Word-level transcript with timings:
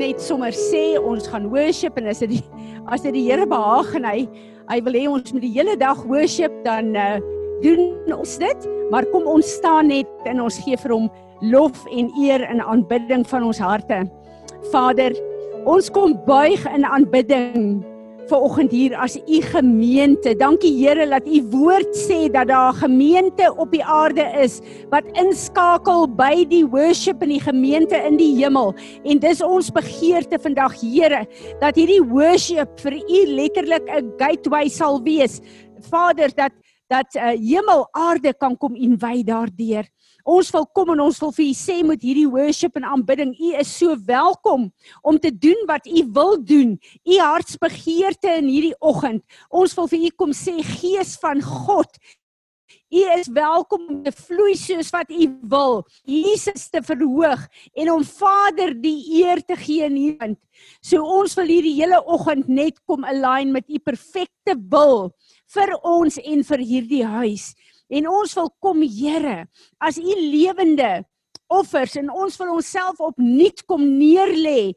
net 0.00 0.22
sommer 0.22 0.52
sê 0.56 0.98
ons 0.98 1.28
gaan 1.30 1.50
worship 1.52 1.98
en 2.00 2.08
as 2.10 2.22
dit 2.24 2.38
die 2.38 2.44
as 2.90 3.04
dit 3.04 3.14
die 3.14 3.26
Here 3.28 3.46
behaag 3.48 3.92
en 4.00 4.08
hy 4.08 4.24
hy 4.70 4.78
wil 4.86 4.96
hê 4.96 5.04
ons 5.10 5.34
moet 5.34 5.44
die 5.44 5.54
hele 5.56 5.76
dag 5.78 6.00
worship 6.08 6.54
dan 6.64 6.94
uh, 6.96 7.18
doen 7.64 8.14
ons 8.14 8.36
dit. 8.40 8.68
Maar 8.90 9.06
kom 9.12 9.26
ons 9.30 9.46
staan 9.58 9.90
net 9.90 10.08
en 10.30 10.42
ons 10.46 10.60
gee 10.64 10.78
vir 10.78 10.94
hom 10.94 11.08
lof 11.52 11.84
en 11.90 12.10
eer 12.20 12.44
en 12.46 12.62
aanbidding 12.62 13.24
van 13.30 13.46
ons 13.48 13.60
harte. 13.62 14.02
Vader, 14.70 15.14
ons 15.68 15.90
kom 15.92 16.16
buig 16.26 16.64
in 16.74 16.86
aanbidding 16.86 17.80
ver 18.30 18.42
oggend 18.46 18.70
hier 18.70 18.94
as 18.94 19.16
u 19.18 19.40
gemeente. 19.42 20.34
Dankie 20.38 20.72
Here 20.78 21.06
dat 21.10 21.26
u 21.26 21.42
woord 21.50 21.96
sê 21.98 22.28
dat 22.30 22.48
daar 22.48 22.72
'n 22.72 22.82
gemeente 22.84 23.54
op 23.56 23.70
die 23.72 23.84
aarde 23.84 24.24
is 24.42 24.60
wat 24.90 25.04
inskakel 25.12 26.06
by 26.06 26.46
die 26.46 26.66
worship 26.66 27.22
in 27.22 27.28
die 27.28 27.40
gemeente 27.40 27.96
in 27.96 28.16
die 28.16 28.34
hemel. 28.36 28.74
En 29.04 29.18
dis 29.18 29.42
ons 29.42 29.70
begeerte 29.70 30.38
vandag 30.38 30.80
Here 30.80 31.26
dat 31.60 31.76
hierdie 31.76 32.02
worship 32.02 32.80
vir 32.80 32.94
u 32.94 33.26
letterlik 33.26 33.84
'n 33.88 34.12
gateway 34.16 34.68
sal 34.68 35.02
wees. 35.02 35.40
Vader 35.90 36.30
dat 36.34 36.52
dat 36.90 37.14
uh, 37.14 37.22
hemel 37.38 37.88
aarde 37.90 38.34
kan 38.34 38.56
kom 38.56 38.74
en 38.74 38.98
wy 38.98 39.22
daardeur. 39.22 39.86
Ons 40.30 40.52
wil 40.54 40.66
kom 40.76 40.92
en 40.94 41.02
ons 41.02 41.18
wil 41.22 41.32
vir 41.34 41.46
u 41.48 41.54
sê 41.58 41.80
met 41.86 42.04
hierdie 42.06 42.28
worship 42.30 42.76
en 42.78 42.86
aanbidding, 42.86 43.32
u 43.34 43.50
is 43.58 43.72
so 43.80 43.96
welkom 44.06 44.68
om 45.02 45.18
te 45.18 45.32
doen 45.34 45.66
wat 45.66 45.88
u 45.90 46.04
wil 46.14 46.36
doen. 46.38 46.76
U 47.08 47.18
hartsbegeerte 47.18 48.36
in 48.38 48.46
hierdie 48.52 48.76
oggend. 48.78 49.24
Ons 49.50 49.74
wil 49.78 49.90
vir 49.90 50.06
u 50.06 50.14
kom 50.22 50.34
sê 50.36 50.60
Gees 50.76 51.16
van 51.18 51.42
God, 51.42 51.98
U 52.90 53.02
is 53.14 53.28
welkom 53.30 53.84
om 53.86 53.98
te 54.02 54.10
vloei 54.10 54.56
soos 54.58 54.88
wat 54.90 55.12
U 55.14 55.26
wil. 55.52 55.76
Jesus 56.02 56.66
te 56.70 56.82
verhoog 56.82 57.44
en 57.78 57.90
om 57.92 58.02
Vader 58.06 58.72
die 58.74 59.22
eer 59.22 59.42
te 59.46 59.54
gee 59.58 59.86
in 59.86 59.98
hierdie. 59.98 60.38
So 60.82 61.02
ons 61.20 61.36
wil 61.38 61.50
hierdie 61.50 61.76
hele 61.78 62.00
oggend 62.02 62.50
net 62.50 62.80
kom 62.90 63.06
align 63.06 63.54
met 63.54 63.70
U 63.70 63.78
perfekte 63.78 64.56
wil 64.74 65.12
vir 65.54 65.74
ons 65.86 66.18
en 66.18 66.42
vir 66.50 66.64
hierdie 66.72 67.04
huis. 67.06 67.52
En 67.90 68.06
ons 68.08 68.34
wil 68.38 68.50
kom 68.62 68.82
Here, 68.86 69.46
as 69.82 69.98
u 69.98 70.14
lewende 70.14 71.04
offers 71.50 71.96
en 71.98 72.10
ons 72.14 72.36
wil 72.38 72.52
onsself 72.54 73.00
opnuut 73.02 73.64
kom 73.66 73.82
neerlê 73.98 74.70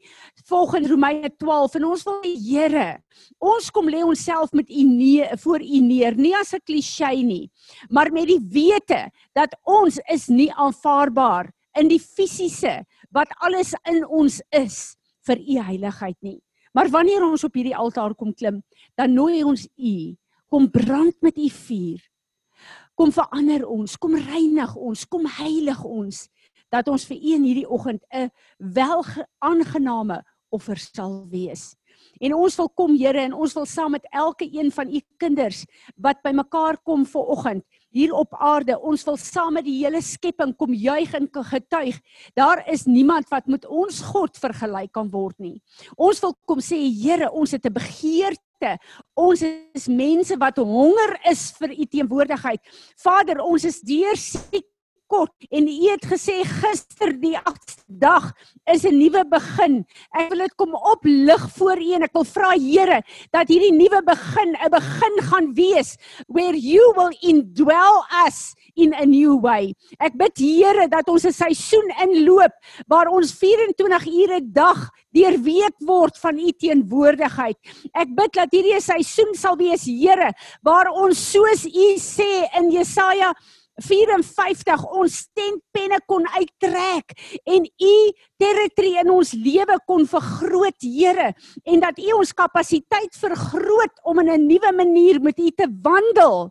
volgens 0.48 0.88
Romeine 0.90 1.30
12 1.38 1.76
en 1.78 1.84
ons 1.86 2.02
wil 2.08 2.16
die 2.24 2.34
Here 2.34 2.96
ons 3.38 3.68
kom 3.70 3.86
lê 3.86 4.00
onsself 4.02 4.50
met 4.58 4.66
u 4.66 4.82
nee 4.88 5.28
voor 5.44 5.62
u 5.62 5.80
neer 5.86 6.18
nie 6.18 6.34
as 6.34 6.50
'n 6.50 6.64
klisjé 6.66 7.14
nie 7.22 7.46
maar 7.90 8.10
met 8.10 8.26
die 8.26 8.42
wete 8.42 9.06
dat 9.38 9.54
ons 9.62 10.00
is 10.10 10.26
nie 10.26 10.50
aanvaarbaar 10.50 11.54
in 11.78 11.90
die 11.90 12.00
fisiese 12.00 12.82
wat 13.14 13.30
alles 13.42 13.74
in 13.90 14.02
ons 14.06 14.40
is 14.54 14.96
vir 15.26 15.40
u 15.40 15.60
heiligheid 15.68 16.16
nie. 16.22 16.40
Maar 16.74 16.90
wanneer 16.90 17.24
ons 17.24 17.44
op 17.46 17.54
hierdie 17.54 17.76
altaar 17.76 18.14
kom 18.18 18.34
klim 18.34 18.62
dan 18.98 19.14
nooi 19.14 19.42
ons 19.46 19.66
u 19.78 20.14
kom 20.50 20.68
brand 20.70 21.14
met 21.22 21.38
u 21.38 21.48
vuur 21.50 22.02
Kom 22.94 23.10
verander 23.12 23.64
ons, 23.66 23.96
kom 23.98 24.14
reinig 24.14 24.76
ons, 24.76 25.04
kom 25.10 25.26
heilig 25.40 25.84
ons 25.84 26.28
dat 26.74 26.88
ons 26.90 27.04
vir 27.06 27.18
in 27.34 27.44
hierdie 27.46 27.68
oggend 27.70 28.02
'n 28.10 28.30
welaangename 28.58 30.22
offer 30.50 30.78
sal 30.78 31.26
wees. 31.30 31.74
En 32.20 32.34
ons 32.34 32.56
wil 32.56 32.68
kom 32.68 32.94
Here 32.96 33.20
en 33.20 33.32
ons 33.32 33.54
wil 33.54 33.66
saam 33.66 33.90
met 33.90 34.06
elke 34.12 34.46
een 34.50 34.70
van 34.72 34.88
U 34.88 35.00
kinders 35.18 35.64
wat 35.96 36.22
bymekaar 36.22 36.78
kom 36.82 37.04
vir 37.06 37.30
oggend 37.34 37.64
hier 37.94 38.14
op 38.14 38.34
aarde, 38.42 38.74
ons 38.82 39.04
wil 39.06 39.18
saam 39.20 39.54
met 39.58 39.66
die 39.66 39.76
hele 39.78 40.02
skepping 40.02 40.54
kom 40.58 40.74
juig 40.74 41.14
en 41.14 41.28
getuig. 41.30 42.00
Daar 42.34 42.64
is 42.70 42.86
niemand 42.90 43.30
wat 43.30 43.46
met 43.46 43.66
ons 43.66 44.02
God 44.10 44.38
vergelyk 44.42 44.92
kan 44.92 45.10
word 45.12 45.38
nie. 45.38 45.60
Ons 45.96 46.20
wil 46.24 46.34
kom 46.44 46.62
sê 46.62 46.80
Here, 46.94 47.30
ons 47.30 47.52
het 47.54 47.64
'n 47.66 47.72
begeerte. 47.72 48.78
Ons 49.14 49.42
is 49.42 49.88
mense 49.88 50.36
wat 50.36 50.56
honger 50.56 51.18
is 51.30 51.52
vir 51.58 51.70
u 51.70 51.84
teenwoordigheid. 51.84 52.60
Vader, 52.96 53.40
ons 53.40 53.64
is 53.64 53.80
deur 53.80 54.16
siek 54.16 54.73
kort 55.14 55.46
en 55.54 55.68
u 55.68 55.90
het 55.90 56.04
gesê 56.10 56.40
gister 56.48 57.14
die 57.22 57.36
8de 57.38 57.82
dag 57.86 58.32
is 58.72 58.84
'n 58.84 58.96
nuwe 58.98 59.22
begin. 59.28 59.84
Ek 60.12 60.28
wil 60.30 60.38
dit 60.38 60.54
kom 60.56 60.74
oplig 60.74 61.42
voor 61.56 61.78
u 61.78 61.92
en 61.94 62.02
ek 62.02 62.12
wil 62.12 62.24
vra 62.24 62.50
Here 62.54 63.02
dat 63.30 63.48
hierdie 63.48 63.72
nuwe 63.72 64.02
begin 64.02 64.50
'n 64.56 64.70
begin 64.70 65.14
gaan 65.30 65.54
wees 65.54 65.96
where 66.26 66.56
you 66.56 66.92
will 66.96 67.14
indwell 67.20 68.02
us 68.26 68.54
in 68.74 68.94
a 68.94 69.04
new 69.04 69.38
way. 69.40 69.74
Ek 69.98 70.16
bid 70.16 70.38
Here 70.38 70.88
dat 70.88 71.08
ons 71.08 71.24
'n 71.24 71.32
seisoen 71.32 71.88
inloop 72.02 72.52
waar 72.88 73.08
ons 73.08 73.32
24 73.32 74.06
ure 74.06 74.40
'n 74.40 74.52
dag 74.52 74.90
deurweek 75.12 75.76
word 75.78 76.18
van 76.18 76.38
u 76.38 76.50
teenwoordigheid. 76.52 77.56
Ek 77.94 78.08
bid 78.14 78.32
dat 78.32 78.50
hierdie 78.50 78.80
seisoen 78.80 79.34
sal 79.34 79.56
wees, 79.56 79.84
Here, 79.84 80.32
waar 80.62 80.90
ons 80.90 81.30
soos 81.30 81.64
u 81.66 81.86
sê 81.98 82.48
in 82.58 82.70
Jesaja 82.70 83.34
54 83.82 84.84
ons 84.94 85.14
tentpenne 85.34 85.98
kon 86.06 86.26
uittrek 86.36 87.14
en 87.44 87.64
u 87.66 87.94
territory 88.38 88.92
in 89.02 89.10
ons 89.10 89.32
lewe 89.34 89.78
kon 89.86 90.06
vergroot 90.06 90.84
Here 90.84 91.32
en 91.64 91.80
dat 91.82 91.98
u 91.98 92.12
ons 92.18 92.34
kapasiteit 92.36 93.16
vergroot 93.18 93.98
om 94.04 94.20
in 94.20 94.30
'n 94.30 94.46
nuwe 94.46 94.72
manier 94.72 95.20
met 95.20 95.38
u 95.38 95.50
te 95.50 95.66
wandel. 95.82 96.50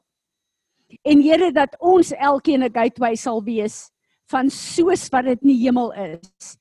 En 1.03 1.22
Here 1.22 1.51
dat 1.51 1.75
ons 1.79 2.11
elkeen 2.11 2.63
'n 2.63 2.73
gateway 2.73 3.16
sal 3.16 3.44
wees 3.44 3.90
van 4.28 4.50
soos 4.50 5.09
wat 5.09 5.25
dit 5.25 5.41
in 5.41 5.47
die 5.47 5.63
hemel 5.66 5.94
is 5.94 6.57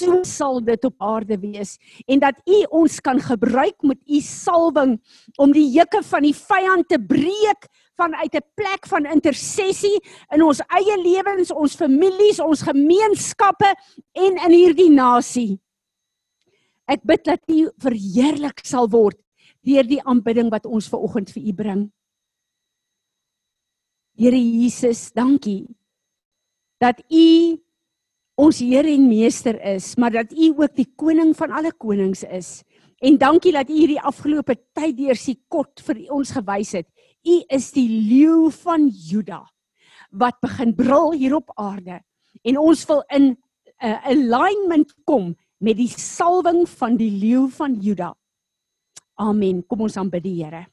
so 0.00 0.22
sal 0.24 0.60
dit 0.64 0.84
op 0.84 0.94
aarde 1.02 1.36
wees 1.40 1.76
en 2.06 2.20
dat 2.22 2.38
u 2.48 2.62
ons 2.82 3.00
kan 3.04 3.20
gebruik 3.20 3.76
met 3.82 3.98
u 4.06 4.20
salwing 4.24 4.96
om 5.36 5.52
die 5.52 5.66
juke 5.74 6.02
van 6.06 6.24
die 6.26 6.36
vyand 6.36 6.88
te 6.88 6.98
breek 6.98 7.68
vanuit 8.00 8.34
'n 8.34 8.46
plek 8.56 8.86
van 8.88 9.06
intersessie 9.06 9.98
in 10.34 10.42
ons 10.42 10.60
eie 10.68 10.96
lewens, 11.02 11.52
ons 11.52 11.76
families, 11.76 12.40
ons 12.40 12.62
gemeenskappe 12.62 13.74
en 14.12 14.32
in 14.46 14.52
hierdie 14.52 14.90
nasie. 14.90 15.60
Ek 16.88 17.02
bid 17.06 17.24
dat 17.24 17.42
U 17.46 17.70
verheerlik 17.78 18.64
sal 18.64 18.88
word 18.88 19.18
deur 19.62 19.84
die 19.84 20.02
aanbidding 20.02 20.50
wat 20.50 20.66
ons 20.66 20.88
ver 20.88 20.98
oggend 20.98 21.30
vir 21.30 21.42
U 21.42 21.52
bring. 21.52 21.82
Here 24.16 24.36
Jesus, 24.36 25.12
dankie 25.12 25.68
dat 26.80 27.02
U 27.12 27.60
ons 28.40 28.58
Here 28.64 28.88
en 28.88 29.06
Meester 29.08 29.58
is, 29.74 29.94
maar 30.00 30.10
dat 30.10 30.32
U 30.32 30.54
ook 30.56 30.74
die 30.76 30.88
koning 30.96 31.34
van 31.36 31.52
alle 31.52 31.72
konings 31.76 32.24
is. 32.24 32.62
En 33.00 33.18
dankie 33.20 33.52
dat 33.52 33.68
U 33.68 33.76
hierdie 33.76 34.00
afgelope 34.00 34.56
tyd 34.76 34.96
deur 34.96 35.16
sy 35.16 35.36
kot 35.52 35.82
vir 35.84 36.06
ons 36.16 36.32
gewys 36.36 36.72
het. 36.80 36.88
U 37.26 37.36
is 37.48 37.70
die 37.72 37.88
leeu 37.88 38.50
van 38.62 38.88
Juda 38.88 39.44
wat 40.10 40.40
begin 40.40 40.74
brul 40.74 41.12
hier 41.12 41.36
op 41.36 41.52
aarde 41.54 42.00
en 42.42 42.58
ons 42.58 42.84
wil 42.88 43.04
in 43.08 43.36
'n 43.80 43.86
uh, 43.86 44.06
alignment 44.06 44.94
kom 45.04 45.36
met 45.58 45.76
die 45.76 45.90
salwing 45.92 46.64
van 46.68 46.96
die 46.96 47.10
leeu 47.10 47.48
van 47.48 47.76
Juda. 47.80 48.14
Amen. 49.20 49.66
Kom 49.66 49.84
ons 49.84 49.96
aanbid 50.00 50.24
die 50.24 50.38
Here. 50.40 50.64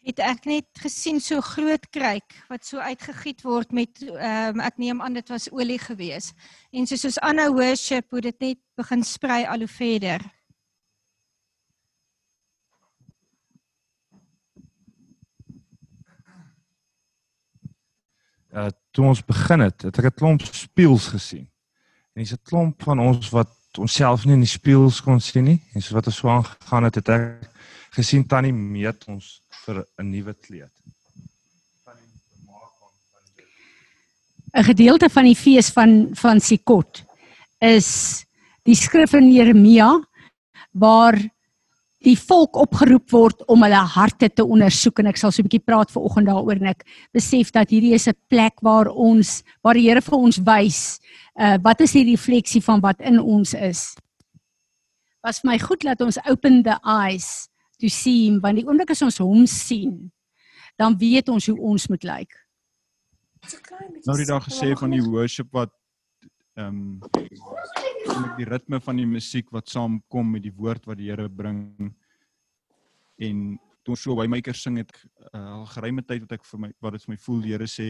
Het 0.00 0.20
ek 0.24 0.46
net 0.48 0.80
gesien 0.80 1.20
so 1.20 1.42
groot 1.44 1.84
kruik 1.92 2.36
wat 2.48 2.64
so 2.64 2.80
uitgegiet 2.80 3.42
word 3.44 3.74
met 3.76 4.00
um, 4.08 4.62
ek 4.64 4.78
neem 4.80 5.02
aan 5.04 5.18
dit 5.18 5.28
was 5.28 5.50
olie 5.52 5.78
gewees. 5.78 6.32
En 6.72 6.88
soos 6.88 7.04
ons 7.04 7.18
aanhou 7.20 7.50
worship, 7.58 8.08
hoe 8.08 8.22
dit 8.24 8.40
net 8.40 8.60
begin 8.80 9.04
sprei 9.04 9.44
al 9.44 9.66
hoe 9.66 9.68
verder. 9.68 10.24
Uh 18.52 18.68
toe 18.90 19.04
ons 19.06 19.22
begin 19.24 19.60
het, 19.60 19.82
het 19.82 19.98
ek 19.98 20.04
'n 20.04 20.18
klomp 20.18 20.42
spieëls 20.42 21.06
gesien. 21.14 21.46
En 22.14 22.22
dis 22.22 22.32
'n 22.32 22.42
klomp 22.42 22.82
van 22.82 22.98
ons 22.98 23.30
wat 23.30 23.54
onsself 23.78 24.24
nie 24.24 24.34
in 24.34 24.42
die 24.42 24.56
spieëls 24.58 25.00
kon 25.00 25.20
sien 25.20 25.44
nie. 25.44 25.60
En 25.74 25.82
so 25.82 25.94
wat 25.94 26.06
ons 26.06 26.16
so 26.16 26.28
aangegaan 26.28 26.84
het, 26.84 26.94
het 26.94 27.08
ek 27.08 27.50
gesien 27.90 28.26
tannie 28.26 28.52
meet 28.52 29.04
ons 29.06 29.42
vir 29.64 29.86
'n 29.98 30.10
nuwe 30.10 30.34
kleed. 30.34 30.72
'n 34.52 34.64
Gedeelte 34.64 35.08
van 35.08 35.24
die 35.24 35.36
fees 35.36 35.70
van 35.70 36.10
van 36.14 36.40
Sikot 36.40 37.04
is 37.60 38.24
die 38.62 38.74
skrif 38.74 39.12
in 39.12 39.32
Jeremia 39.32 40.00
waar 40.72 41.14
die 42.04 42.16
volk 42.16 42.56
opgeroep 42.56 43.10
word 43.12 43.42
om 43.52 43.64
hulle 43.66 43.80
harte 43.94 44.30
te 44.32 44.44
ondersoek 44.44 45.02
en 45.02 45.10
ek 45.10 45.18
sal 45.20 45.32
so 45.32 45.42
'n 45.42 45.48
bietjie 45.48 45.64
praat 45.64 45.90
vanoggend 45.92 46.26
daaroor 46.26 46.56
en 46.56 46.72
ek 46.72 46.84
besef 47.12 47.52
dat 47.52 47.68
hierdie 47.68 47.94
is 47.94 48.08
'n 48.08 48.16
plek 48.28 48.60
waar 48.62 48.88
ons 48.88 49.42
waar 49.62 49.74
die 49.74 49.88
Here 49.88 50.00
vir 50.00 50.18
ons 50.18 50.38
wys 50.38 51.00
uh 51.36 51.58
wat 51.62 51.80
is 51.80 51.92
die 51.92 52.10
refleksie 52.10 52.62
van 52.62 52.80
wat 52.80 53.00
in 53.00 53.20
ons 53.20 53.54
is. 53.54 53.94
Was 55.22 55.44
my 55.44 55.58
goed 55.58 55.80
dat 55.80 56.00
ons 56.00 56.18
open 56.26 56.62
the 56.62 56.78
eyes 56.84 57.48
to 57.78 57.88
see 57.88 58.26
him 58.26 58.40
want 58.40 58.56
die 58.56 58.66
oomblik 58.66 58.90
as 58.90 59.02
ons 59.02 59.18
hom 59.18 59.46
sien 59.46 60.10
dan 60.78 60.96
weet 60.96 61.28
ons 61.28 61.46
hoe 61.46 61.58
ons 61.58 61.88
moet 61.88 62.02
lyk. 62.02 62.32
Nou 64.04 64.16
die 64.16 64.26
dag 64.26 64.44
gesê 64.44 64.72
van 64.76 64.90
die 64.90 65.02
worship 65.02 65.52
wat 65.52 65.72
ehm 66.60 67.00
um, 67.00 68.30
die 68.36 68.46
ritme 68.48 68.80
van 68.80 69.00
die 69.00 69.08
musiek 69.08 69.50
wat 69.54 69.68
saamkom 69.70 70.30
met 70.34 70.44
die 70.44 70.54
woord 70.56 70.86
wat 70.88 70.98
die 71.00 71.10
Here 71.10 71.28
bring 71.28 71.90
en 73.20 73.58
toe 73.84 73.96
so 73.96 74.16
Waymaker 74.16 74.56
sing 74.56 74.78
het 74.80 74.92
uh, 75.32 75.60
al 75.60 75.66
geruime 75.74 76.04
tyd 76.06 76.24
wat 76.26 76.38
ek 76.38 76.46
vir 76.48 76.64
my 76.64 76.72
wat 76.84 76.96
dit 76.96 77.06
vir 77.06 77.14
my 77.14 77.20
voel 77.26 77.44
die 77.44 77.52
Here 77.54 77.68
sê 77.68 77.88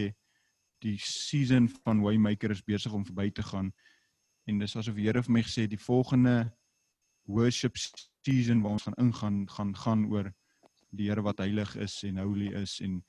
die 0.85 0.97
season 1.05 1.69
van 1.85 2.03
Waymaker 2.05 2.55
is 2.55 2.65
besig 2.65 2.95
om 2.97 3.07
verby 3.07 3.31
te 3.35 3.45
gaan 3.47 3.73
en 4.49 4.63
dis 4.63 4.77
asof 4.77 4.99
die 4.99 5.09
Here 5.09 5.23
vir 5.27 5.37
my 5.39 5.45
gesê 5.47 5.67
die 5.71 5.81
volgende 5.81 6.37
worship 7.31 7.79
season 7.79 8.63
waar 8.63 8.79
ons 8.79 8.87
gaan 8.89 8.99
ingaan 8.99 9.41
gaan 9.57 9.75
gaan 9.85 10.07
oor 10.11 10.33
die 10.91 11.09
Here 11.09 11.23
wat 11.23 11.43
heilig 11.43 11.77
is 11.77 12.03
en 12.07 12.19
holy 12.19 12.53
is 12.63 12.81
en 12.85 13.01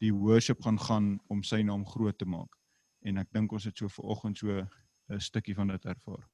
die 0.00 0.12
worship 0.14 0.62
gaan 0.64 0.78
gaan 0.80 1.18
om 1.28 1.42
sy 1.44 1.60
naam 1.62 1.84
groot 1.86 2.16
te 2.18 2.28
maak. 2.28 2.56
En 3.04 3.20
ek 3.20 3.28
dink 3.36 3.52
ons 3.52 3.66
het 3.68 3.76
so 3.76 3.88
ver 3.92 4.12
oggend 4.12 4.40
so 4.40 4.62
'n 5.10 5.20
stukkie 5.20 5.54
van 5.54 5.68
dit 5.68 5.84
ervaar. 5.84 6.28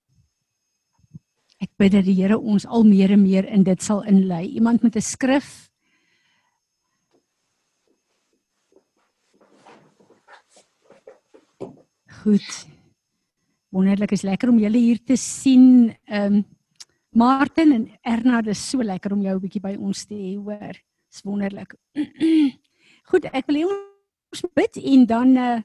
Ek 1.58 1.70
bid 1.76 1.92
dat 1.92 2.04
die 2.04 2.14
Here 2.14 2.38
ons 2.38 2.66
al 2.66 2.84
meer 2.84 3.10
en 3.10 3.22
meer 3.22 3.44
in 3.48 3.62
dit 3.62 3.82
sal 3.82 4.02
inlei. 4.04 4.46
Iemand 4.46 4.82
met 4.82 4.96
'n 4.96 5.00
skrif 5.00 5.70
Goed. 12.26 12.66
Wonderlik 13.70 14.10
is 14.10 14.24
lekker 14.26 14.50
om 14.50 14.58
julle 14.58 14.78
hier 14.78 14.98
te 14.98 15.16
sien. 15.16 15.94
Ehm 16.10 16.34
um, 16.34 16.44
Martin 17.16 17.72
en 17.72 17.84
Erna, 18.02 18.42
dit 18.42 18.52
is 18.52 18.70
so 18.70 18.82
lekker 18.82 19.12
om 19.12 19.22
jou 19.22 19.34
'n 19.36 19.40
bietjie 19.40 19.60
by 19.62 19.76
ons 19.78 20.04
te 20.04 20.14
hê, 20.14 20.34
hoor. 20.36 20.74
Dis 21.10 21.22
wonderlik. 21.22 21.74
Goed, 23.10 23.24
ek 23.32 23.46
wil 23.46 23.56
hê 23.56 23.64
ons 23.70 24.42
bid 24.54 24.76
en 24.76 25.06
dan 25.06 25.36
uh, 25.36 25.60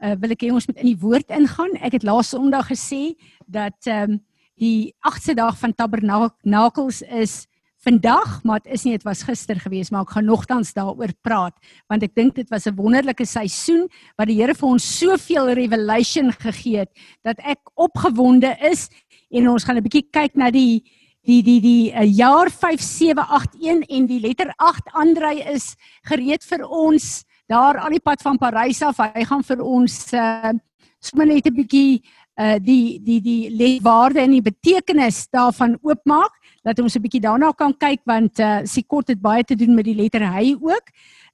uh 0.00 0.16
wil 0.20 0.32
ek 0.32 0.42
hê 0.42 0.50
ons 0.52 0.66
moet 0.66 0.80
in 0.80 0.90
die 0.92 1.00
woord 1.00 1.30
ingaan. 1.30 1.76
Ek 1.80 1.92
het 1.98 2.04
laas 2.04 2.32
Sondag 2.32 2.68
gesê 2.72 3.14
dat 3.46 3.76
ehm 3.86 4.16
um, 4.16 4.20
die 4.60 4.92
8ste 5.08 5.32
dag 5.32 5.56
van 5.56 5.72
Tabernakels 5.72 7.00
is 7.02 7.46
vandag, 7.80 8.42
maar 8.44 8.60
dit 8.60 8.74
is 8.76 8.82
nie 8.84 8.92
dit 8.92 9.04
was 9.08 9.22
gister 9.24 9.56
gewees, 9.56 9.88
maar 9.90 10.04
ek 10.04 10.12
gaan 10.18 10.28
nogtans 10.28 10.74
daaroor 10.76 11.14
praat 11.24 11.56
want 11.88 12.04
ek 12.04 12.14
dink 12.14 12.34
dit 12.36 12.48
was 12.52 12.66
'n 12.66 12.76
wonderlike 12.76 13.24
seisoen 13.24 13.88
wat 14.18 14.28
die 14.28 14.36
Here 14.36 14.54
vir 14.54 14.68
ons 14.68 14.84
soveel 14.98 15.52
revelation 15.56 16.32
gegee 16.32 16.84
het 16.84 16.92
dat 17.24 17.40
ek 17.40 17.60
opgewonde 17.74 18.56
is 18.60 18.88
en 19.30 19.48
ons 19.48 19.64
gaan 19.64 19.76
'n 19.76 19.82
bietjie 19.82 20.10
kyk 20.12 20.36
na 20.36 20.50
die 20.50 20.84
die 21.24 21.42
die 21.42 21.60
die 21.60 21.92
uh, 21.92 22.04
jaar 22.04 22.50
5781 22.50 23.88
en 23.88 24.06
die 24.06 24.20
letter 24.20 24.52
8 24.56 24.92
Andrei 24.92 25.40
is 25.40 25.76
gereed 26.04 26.44
vir 26.44 26.68
ons 26.68 27.24
daar 27.50 27.80
al 27.82 27.94
die 27.96 28.02
pad 28.02 28.22
van 28.22 28.38
Parys 28.38 28.82
af. 28.86 29.00
Hy 29.02 29.24
gaan 29.26 29.44
vir 29.46 29.62
ons 29.64 30.12
uh 30.14 30.52
sommer 31.00 31.26
net 31.26 31.46
'n 31.48 31.54
bietjie 31.56 32.02
uh 32.38 32.58
die 32.60 33.00
die 33.02 33.20
die 33.20 33.50
letwaarde 33.50 34.20
en 34.20 34.36
die 34.36 34.44
betekenis 34.44 35.28
daarvan 35.32 35.78
oopmaak 35.82 36.32
dat 36.62 36.78
ons 36.78 36.96
'n 36.96 37.02
bietjie 37.02 37.24
daarna 37.24 37.52
kan 37.52 37.74
kyk 37.74 38.00
want 38.04 38.38
uh 38.38 38.60
Sikot 38.64 39.08
het 39.08 39.20
baie 39.20 39.44
te 39.44 39.56
doen 39.56 39.74
met 39.74 39.84
die 39.84 39.94
letter 39.94 40.20
hy 40.20 40.56
ook. 40.60 40.86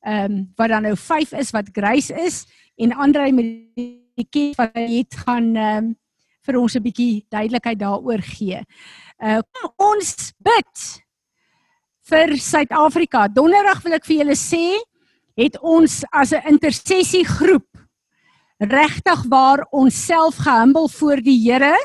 Ehm 0.06 0.24
um, 0.24 0.52
wat 0.56 0.68
dan 0.68 0.82
nou 0.82 0.96
5 0.96 1.32
is 1.32 1.50
wat 1.50 1.68
grace 1.72 2.14
is 2.14 2.46
en 2.76 2.92
Andrei 2.92 3.32
met 3.32 3.74
die 3.74 4.28
kind 4.30 4.56
wat 4.56 4.70
hy 4.74 4.98
het 4.98 5.14
gaan 5.14 5.56
ehm 5.56 5.84
um, 5.84 5.96
vir 6.46 6.56
ons 6.56 6.76
'n 6.76 6.82
bietjie 6.82 7.26
duidelikheid 7.28 7.78
daaroor 7.78 8.22
gee. 8.22 8.62
Uh 9.18 9.40
kom 9.52 9.72
ons 9.76 10.32
bid 10.38 11.02
vir 12.06 12.36
Suid-Afrika. 12.38 13.28
Donderdag 13.28 13.82
wil 13.82 13.96
ek 13.98 14.04
vir 14.06 14.16
julle 14.16 14.36
sê, 14.38 14.78
het 15.36 15.58
ons 15.60 16.02
as 16.10 16.32
'n 16.32 16.48
intersessie 16.48 17.24
groep 17.24 17.68
regtig 18.58 19.22
waar 19.28 19.66
onsself 19.70 20.36
gehumble 20.36 20.88
voor 20.88 21.16
die 21.16 21.38
Here 21.50 21.76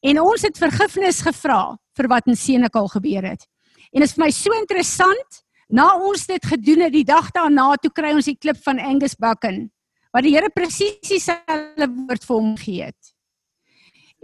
en 0.00 0.20
ons 0.20 0.42
het 0.42 0.58
vergifnis 0.58 1.20
gevra 1.22 1.78
vir 1.96 2.08
wat 2.08 2.26
in 2.26 2.36
Senekal 2.36 2.88
gebeur 2.88 3.22
het. 3.22 3.46
En 3.92 4.00
dit 4.00 4.08
is 4.08 4.14
vir 4.14 4.24
my 4.24 4.30
so 4.30 4.52
interessant, 4.52 5.42
na 5.68 5.94
ons 5.96 6.26
dit 6.26 6.44
gedoen 6.44 6.80
het 6.86 6.92
die 6.92 7.04
dag 7.04 7.30
daarna 7.30 7.74
toe 7.76 7.90
kry 7.92 8.12
ons 8.16 8.28
die 8.30 8.38
klip 8.38 8.56
van 8.64 8.78
Angus 8.78 9.14
Buchan 9.14 9.70
wat 10.14 10.24
die 10.24 10.32
Here 10.34 10.48
presies 10.50 11.04
dieselfde 11.04 11.86
woord 11.86 12.24
vir 12.24 12.36
hom 12.36 12.54
gegee 12.56 12.84
het. 12.88 13.12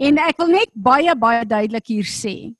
En 0.01 0.17
ek 0.19 0.39
wil 0.41 0.49
net 0.57 0.71
baie 0.73 1.13
baie 1.15 1.45
duidelik 1.45 1.87
hier 1.87 2.09
sê 2.09 2.55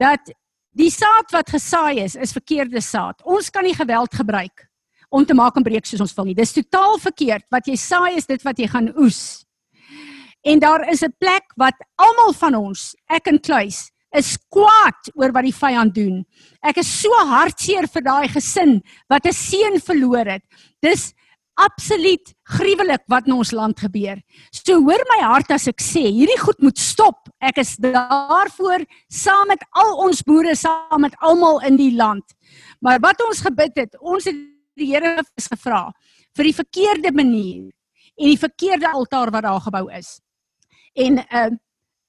dat 0.00 0.32
die 0.74 0.90
saad 0.90 1.30
wat 1.32 1.50
gesaai 1.54 2.02
is, 2.02 2.16
is 2.16 2.34
verkeerde 2.34 2.82
saad. 2.82 3.22
Ons 3.24 3.50
kan 3.50 3.64
nie 3.64 3.74
geweld 3.74 4.14
gebruik 4.14 4.66
om 5.14 5.24
te 5.24 5.34
maak 5.34 5.56
en 5.56 5.64
breek 5.66 5.86
soos 5.86 6.02
ons 6.02 6.14
wil 6.16 6.30
nie. 6.30 6.34
Dis 6.34 6.54
totaal 6.56 6.98
verkeerd. 6.98 7.46
Wat 7.54 7.66
jy 7.70 7.76
saai 7.78 8.16
is 8.18 8.26
dit 8.26 8.42
wat 8.42 8.58
jy 8.58 8.66
gaan 8.68 8.90
oes. 8.98 9.44
En 10.44 10.58
daar 10.60 10.88
is 10.90 11.02
'n 11.02 11.14
plek 11.18 11.44
wat 11.56 11.74
almal 11.96 12.32
van 12.32 12.54
ons, 12.54 12.94
ek 13.08 13.28
en 13.28 13.38
Kluis, 13.38 13.90
is 14.12 14.36
kwaad 14.48 15.10
oor 15.14 15.32
wat 15.32 15.44
die 15.44 15.54
vyand 15.54 15.94
doen. 15.94 16.24
Ek 16.62 16.78
is 16.78 17.00
so 17.00 17.10
hartseer 17.10 17.88
vir 17.90 18.02
daai 18.02 18.28
gesin 18.28 18.82
wat 19.08 19.26
'n 19.26 19.32
seun 19.32 19.80
verloor 19.80 20.26
het. 20.26 20.42
Dis 20.82 21.14
absoluut 21.54 22.32
gruwelik 22.56 23.02
wat 23.06 23.26
in 23.26 23.36
ons 23.36 23.52
land 23.54 23.78
gebeur. 23.80 24.18
So 24.52 24.80
hoor 24.82 25.04
my 25.12 25.20
hart 25.22 25.52
as 25.54 25.68
ek 25.70 25.82
sê, 25.82 26.02
hierdie 26.08 26.38
goed 26.42 26.60
moet 26.64 26.78
stop. 26.78 27.28
Ek 27.40 27.60
is 27.62 27.76
daarvoor 27.82 28.84
saam 29.12 29.48
met 29.52 29.62
al 29.78 29.94
ons 30.06 30.22
boere, 30.26 30.54
saam 30.58 31.04
met 31.06 31.14
almal 31.22 31.60
in 31.68 31.78
die 31.80 31.92
land. 31.94 32.24
Maar 32.82 33.00
wat 33.04 33.22
ons 33.26 33.44
gebid 33.44 33.84
het, 33.84 33.98
ons 34.00 34.26
het 34.28 34.34
die 34.74 34.90
Here 34.90 35.22
gevra 35.38 35.92
vir 36.34 36.48
die 36.48 36.56
verkeerde 36.56 37.12
manier 37.14 37.70
en 38.18 38.26
die 38.26 38.38
verkeerde 38.38 38.90
altaar 38.90 39.30
wat 39.30 39.46
daar 39.46 39.62
gebou 39.62 39.86
is. 39.94 40.18
En 40.94 41.22
uh 41.22 41.50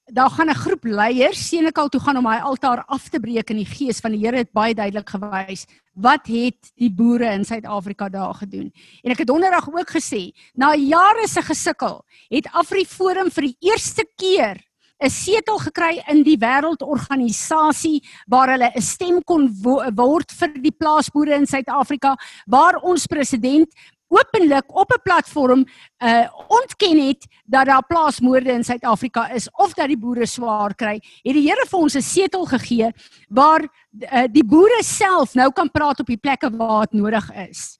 daar 0.06 0.30
gaan 0.30 0.48
'n 0.50 0.54
groep 0.54 0.84
leiers 0.84 1.48
Senekal 1.48 1.88
toe 1.88 2.00
gaan 2.00 2.16
om 2.16 2.26
hy 2.26 2.38
altaar 2.38 2.84
af 2.86 3.08
te 3.08 3.18
breek 3.18 3.50
in 3.50 3.56
die 3.56 3.66
gees 3.66 3.98
van 4.00 4.12
die 4.12 4.20
Here 4.22 4.36
het 4.36 4.52
baie 4.52 4.74
duidelik 4.74 5.10
gewys 5.10 5.66
wat 5.96 6.28
het 6.28 6.72
die 6.76 6.90
boere 6.92 7.32
in 7.32 7.44
Suid-Afrika 7.44 8.08
daar 8.12 8.34
gedoen. 8.34 8.70
En 9.02 9.14
ek 9.14 9.24
het 9.24 9.30
donderdag 9.30 9.68
ook 9.72 9.90
gesê, 9.96 10.30
na 10.54 10.74
jare 10.76 11.26
se 11.28 11.42
gesukkel, 11.42 12.02
het 12.28 12.48
AfriForum 12.52 13.32
vir 13.32 13.48
die 13.50 13.72
eerste 13.72 14.04
keer 14.16 14.60
'n 14.96 15.10
setel 15.10 15.58
gekry 15.60 16.02
in 16.08 16.22
die 16.24 16.38
wêreldorganisasie 16.40 18.00
waar 18.26 18.48
hulle 18.48 18.70
'n 18.74 18.82
stem 18.82 19.22
kon 19.22 19.50
wo 19.62 19.82
word 19.92 20.32
vir 20.32 20.48
die 20.62 20.72
plaasboere 20.72 21.34
in 21.34 21.46
Suid-Afrika 21.46 22.16
waar 22.46 22.80
ons 22.80 23.06
president 23.06 23.68
openlik 24.08 24.76
op 24.76 24.92
'n 24.92 25.02
platform 25.02 25.64
uh 26.04 26.28
ontken 26.48 27.06
het 27.06 27.26
dat 27.44 27.66
daar 27.66 27.86
plaasmoorde 27.86 28.52
in 28.52 28.64
Suid-Afrika 28.64 29.30
is 29.30 29.50
of 29.50 29.74
dat 29.74 29.86
die 29.86 29.98
boere 29.98 30.26
swaar 30.26 30.74
kry, 30.74 30.94
het 31.22 31.34
die 31.34 31.48
Here 31.48 31.66
vir 31.68 31.78
ons 31.78 31.94
'n 31.94 32.02
setel 32.02 32.44
gegee 32.44 32.90
waar 33.28 33.62
uh, 33.62 34.24
die 34.30 34.44
boere 34.44 34.82
self 34.82 35.34
nou 35.34 35.52
kan 35.52 35.70
praat 35.70 36.00
op 36.00 36.06
die 36.06 36.20
plekke 36.20 36.50
waar 36.56 36.86
dit 36.86 37.00
nodig 37.00 37.32
is. 37.32 37.78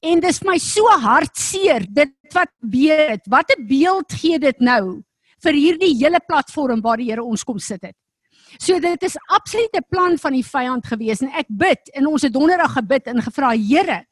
En 0.00 0.20
dis 0.20 0.42
my 0.42 0.58
so 0.58 0.86
hartseer 0.86 1.86
dit 1.90 2.12
wat 2.32 2.50
weet, 2.60 3.26
wat 3.28 3.52
'n 3.58 3.66
beeld 3.66 4.12
gee 4.12 4.38
dit 4.38 4.58
nou 4.60 5.02
vir 5.42 5.52
hierdie 5.52 5.96
hele 5.96 6.20
platform 6.26 6.80
waar 6.80 6.96
die 6.96 7.10
Here 7.10 7.22
ons 7.22 7.44
kom 7.44 7.58
sit 7.58 7.82
het. 7.82 7.96
So 8.58 8.78
dit 8.80 9.02
is 9.02 9.16
absoluut 9.26 9.74
'n 9.76 9.86
plan 9.88 10.18
van 10.18 10.32
die 10.32 10.44
vyand 10.44 10.86
gewees 10.86 11.20
en 11.20 11.30
ek 11.32 11.46
bid 11.48 11.90
en 11.94 12.06
ons 12.06 12.22
het 12.22 12.32
donderdag 12.32 12.72
gebid 12.72 13.06
en 13.06 13.22
gevra 13.22 13.50
Here 13.50 14.04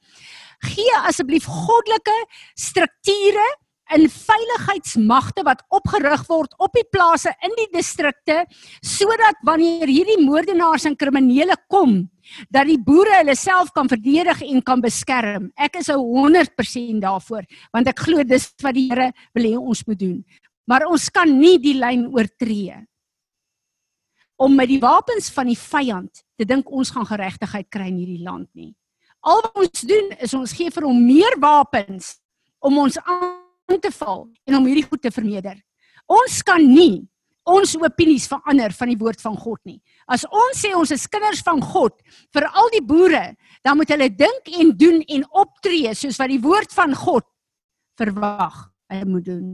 gee 0.64 0.97
asseblief 1.04 1.47
goddelike 1.50 2.16
strukture 2.59 3.47
in 3.92 4.06
veiligheidsmagte 4.09 5.44
wat 5.44 5.61
opgerig 5.75 6.23
word 6.28 6.54
op 6.62 6.73
die 6.76 6.87
plase 6.88 7.33
in 7.44 7.52
die 7.59 7.68
distrikte 7.75 8.44
sodat 8.80 9.37
wanneer 9.44 9.90
hierdie 9.90 10.21
moordenaars 10.25 10.87
en 10.88 10.97
kriminele 10.97 11.56
kom 11.68 11.99
dat 12.49 12.68
die 12.71 12.78
boere 12.80 13.21
hulle 13.21 13.35
self 13.37 13.75
kan 13.76 13.90
verdedig 13.90 14.40
en 14.47 14.62
kan 14.64 14.80
beskerm. 14.80 15.50
Ek 15.61 15.76
is 15.83 15.90
100% 15.92 17.04
daarvoor 17.04 17.44
want 17.76 17.92
ek 17.92 18.06
glo 18.06 18.25
dis 18.25 18.49
wat 18.64 18.76
die 18.78 18.88
Here 18.88 19.11
wil 19.37 19.50
hê 19.50 19.54
ons 19.59 19.85
moet 19.87 20.00
doen. 20.00 20.18
Maar 20.68 20.88
ons 20.88 21.11
kan 21.12 21.28
nie 21.28 21.59
die 21.61 21.76
lyn 21.76 22.09
oortree 22.12 22.80
om 24.40 24.56
met 24.56 24.68
die 24.68 24.80
wapens 24.83 25.28
van 25.30 25.47
die 25.47 25.59
vyand 25.59 26.25
te 26.40 26.47
dink 26.49 26.73
ons 26.73 26.90
gaan 26.90 27.06
geregtigheid 27.06 27.68
kry 27.71 27.90
in 27.92 28.00
hierdie 28.00 28.25
land 28.25 28.49
nie. 28.56 28.73
Al 29.25 29.40
wat 29.40 29.57
ons 29.57 29.87
doen 29.88 30.12
is 30.21 30.35
ons 30.37 30.52
gee 30.52 30.73
vir 30.73 30.85
hom 30.85 31.00
meer 31.00 31.38
wapens 31.40 32.19
om 32.64 32.78
ons 32.85 32.99
aan 33.00 33.81
te 33.81 33.93
val 33.97 34.26
en 34.45 34.59
om 34.59 34.69
hierdie 34.69 34.87
goed 34.87 35.02
te 35.02 35.12
vermeerder. 35.12 35.57
Ons 36.11 36.43
kan 36.45 36.61
nie 36.61 37.07
ons 37.45 37.75
opinies 37.76 38.26
verander 38.28 38.73
van 38.73 38.88
die 38.88 38.99
woord 39.00 39.21
van 39.21 39.35
God 39.37 39.61
nie. 39.69 39.78
As 40.09 40.25
ons 40.28 40.61
sê 40.61 40.73
ons 40.76 40.93
is 40.95 41.04
kinders 41.12 41.43
van 41.45 41.61
God, 41.61 41.97
vir 42.33 42.47
al 42.49 42.71
die 42.73 42.85
boere, 42.85 43.35
dan 43.64 43.76
moet 43.76 43.93
hulle 43.93 44.09
dink 44.12 44.49
en 44.61 44.73
doen 44.81 45.02
en 45.02 45.26
optree 45.43 45.93
soos 45.97 46.21
wat 46.21 46.33
die 46.33 46.40
woord 46.40 46.73
van 46.76 46.97
God 46.97 47.28
verwag 48.00 48.64
hulle 48.93 49.09
moet 49.09 49.28
doen. 49.28 49.52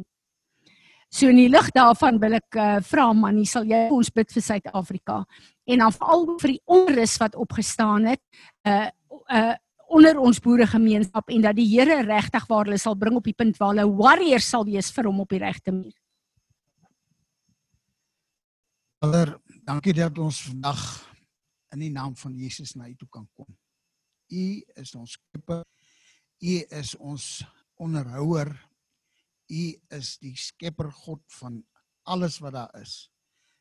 So 1.11 1.27
in 1.27 1.41
die 1.41 1.50
lig 1.50 1.73
daarvan 1.75 2.21
wil 2.23 2.37
ek 2.39 2.55
uh, 2.55 2.79
vra 2.87 3.09
man, 3.19 3.43
sal 3.43 3.67
jy 3.67 3.89
ons 3.91 4.12
bid 4.15 4.31
vir 4.31 4.45
Suid-Afrika 4.47 5.25
en 5.71 5.83
dan 5.83 5.95
veral 5.95 6.27
vir 6.39 6.55
die 6.55 6.62
onrus 6.71 7.17
wat 7.23 7.39
opgestaan 7.39 8.07
het. 8.12 8.23
Uh 8.67 8.87
uh 9.11 9.57
onder 9.90 10.14
ons 10.23 10.38
boeregemeenskap 10.38 11.33
en 11.35 11.43
dat 11.43 11.57
die 11.59 11.67
Here 11.67 12.05
regtig 12.07 12.45
waar 12.47 12.69
hulle 12.69 12.79
sal 12.79 12.95
bring 12.95 13.17
op 13.19 13.26
die 13.26 13.35
punt 13.35 13.57
waar 13.59 13.73
hulle 13.73 13.88
warriors 13.99 14.47
sal 14.47 14.62
wees 14.69 14.93
vir 14.95 15.09
hom 15.11 15.19
op 15.25 15.33
die 15.35 15.40
regte 15.43 15.75
manier. 15.75 15.97
Vader, 19.02 19.33
dankie 19.67 19.95
dat 19.97 20.19
ons 20.23 20.43
vandag 20.47 20.85
in 21.75 21.83
die 21.83 21.90
naam 21.90 22.14
van 22.21 22.37
Jesus 22.38 22.76
na 22.79 22.87
U 22.87 22.95
toe 22.95 23.09
kan 23.11 23.26
kom. 23.35 23.49
U 24.31 24.45
is 24.79 24.95
ons 24.95 25.17
skepper. 25.19 25.64
U 26.38 26.55
is 26.79 26.95
ons 26.97 27.26
onderhouer. 27.81 28.52
U 29.50 29.62
is 29.99 30.12
die 30.23 30.37
skepper 30.38 30.93
God 30.93 31.25
van 31.40 31.59
alles 32.07 32.38
wat 32.38 32.55
daar 32.55 32.79
is. 32.79 33.11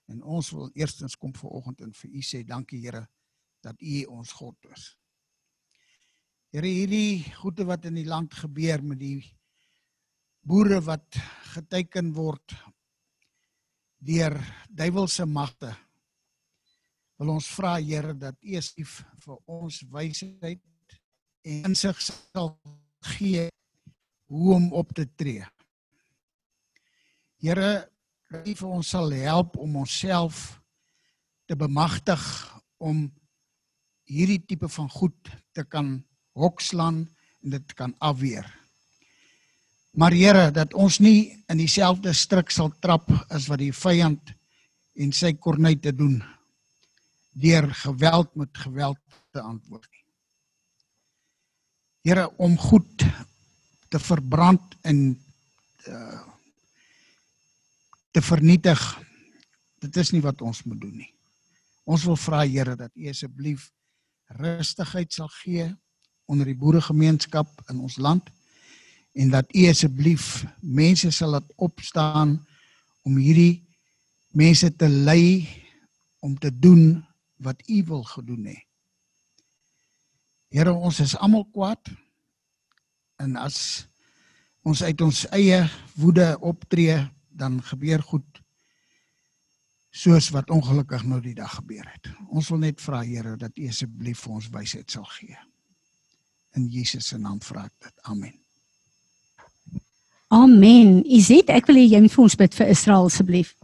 En 0.10 0.22
ons 0.22 0.52
wil 0.54 0.70
eerstens 0.78 1.18
kom 1.18 1.34
vanoggend 1.34 1.82
en 1.82 1.94
vir 1.94 2.14
U 2.14 2.22
sê 2.22 2.44
dankie 2.46 2.84
Here 2.86 3.08
dat 3.66 3.82
U 3.82 4.04
ons 4.20 4.32
God 4.38 4.70
is. 4.76 4.99
Here 6.50 6.66
hierdie 6.66 7.22
goede 7.38 7.62
wat 7.70 7.84
in 7.86 8.00
die 8.00 8.08
land 8.10 8.34
gebeur 8.34 8.82
met 8.82 8.98
die 8.98 9.20
boere 10.42 10.80
wat 10.82 11.20
geteken 11.52 12.10
word 12.16 12.56
deur 14.02 14.34
duiwelse 14.66 15.28
magte. 15.30 15.70
Wil 17.22 17.36
ons 17.36 17.52
vra 17.54 17.76
Here 17.78 18.16
dat 18.18 18.34
U 18.42 18.58
asseblief 18.58 18.96
vir 19.22 19.38
ons 19.46 19.78
wysheid 19.94 20.98
en 21.46 21.70
insig 21.70 22.02
sal 22.02 22.56
gee 23.14 23.46
hoe 24.34 24.50
om 24.58 24.68
op 24.74 24.90
te 24.98 25.06
tree. 25.06 25.46
Here, 27.46 27.86
dat 28.34 28.50
U 28.50 28.58
vir 28.64 28.74
ons 28.82 28.90
sal 28.90 29.14
help 29.22 29.62
om 29.62 29.78
onsself 29.86 30.58
te 31.46 31.54
bemagtig 31.54 32.26
om 32.82 33.06
hierdie 34.10 34.42
tipe 34.42 34.66
van 34.66 34.90
goed 34.90 35.36
te 35.54 35.62
kan 35.62 36.00
hokslaan 36.38 37.04
en 37.44 37.56
dit 37.56 37.74
kan 37.74 37.96
afweer. 37.98 38.48
Maar 39.92 40.14
Here, 40.14 40.52
dat 40.52 40.74
ons 40.74 41.00
nie 41.00 41.44
in 41.50 41.58
dieselfde 41.60 42.14
struik 42.14 42.52
sal 42.54 42.72
trap 42.80 43.10
as 43.34 43.48
wat 43.50 43.62
die 43.64 43.74
vyand 43.74 44.34
en 45.00 45.14
sy 45.16 45.34
kornuite 45.34 45.94
doen 45.96 46.20
deur 47.40 47.70
geweld 47.82 48.36
met 48.36 48.58
geweld 48.58 49.00
te 49.32 49.42
antwoord 49.42 49.88
nie. 49.90 50.06
Here, 52.10 52.28
om 52.38 52.58
goed 52.58 53.06
te 53.90 54.00
verbrand 54.00 54.76
en 54.88 55.02
uh, 55.90 56.22
te 58.12 58.22
vernietig, 58.22 58.80
dit 59.82 59.98
is 59.98 60.12
nie 60.14 60.22
wat 60.24 60.42
ons 60.46 60.64
moet 60.68 60.80
doen 60.82 60.96
nie. 61.02 61.12
Ons 61.90 62.06
wil 62.06 62.18
vra 62.20 62.44
Here 62.46 62.76
dat 62.78 62.94
U 62.96 63.10
asseblief 63.10 63.70
rustigheid 64.38 65.14
sal 65.14 65.30
gee 65.42 65.72
onder 66.30 66.46
die 66.46 66.58
boeregemeenskap 66.58 67.50
in 67.74 67.82
ons 67.82 67.98
land 67.98 68.30
en 69.18 69.32
dat 69.34 69.50
u 69.56 69.66
asseblief 69.68 70.46
mense 70.62 71.12
sal 71.12 71.34
laat 71.34 71.50
opstaan 71.58 72.38
om 73.08 73.18
hierdie 73.18 73.66
mense 74.38 74.70
te 74.76 74.90
lei 74.90 75.50
om 76.22 76.38
te 76.38 76.52
doen 76.54 77.02
wat 77.42 77.64
u 77.68 77.84
wil 77.88 78.04
gedoen 78.04 78.46
het. 78.52 78.66
Here 80.50 80.74
ons 80.74 81.00
is 81.00 81.18
almal 81.18 81.46
kwaad 81.54 81.90
en 83.22 83.36
as 83.38 83.88
ons 84.66 84.84
uit 84.84 85.02
ons 85.02 85.26
eie 85.34 85.62
woede 85.98 86.34
optree 86.42 86.98
dan 87.30 87.62
gebeur 87.64 88.04
goed 88.04 88.42
soos 89.90 90.30
wat 90.34 90.50
ongelukkig 90.54 91.04
nou 91.10 91.22
die 91.22 91.36
dag 91.38 91.56
gebeur 91.60 91.86
het. 91.90 92.12
Ons 92.30 92.50
wil 92.54 92.62
net 92.62 92.82
vra 92.82 93.02
Here 93.06 93.38
dat 93.38 93.58
U 93.58 93.70
asseblief 93.70 94.26
vir 94.26 94.36
ons 94.38 94.50
wysheid 94.54 94.92
sal 94.92 95.08
gee. 95.18 95.38
In 96.58 96.68
Jesus 96.68 97.08
se 97.08 97.18
naam 97.18 97.42
vra 97.42 97.66
ek 97.66 97.74
dit. 97.86 97.96
Amen. 98.10 98.34
Amen. 100.30 101.00
Iset, 101.06 101.50
ek 101.50 101.70
wil 101.70 101.80
hê 101.82 101.88
jy 101.90 102.02
moet 102.04 102.14
vir 102.14 102.26
ons 102.26 102.38
bid 102.38 102.58
vir 102.58 102.72
Israel 102.74 103.10
asseblief. 103.10 103.56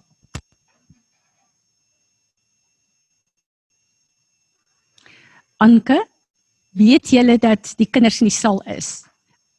Anke, 5.62 5.98
weet 6.76 7.14
julle 7.14 7.38
dat 7.42 7.76
die 7.80 7.88
kinders 7.88 8.20
in 8.22 8.30
die 8.30 8.36
sal 8.36 8.60
is? 8.70 9.06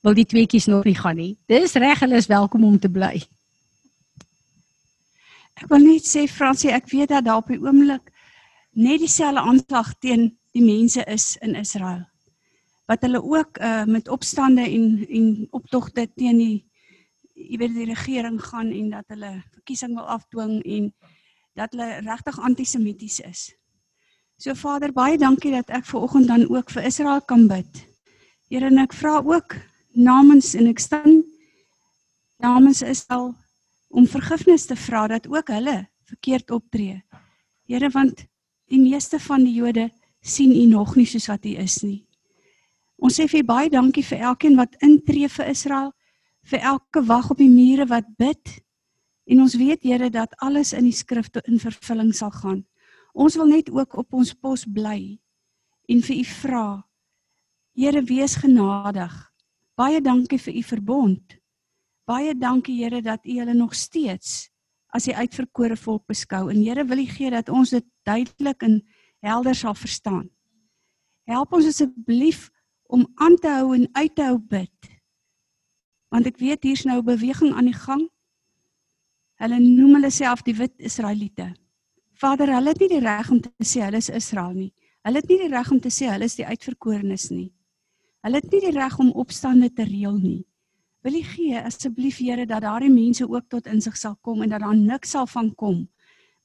Wil 0.04 0.18
die 0.18 0.26
tweeetjies 0.28 0.68
nog 0.70 0.84
nie 0.84 0.96
gaan 0.98 1.16
nie? 1.18 1.32
Dis 1.50 1.74
reg, 1.80 2.02
hulle 2.04 2.18
is 2.20 2.28
welkom 2.30 2.66
om 2.66 2.76
te 2.78 2.90
bly. 2.92 3.14
Ek 5.56 5.70
wil 5.70 5.86
net 5.86 6.04
sê 6.04 6.26
Fransie, 6.28 6.74
ek 6.74 6.90
weet 6.92 7.14
dat 7.14 7.24
daar 7.24 7.40
op 7.40 7.48
die 7.48 7.62
oomblik 7.62 8.12
net 8.76 9.00
dieselfde 9.00 9.40
aanslag 9.40 9.94
teen 10.04 10.28
die 10.52 10.62
mense 10.62 11.02
is 11.08 11.32
in 11.40 11.56
Israel. 11.56 12.04
Wat 12.86 13.02
hulle 13.02 13.22
ook 13.22 13.58
uh 13.58 13.84
met 13.84 14.08
opstande 14.08 14.62
en 14.62 15.06
en 15.08 15.46
optogte 15.50 16.06
teen 16.14 16.38
die 16.38 16.56
jy 17.36 17.58
weet 17.60 17.74
die 17.74 17.90
regering 17.90 18.40
gaan 18.40 18.72
en 18.72 18.90
dat 18.90 19.04
hulle 19.12 19.42
verkiesing 19.52 19.94
wil 19.94 20.08
afdwing 20.08 20.62
en 20.64 20.90
dat 21.56 21.72
hulle 21.72 22.00
regtig 22.04 22.38
antisemities 22.40 23.20
is. 23.20 23.50
So 24.36 24.54
Vader, 24.54 24.92
baie 24.92 25.16
dankie 25.18 25.52
dat 25.54 25.70
ek 25.72 25.86
ver 25.88 26.04
oggend 26.04 26.28
dan 26.28 26.44
ook 26.52 26.70
vir 26.70 26.88
Israel 26.88 27.22
kan 27.24 27.46
bid. 27.48 27.82
Here, 28.52 28.68
en 28.68 28.78
ek 28.82 28.94
vra 28.96 29.18
ook 29.24 29.56
namens 29.96 30.52
en 30.54 30.68
ek 30.68 30.80
staan 30.80 31.22
namens 32.44 32.82
Israel 32.84 33.32
om 33.88 34.06
vergifnis 34.06 34.66
te 34.68 34.76
vra 34.76 35.06
dat 35.08 35.28
ook 35.32 35.48
hulle 35.54 35.86
verkeerd 36.06 36.52
optree. 36.52 37.00
Here, 37.66 37.88
want 37.90 38.26
die 38.68 38.80
meeste 38.82 39.18
van 39.22 39.44
die 39.46 39.56
Jode 39.56 39.88
sien 40.20 40.52
U 40.52 40.66
nog 40.68 40.96
nie 40.96 41.06
soos 41.08 41.30
wat 41.32 41.46
U 41.46 41.56
is 41.62 41.80
nie. 41.82 42.05
Ons 42.96 43.18
sê 43.18 43.26
vir 43.28 43.44
baie 43.44 43.70
dankie 43.70 44.04
vir 44.04 44.24
elkeen 44.30 44.56
wat 44.56 44.76
intree 44.84 45.28
vir 45.28 45.50
Israel 45.52 45.92
vir 46.46 46.62
elke 46.62 47.02
wag 47.06 47.30
op 47.30 47.40
die 47.42 47.50
mure 47.50 47.86
wat 47.90 48.08
bid. 48.18 48.60
En 49.26 49.42
ons 49.42 49.56
weet 49.58 49.82
Here 49.82 50.10
dat 50.10 50.34
alles 50.38 50.72
in 50.72 50.86
die 50.86 50.94
skrifte 50.94 51.42
in 51.50 51.58
vervulling 51.58 52.14
sal 52.14 52.30
gaan. 52.30 52.64
Ons 53.14 53.36
wil 53.36 53.50
net 53.50 53.70
ook 53.70 53.96
op 53.98 54.14
ons 54.14 54.34
pos 54.34 54.64
bly 54.64 55.18
en 55.88 56.02
vir 56.02 56.16
u 56.16 56.24
vra. 56.24 56.66
Here 57.76 58.02
wees 58.02 58.36
genadig. 58.40 59.14
Baie 59.76 60.00
dankie 60.00 60.38
vir 60.40 60.54
u 60.56 60.62
verbond. 60.62 61.38
Baie 62.06 62.34
dankie 62.34 62.78
Here 62.82 63.02
dat 63.02 63.26
u 63.26 63.38
hulle 63.40 63.54
nog 63.54 63.74
steeds 63.74 64.48
as 64.94 65.08
die 65.08 65.16
uitverkore 65.16 65.76
volk 65.76 66.06
beskou. 66.06 66.46
En 66.50 66.62
Here 66.62 66.84
wil 66.84 67.02
u 67.02 67.06
gee 67.10 67.30
dat 67.30 67.48
ons 67.48 67.74
dit 67.74 67.84
duidelik 68.06 68.62
en 68.62 68.80
helder 69.20 69.54
sal 69.54 69.74
verstaan. 69.74 70.28
Help 71.26 71.52
ons 71.52 71.66
asseblief 71.66 72.46
om 72.88 73.06
aan 73.14 73.36
te 73.36 73.48
hou 73.48 73.74
en 73.74 73.88
uit 73.92 74.14
te 74.14 74.22
hou 74.22 74.38
bid 74.38 74.96
want 76.16 76.28
ek 76.30 76.38
weet 76.40 76.64
hier's 76.64 76.84
nou 76.88 76.98
'n 77.00 77.04
beweging 77.04 77.52
aan 77.52 77.68
die 77.68 77.76
gang. 77.76 78.08
Hulle 79.36 79.58
noem 79.60 79.94
hulle 79.98 80.10
self 80.10 80.42
die 80.42 80.54
wit 80.54 80.72
Israeliete. 80.78 81.54
Vader, 82.12 82.54
hulle 82.54 82.72
het 82.72 82.80
nie 82.80 82.88
die 82.88 83.04
reg 83.04 83.30
om 83.30 83.40
te 83.40 83.50
sê 83.60 83.82
hulle 83.84 84.00
is 84.00 84.08
Israel 84.08 84.54
nie. 84.54 84.72
Hulle 85.04 85.20
het 85.20 85.28
nie 85.28 85.38
die 85.38 85.52
reg 85.52 85.70
om 85.70 85.80
te 85.80 85.90
sê 85.90 86.08
hulle 86.08 86.24
is 86.24 86.36
die 86.36 86.46
uitverkorenes 86.46 87.30
nie. 87.30 87.52
Hulle 88.24 88.40
het 88.40 88.50
nie 88.50 88.60
die 88.60 88.72
reg 88.72 88.98
om 88.98 89.12
opstande 89.12 89.70
te 89.72 89.84
reël 89.84 90.16
nie. 90.16 90.46
Wil 91.02 91.20
U 91.20 91.22
gee 91.22 91.60
asseblief 91.60 92.18
Here 92.18 92.46
dat 92.46 92.62
daardie 92.62 92.90
mense 92.90 93.28
ook 93.28 93.48
tot 93.48 93.66
insig 93.66 93.96
sal 93.96 94.16
kom 94.22 94.42
en 94.42 94.48
dat 94.48 94.60
daar 94.60 94.76
niks 94.76 95.10
sal 95.10 95.26
van 95.26 95.54
kom 95.54 95.88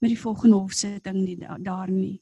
met 0.02 0.10
die 0.10 0.20
volgende 0.20 0.56
hofsitting 0.56 1.24
nie 1.24 1.38
daar 1.38 1.90
nie. 1.90 2.22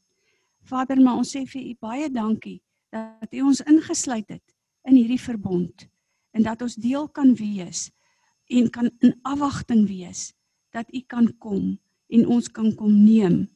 Vader, 0.62 1.02
maar 1.02 1.18
ons 1.18 1.36
sê 1.36 1.46
vir 1.48 1.62
U 1.62 1.76
baie 1.80 2.10
dankie 2.10 2.62
dat 2.90 3.34
U 3.34 3.42
ons 3.42 3.62
ingesluit 3.62 4.30
het 4.30 4.56
in 4.84 4.96
hierdie 4.96 5.22
verbond 5.22 5.88
en 6.32 6.44
dat 6.44 6.62
ons 6.62 6.76
deel 6.76 7.10
kan 7.10 7.36
wees 7.36 7.90
en 8.50 8.70
kan 8.70 8.92
in 9.00 9.20
afwagting 9.22 9.88
wees 9.88 10.34
dat 10.70 10.94
u 10.94 11.00
kan 11.00 11.38
kom 11.38 11.80
en 12.08 12.28
ons 12.28 12.52
kan 12.52 12.74
kom 12.76 12.94
neem 13.04 13.50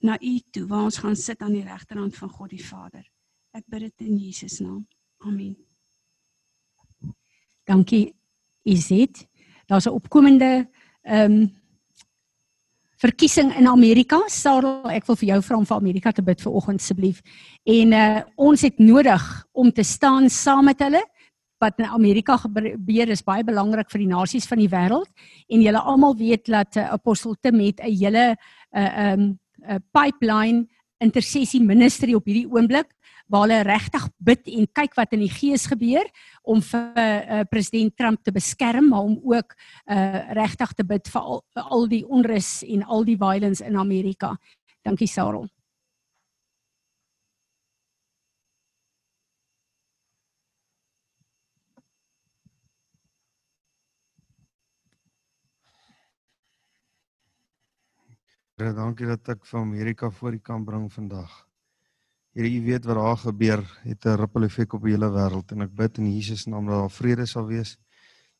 na 0.00 0.16
u 0.20 0.38
toe 0.50 0.66
waar 0.66 0.88
ons 0.88 0.98
gaan 0.98 1.16
sit 1.16 1.42
aan 1.42 1.52
die 1.52 1.64
regterhand 1.64 2.16
van 2.16 2.30
God 2.30 2.50
die 2.50 2.64
Vader. 2.64 3.04
Ek 3.52 3.64
bid 3.70 3.84
dit 3.86 4.06
in 4.08 4.16
Jesus 4.18 4.58
naam. 4.58 4.86
Amen. 5.22 5.54
Dankie 7.68 8.14
Izet. 8.62 9.28
Daar's 9.66 9.86
'n 9.86 9.94
opkomende 9.94 10.68
ehm 11.02 11.32
um, 11.32 11.61
verkiesing 13.02 13.50
in 13.58 13.66
Amerika. 13.66 14.20
Sarel, 14.30 14.84
ek 14.94 15.08
wil 15.08 15.18
vir 15.18 15.32
jou 15.32 15.40
vra 15.42 15.58
om 15.58 15.66
vir 15.66 15.80
Amerika 15.80 16.12
te 16.14 16.22
bid 16.24 16.42
vir 16.42 16.54
oggend 16.54 16.82
asseblief. 16.82 17.22
En 17.66 17.96
uh 17.98 18.20
ons 18.36 18.62
het 18.62 18.78
nodig 18.78 19.24
om 19.52 19.70
te 19.72 19.84
staan 19.86 20.28
saam 20.30 20.68
met 20.70 20.80
hulle 20.82 21.02
wat 21.62 21.78
in 21.78 21.86
Amerika 21.86 22.36
gebeur 22.42 23.10
is 23.14 23.22
baie 23.22 23.44
belangrik 23.46 23.90
vir 23.90 24.02
die 24.02 24.10
nasies 24.10 24.48
van 24.50 24.58
die 24.58 24.70
wêreld 24.70 25.06
en 25.48 25.62
julle 25.62 25.82
almal 25.92 26.16
weet 26.18 26.48
dat 26.50 26.78
uh, 26.78 26.88
apostel 26.96 27.36
Tim 27.40 27.60
het 27.62 27.78
'n 27.80 27.94
hele 28.02 28.24
'n 28.34 28.78
uh, 28.78 29.12
um, 29.12 29.38
uh, 29.68 29.78
pipeline 29.94 30.66
intersessie 30.98 31.62
ministry 31.62 32.14
op 32.14 32.26
hierdie 32.26 32.50
oomblik 32.50 32.90
waar 33.32 33.46
hulle 33.46 33.62
regtig 33.64 34.04
bid 34.20 34.48
en 34.52 34.68
kyk 34.76 34.96
wat 34.98 35.14
in 35.16 35.24
die 35.24 35.32
gees 35.32 35.64
gebeur 35.70 36.04
om 36.42 36.60
vir 36.60 36.98
uh, 37.00 37.40
president 37.48 37.94
Trump 37.96 38.20
te 38.24 38.34
beskerm 38.34 38.90
maar 38.92 39.08
om 39.08 39.16
ook 39.32 39.56
uh, 39.56 40.20
regtig 40.36 40.76
te 40.76 40.84
bid 40.84 41.08
vir 41.08 41.22
al, 41.22 41.40
vir 41.56 41.72
al 41.78 41.88
die 41.88 42.04
onrus 42.04 42.52
en 42.68 42.84
al 42.84 43.08
die 43.08 43.16
violence 43.16 43.64
in 43.64 43.80
Amerika. 43.80 44.36
Dankie 44.84 45.08
Sarel. 45.08 45.48
Here, 58.60 58.74
dankie 58.76 59.08
dat 59.08 59.26
ek 59.32 59.48
vir 59.48 59.58
Amerika 59.58 60.10
voor 60.10 60.36
U 60.36 60.38
kan 60.38 60.64
bring 60.68 60.84
vandag. 60.92 61.32
Here, 62.32 62.48
U 62.48 62.60
weet 62.64 62.86
wat 62.88 62.96
daar 62.96 63.16
gebeur, 63.20 63.60
het 63.84 64.04
'n 64.06 64.16
ripple 64.16 64.46
effek 64.46 64.72
op 64.72 64.82
die 64.82 64.92
hele 64.92 65.10
wêreld 65.12 65.52
en 65.52 65.62
ek 65.62 65.74
bid 65.74 65.98
in 65.98 66.12
Jesus 66.14 66.46
naam 66.46 66.66
dat 66.66 66.80
daar 66.80 66.90
vrede 66.90 67.26
sal 67.26 67.46
wees 67.46 67.76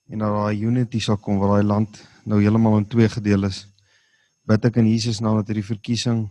en 0.09 0.19
dat 0.19 0.33
daar 0.33 0.55
unity 0.55 0.99
sal 0.99 1.17
kom 1.17 1.39
waar 1.39 1.49
daai 1.49 1.67
land 1.67 2.09
nou 2.25 2.41
heeltemal 2.41 2.79
in 2.79 2.87
twee 2.89 3.09
gedeel 3.09 3.45
is. 3.45 3.69
Bid 4.49 4.65
ek 4.65 4.77
in 4.77 4.89
Jesus 4.89 5.21
naam 5.21 5.37
dat 5.37 5.47
hierdie 5.47 5.65
verkiesing 5.65 6.31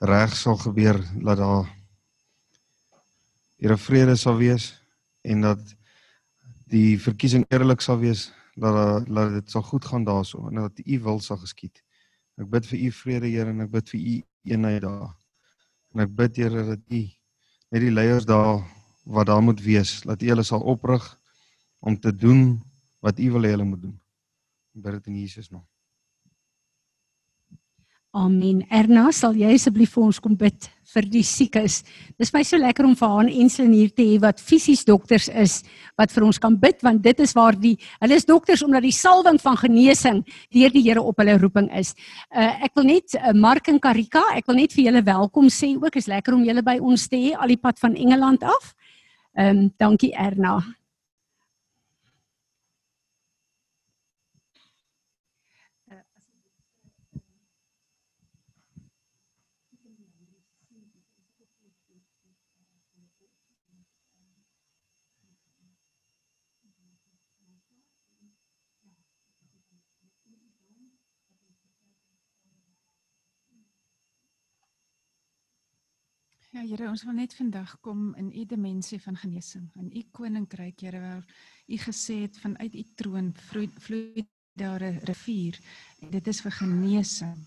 reg 0.00 0.36
sal 0.36 0.56
gebeur, 0.56 1.00
dat 1.22 1.38
daar 1.38 1.76
Here 3.56 3.76
vrede 3.76 4.16
sal 4.16 4.36
wees 4.36 4.82
en 5.22 5.40
dat 5.40 5.76
die 6.64 6.98
verkiesing 6.98 7.44
eerlik 7.48 7.80
sal 7.80 7.98
wees, 7.98 8.32
dat 8.54 9.06
dat 9.08 9.32
dit 9.32 9.50
sal 9.50 9.62
goed 9.62 9.84
gaan 9.84 10.04
daarso 10.04 10.48
en 10.48 10.54
dat 10.54 10.78
U 10.86 11.00
wil 11.00 11.20
sal 11.20 11.36
geskied. 11.36 11.82
Ek 12.36 12.50
bid 12.50 12.66
vir 12.66 12.78
U 12.78 12.90
vrede, 12.90 13.26
Here, 13.26 13.50
en 13.50 13.60
ek 13.60 13.70
bid 13.70 13.88
vir 13.88 14.00
U 14.00 14.22
eenheid 14.44 14.82
daar. 14.82 15.19
En 15.94 16.04
ek 16.04 16.12
bid 16.16 16.42
Here 16.42 16.66
dat 16.74 16.84
U 16.86 17.00
net 17.70 17.82
die 17.84 17.94
leiers 17.94 18.26
daar 18.26 18.62
wat 19.04 19.26
daar 19.30 19.42
moet 19.42 19.60
wees, 19.62 20.00
dat 20.06 20.22
U 20.22 20.30
hulle 20.30 20.46
sal 20.46 20.62
oprig 20.62 21.04
om 21.80 21.98
te 21.98 22.12
doen 22.14 22.60
wat 23.00 23.18
U 23.18 23.30
wil 23.36 23.46
hê 23.46 23.54
hulle 23.54 23.66
moet 23.66 23.82
doen. 23.88 23.96
Ek 24.76 24.82
bid 24.84 24.98
dit 24.98 25.10
in 25.12 25.20
Jesus 25.22 25.50
naam. 25.50 25.69
Amen. 28.10 28.64
Erna, 28.74 29.04
sal 29.14 29.36
jy 29.38 29.52
asseblief 29.54 29.92
vir 29.94 30.02
ons 30.02 30.18
kom 30.18 30.32
bid 30.34 30.66
vir 30.90 31.06
die 31.06 31.22
siekes? 31.22 31.76
Dis 32.18 32.32
my 32.34 32.40
so 32.42 32.58
lekker 32.58 32.88
om 32.88 32.96
vir 32.98 33.12
haar 33.12 33.28
Enslin 33.30 33.70
hier 33.70 33.92
te 33.94 34.02
hê 34.02 34.16
wat 34.18 34.42
fisies 34.42 34.82
dokters 34.88 35.28
is 35.30 35.60
wat 35.94 36.10
vir 36.10 36.26
ons 36.26 36.40
kan 36.42 36.56
bid 36.58 36.82
want 36.82 37.04
dit 37.04 37.22
is 37.22 37.36
waar 37.38 37.54
die 37.54 37.76
hulle 38.00 38.18
is 38.18 38.26
dokters 38.26 38.64
omdat 38.66 38.82
die 38.82 38.96
salwing 38.96 39.38
van 39.38 39.60
genesing 39.62 40.24
deur 40.50 40.74
die 40.74 40.82
Here 40.88 41.06
op 41.06 41.22
hulle 41.22 41.38
roeping 41.38 41.70
is. 41.78 41.94
Uh 42.34 42.66
ek 42.66 42.74
wil 42.74 42.90
net 42.90 43.14
uh, 43.14 43.30
Mark 43.30 43.70
en 43.70 43.78
Karika, 43.78 44.24
ek 44.34 44.50
wil 44.50 44.58
net 44.58 44.74
vir 44.74 44.88
julle 44.88 45.06
welkom 45.06 45.46
sê 45.46 45.76
ook. 45.78 45.94
Is 45.94 46.10
lekker 46.10 46.34
om 46.34 46.42
julle 46.42 46.66
by 46.66 46.80
ons 46.82 47.06
te 47.06 47.14
hê 47.28 47.36
al 47.38 47.54
die 47.54 47.62
pad 47.62 47.78
van 47.78 47.94
Engeland 47.94 48.42
af. 48.42 48.74
Ehm 49.38 49.54
um, 49.54 49.64
dankie 49.78 50.10
Erna. 50.18 50.58
Ja 76.50 76.64
Here, 76.66 76.88
ons 76.90 77.04
wil 77.06 77.14
net 77.14 77.34
vandag 77.38 77.76
kom 77.78 78.08
in 78.18 78.32
u 78.34 78.40
dimensie 78.50 78.96
van 78.98 79.14
genesing, 79.16 79.68
in 79.78 79.92
u 79.94 80.00
koninkryk, 80.10 80.80
Here, 80.82 80.98
waar 80.98 81.22
u 81.70 81.76
gesê 81.78 82.16
het 82.24 82.38
vanuit 82.42 82.74
u 82.74 82.82
troon 82.98 83.28
vloei 83.38 84.24
daar 84.58 84.82
'n 84.82 84.98
rivier 85.06 85.60
en 86.02 86.10
dit 86.10 86.26
is 86.26 86.40
vir 86.40 86.50
genesing. 86.50 87.38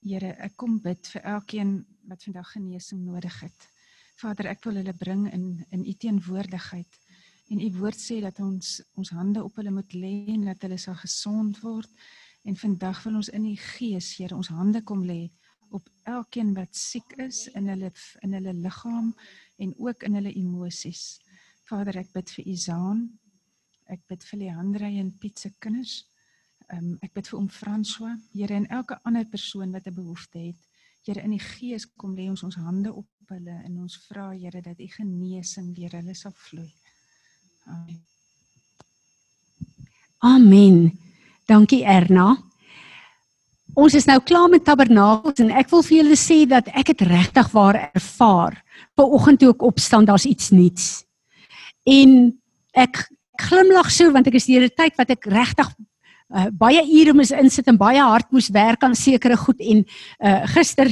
Here, 0.00 0.32
ek 0.32 0.56
kom 0.56 0.80
bid 0.80 1.06
vir 1.06 1.22
elkeen 1.22 1.84
wat 2.08 2.24
vandag 2.24 2.52
genesing 2.52 3.04
nodig 3.04 3.40
het. 3.40 3.68
Vader, 4.16 4.46
ek 4.46 4.64
wil 4.64 4.76
hulle 4.76 4.94
bring 4.94 5.32
in 5.32 5.66
in 5.70 5.84
u 5.84 5.92
teenwoordigheid. 5.92 6.98
En 7.50 7.60
u 7.60 7.70
woord 7.78 8.00
sê 8.00 8.20
dat 8.20 8.40
ons 8.40 8.82
ons 8.94 9.10
hande 9.10 9.44
op 9.44 9.56
hulle 9.56 9.70
moet 9.70 9.92
lê 9.92 10.26
en 10.28 10.44
dat 10.44 10.62
hulle 10.62 10.78
sal 10.78 10.94
gesond 10.94 11.60
word. 11.60 11.90
En 12.44 12.56
vandag 12.56 13.02
wil 13.02 13.14
ons 13.14 13.28
in 13.28 13.44
u 13.44 13.56
gees, 13.56 14.16
Here, 14.16 14.34
ons 14.34 14.48
hande 14.48 14.82
kom 14.82 15.04
lê 15.04 15.30
op 15.70 15.88
elkeen 16.02 16.54
wat 16.54 16.74
siek 16.76 17.12
is 17.22 17.46
in 17.54 17.68
hulle 17.68 17.90
in 18.22 18.32
hulle 18.32 18.52
liggaam 18.54 19.14
en 19.56 19.74
ook 19.78 20.02
in 20.02 20.14
hulle 20.14 20.32
emosies. 20.32 21.20
Vader, 21.66 21.98
ek 21.98 22.12
bid 22.14 22.30
vir 22.30 22.46
Izaan. 22.52 23.06
Ek 23.90 24.02
bid 24.10 24.24
vir 24.28 24.38
Leandre 24.38 24.90
en 25.00 25.10
Piet 25.18 25.38
se 25.38 25.50
kinders. 25.62 26.04
Um, 26.74 26.96
ek 27.02 27.12
bid 27.14 27.28
vir 27.30 27.38
oom 27.38 27.50
François, 27.50 28.16
Here 28.34 28.54
en 28.54 28.66
elke 28.74 28.98
ander 29.06 29.26
persoon 29.30 29.72
wat 29.72 29.86
'n 29.86 29.94
behoefte 29.94 30.38
het. 30.38 30.60
Here 31.06 31.22
in 31.22 31.30
die 31.30 31.42
gees 31.42 31.86
kom 31.86 32.16
lê 32.16 32.28
ons 32.28 32.42
ons 32.42 32.54
hande 32.54 32.92
op 32.92 33.06
hulle 33.28 33.62
en 33.64 33.78
ons 33.78 33.96
vra 34.08 34.30
Here 34.30 34.62
dat 34.62 34.80
u 34.80 34.86
genesing 34.86 35.74
deur 35.74 35.90
hulle 35.90 36.14
sal 36.14 36.32
vloei. 36.32 36.72
Amen. 37.66 38.02
Amen. 40.18 40.98
Dankie 41.46 41.84
Erna. 41.84 42.36
Ons 43.76 43.92
is 43.92 44.06
nou 44.08 44.16
klaar 44.24 44.48
met 44.48 44.64
tabernakels 44.64 45.42
en 45.44 45.50
ek 45.52 45.68
wil 45.68 45.82
vir 45.84 45.98
julle 45.98 46.16
sê 46.16 46.38
dat 46.48 46.68
ek 46.72 46.94
dit 46.94 47.02
regtig 47.10 47.50
waar 47.52 47.76
ervaar. 47.90 48.56
Vanoggend 48.96 49.42
toe 49.42 49.50
ek 49.52 49.66
opstaan, 49.68 50.06
daar's 50.08 50.24
iets 50.24 50.48
nuuts. 50.48 50.86
En 51.84 52.32
ek 52.72 53.02
glimlag 53.36 53.90
so 53.92 54.08
want 54.14 54.30
ek 54.30 54.38
is 54.40 54.48
die 54.48 54.56
hele 54.56 54.72
tyd 54.72 54.96
wat 54.96 55.12
ek 55.12 55.28
regtig 55.28 55.68
uh, 55.68 56.48
baie 56.56 56.80
ure 56.80 57.12
moes 57.18 57.34
insit 57.36 57.68
en 57.68 57.76
baie 57.76 58.00
hard 58.00 58.32
moes 58.32 58.48
werk 58.54 58.86
aan 58.86 58.96
sekere 58.96 59.36
goed 59.36 59.60
en 59.60 59.84
uh, 59.84 60.40
gister 60.56 60.88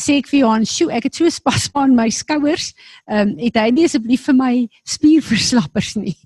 sê 0.00 0.18
ek 0.20 0.28
vir 0.28 0.40
Johan, 0.40 0.64
"Sjoe, 0.64 0.92
ek 0.92 1.08
het 1.08 1.16
so 1.16 1.28
spasma 1.28 1.84
in 1.84 1.96
my 1.96 2.08
skouers. 2.08 2.72
Ehm 3.08 3.32
um, 3.32 3.38
het 3.38 3.56
hy 3.56 3.70
nie 3.70 3.84
asseblief 3.84 4.24
vir 4.28 4.36
my 4.36 4.68
spierverslappers 4.84 5.96
nie." 5.96 6.16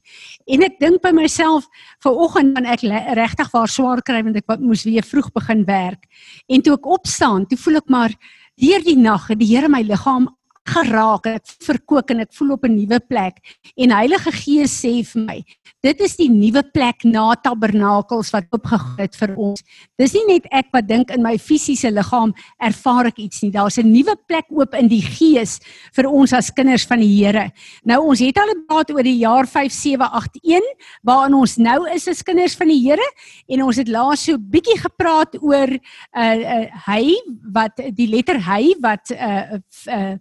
En 0.49 0.65
ek 0.65 0.79
dink 0.81 1.03
by 1.05 1.11
myself, 1.13 1.69
"Vanoggend 2.01 2.57
gaan 2.57 2.65
ek 2.65 2.81
regtig 3.15 3.51
waar 3.53 3.69
swaar 3.69 4.03
kry 4.03 4.23
want 4.23 4.37
ek 4.37 4.61
moes 4.61 4.85
weer 4.85 5.03
vroeg 5.03 5.33
begin 5.33 5.65
werk." 5.65 6.05
En 6.49 6.63
toe 6.63 6.75
ek 6.75 6.87
opstaan, 6.87 7.47
toe 7.47 7.59
voel 7.59 7.77
ek 7.77 7.89
maar 7.89 8.15
deur 8.57 8.83
die 8.83 8.97
nag 8.97 9.29
het 9.29 9.39
die 9.39 9.55
Here 9.55 9.69
my 9.69 9.83
liggaam 9.83 10.29
geraak 10.75 11.27
ek 11.31 11.55
verkook 11.65 12.13
en 12.13 12.21
ek 12.25 12.33
voel 12.37 12.53
op 12.57 12.65
'n 12.65 12.75
nuwe 12.75 13.01
plek. 13.01 13.41
En 13.77 13.91
Heilige 13.91 14.33
Gees 14.33 14.73
sê 14.85 15.05
vir 15.05 15.23
my 15.23 15.45
dit 15.83 16.01
is 16.01 16.17
die 16.17 16.29
nuwe 16.29 16.63
plek 16.75 17.05
na 17.05 17.35
tabernakels 17.35 18.33
wat 18.35 18.45
opgegaan 18.51 18.99
het 18.99 19.15
vir 19.17 19.35
ons. 19.37 19.63
Dis 19.99 20.15
nie 20.15 20.25
net 20.27 20.47
ek 20.51 20.67
wat 20.73 20.89
dink 20.89 21.11
in 21.11 21.23
my 21.23 21.37
fisiese 21.39 21.91
liggaam 21.91 22.35
ervaar 22.59 23.07
ek 23.07 23.19
iets 23.19 23.43
nie. 23.43 23.51
Daar's 23.51 23.79
'n 23.79 23.93
nuwe 23.93 24.17
plek 24.27 24.47
oop 24.51 24.75
in 24.75 24.89
die 24.89 25.03
gees 25.03 25.61
vir 25.95 26.07
ons 26.07 26.33
as 26.33 26.51
kinders 26.51 26.87
van 26.87 26.99
die 26.99 27.09
Here. 27.19 27.53
Nou 27.85 28.09
ons 28.09 28.21
het 28.21 28.37
al 28.39 28.49
gepraat 28.49 28.91
oor 28.91 29.03
die 29.03 29.19
jaar 29.19 29.47
5781 29.47 30.63
waarin 31.03 31.35
ons 31.35 31.57
nou 31.57 31.89
is 31.95 32.09
as 32.09 32.23
kinders 32.23 32.57
van 32.57 32.69
die 32.69 32.81
Here 32.83 33.09
en 33.49 33.63
ons 33.63 33.77
het 33.77 33.89
laas 33.89 34.25
so 34.25 34.39
bietjie 34.39 34.79
gepraat 34.79 35.37
oor 35.41 35.69
uh, 35.69 36.37
uh 36.39 36.67
hy 36.89 37.17
wat 37.53 37.81
die 37.95 38.09
letter 38.09 38.41
hy 38.41 38.75
wat 38.83 39.11
uh, 39.15 39.59
uh 39.87 40.17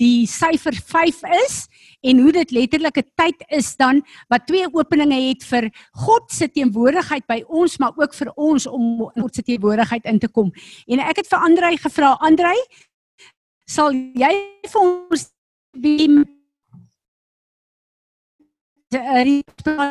die 0.00 0.26
syfer 0.28 0.76
5 0.76 1.22
is 1.44 1.66
en 2.06 2.20
hoe 2.22 2.32
dit 2.32 2.50
letterlik 2.50 2.98
'n 2.98 3.10
tyd 3.16 3.44
is 3.48 3.76
dan 3.76 4.02
wat 4.28 4.46
twee 4.46 4.66
openinge 4.72 5.20
het 5.28 5.44
vir 5.44 5.70
God 5.92 6.30
se 6.30 6.48
teenwoordigheid 6.48 7.26
by 7.26 7.42
ons 7.48 7.78
maar 7.78 7.92
ook 7.96 8.14
vir 8.14 8.32
ons 8.36 8.66
om 8.66 9.10
in 9.14 9.22
God 9.22 9.34
se 9.34 9.42
teenwoordigheid 9.42 10.04
in 10.04 10.18
te 10.18 10.28
kom. 10.28 10.52
En 10.86 10.98
ek 11.00 11.16
het 11.16 11.28
vir 11.28 11.38
Andrei 11.38 11.76
gevra, 11.76 12.16
Andrei, 12.20 12.56
sal 13.66 13.92
jy 13.92 14.34
vir 14.68 14.82
ons 14.82 15.32
wie 15.72 16.24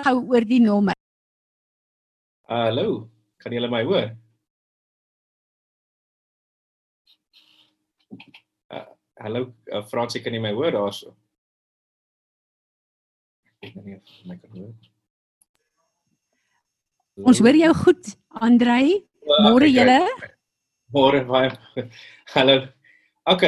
gou 0.03 0.17
oor 0.31 0.45
die 0.45 0.59
nommer? 0.59 0.95
Hallo, 2.47 3.09
kan 3.41 3.51
julle 3.51 3.69
my 3.69 3.83
hoor? 3.83 4.24
Hallo 9.25 9.55
uh, 9.73 9.81
Fransie, 9.89 10.21
kan 10.21 10.35
jy 10.37 10.39
my 10.43 10.51
hoor 10.53 10.69
daarso? 10.75 11.15
Ek 13.65 13.71
weet 13.73 13.85
nie 13.87 13.95
of 13.97 14.17
my 14.29 14.35
kan 14.37 14.51
hoor. 14.53 14.73
Ons 17.31 17.39
hoor 17.41 17.57
jou 17.57 17.71
goed, 17.79 18.11
Andrei. 18.45 18.99
Môre 19.47 19.69
julle. 19.71 19.97
Môre 20.93 21.23
baie. 21.25 21.49
Hallo. 22.35 22.59
OK, 23.33 23.47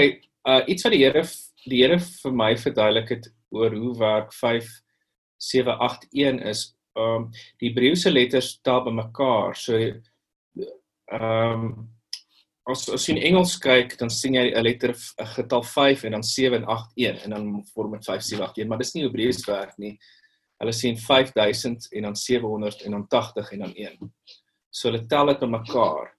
uh 0.49 0.63
iets 0.65 0.87
wat 0.87 0.95
die 0.95 1.03
Here 1.03 1.21
die 1.67 1.83
Here 1.83 1.99
vir 2.01 2.33
my 2.41 2.49
verduidelik 2.57 3.13
het 3.13 3.29
oor 3.53 3.75
hoe 3.77 3.93
werk 3.99 4.33
5 4.33 4.71
7 5.51 5.77
8 5.91 6.07
1 6.09 6.41
is. 6.55 6.63
Um 6.97 7.29
die 7.61 7.69
Hebreëse 7.69 8.09
letters 8.09 8.55
tel 8.65 8.81
bymekaar. 8.87 9.53
So 9.53 9.77
um 11.13 11.69
as 12.67 12.89
as 12.89 13.06
jy 13.08 13.15
in 13.15 13.23
Engels 13.30 13.56
kyk, 13.63 13.95
dan 13.99 14.10
sien 14.10 14.36
jy 14.36 14.51
'n 14.51 14.63
letter 14.63 14.93
'n 14.93 15.25
getal 15.36 15.63
5 15.63 16.03
en 16.03 16.12
dan 16.12 16.23
7 16.23 16.62
en 16.62 16.65
8 16.67 16.91
1 16.95 17.17
en 17.23 17.30
dan 17.30 17.65
vorm 17.73 17.91
dit 17.93 18.06
5 18.06 18.21
7 18.21 18.45
8 18.45 18.58
1, 18.58 18.67
maar 18.67 18.77
dis 18.77 18.93
nie 18.93 19.03
Hebreëus 19.03 19.45
werk 19.47 19.77
nie. 19.77 19.97
Hulle 20.60 20.73
sien 20.73 20.97
5000 20.97 21.88
en 21.93 22.03
dan 22.03 22.15
700 22.15 22.82
en 22.82 22.91
dan 22.91 23.08
80 23.08 23.51
en 23.51 23.60
dan 23.60 23.73
1. 23.75 24.13
So 24.69 24.89
hulle 24.89 25.06
tel 25.06 25.25
dit 25.25 25.39
bymekaar. 25.39 26.13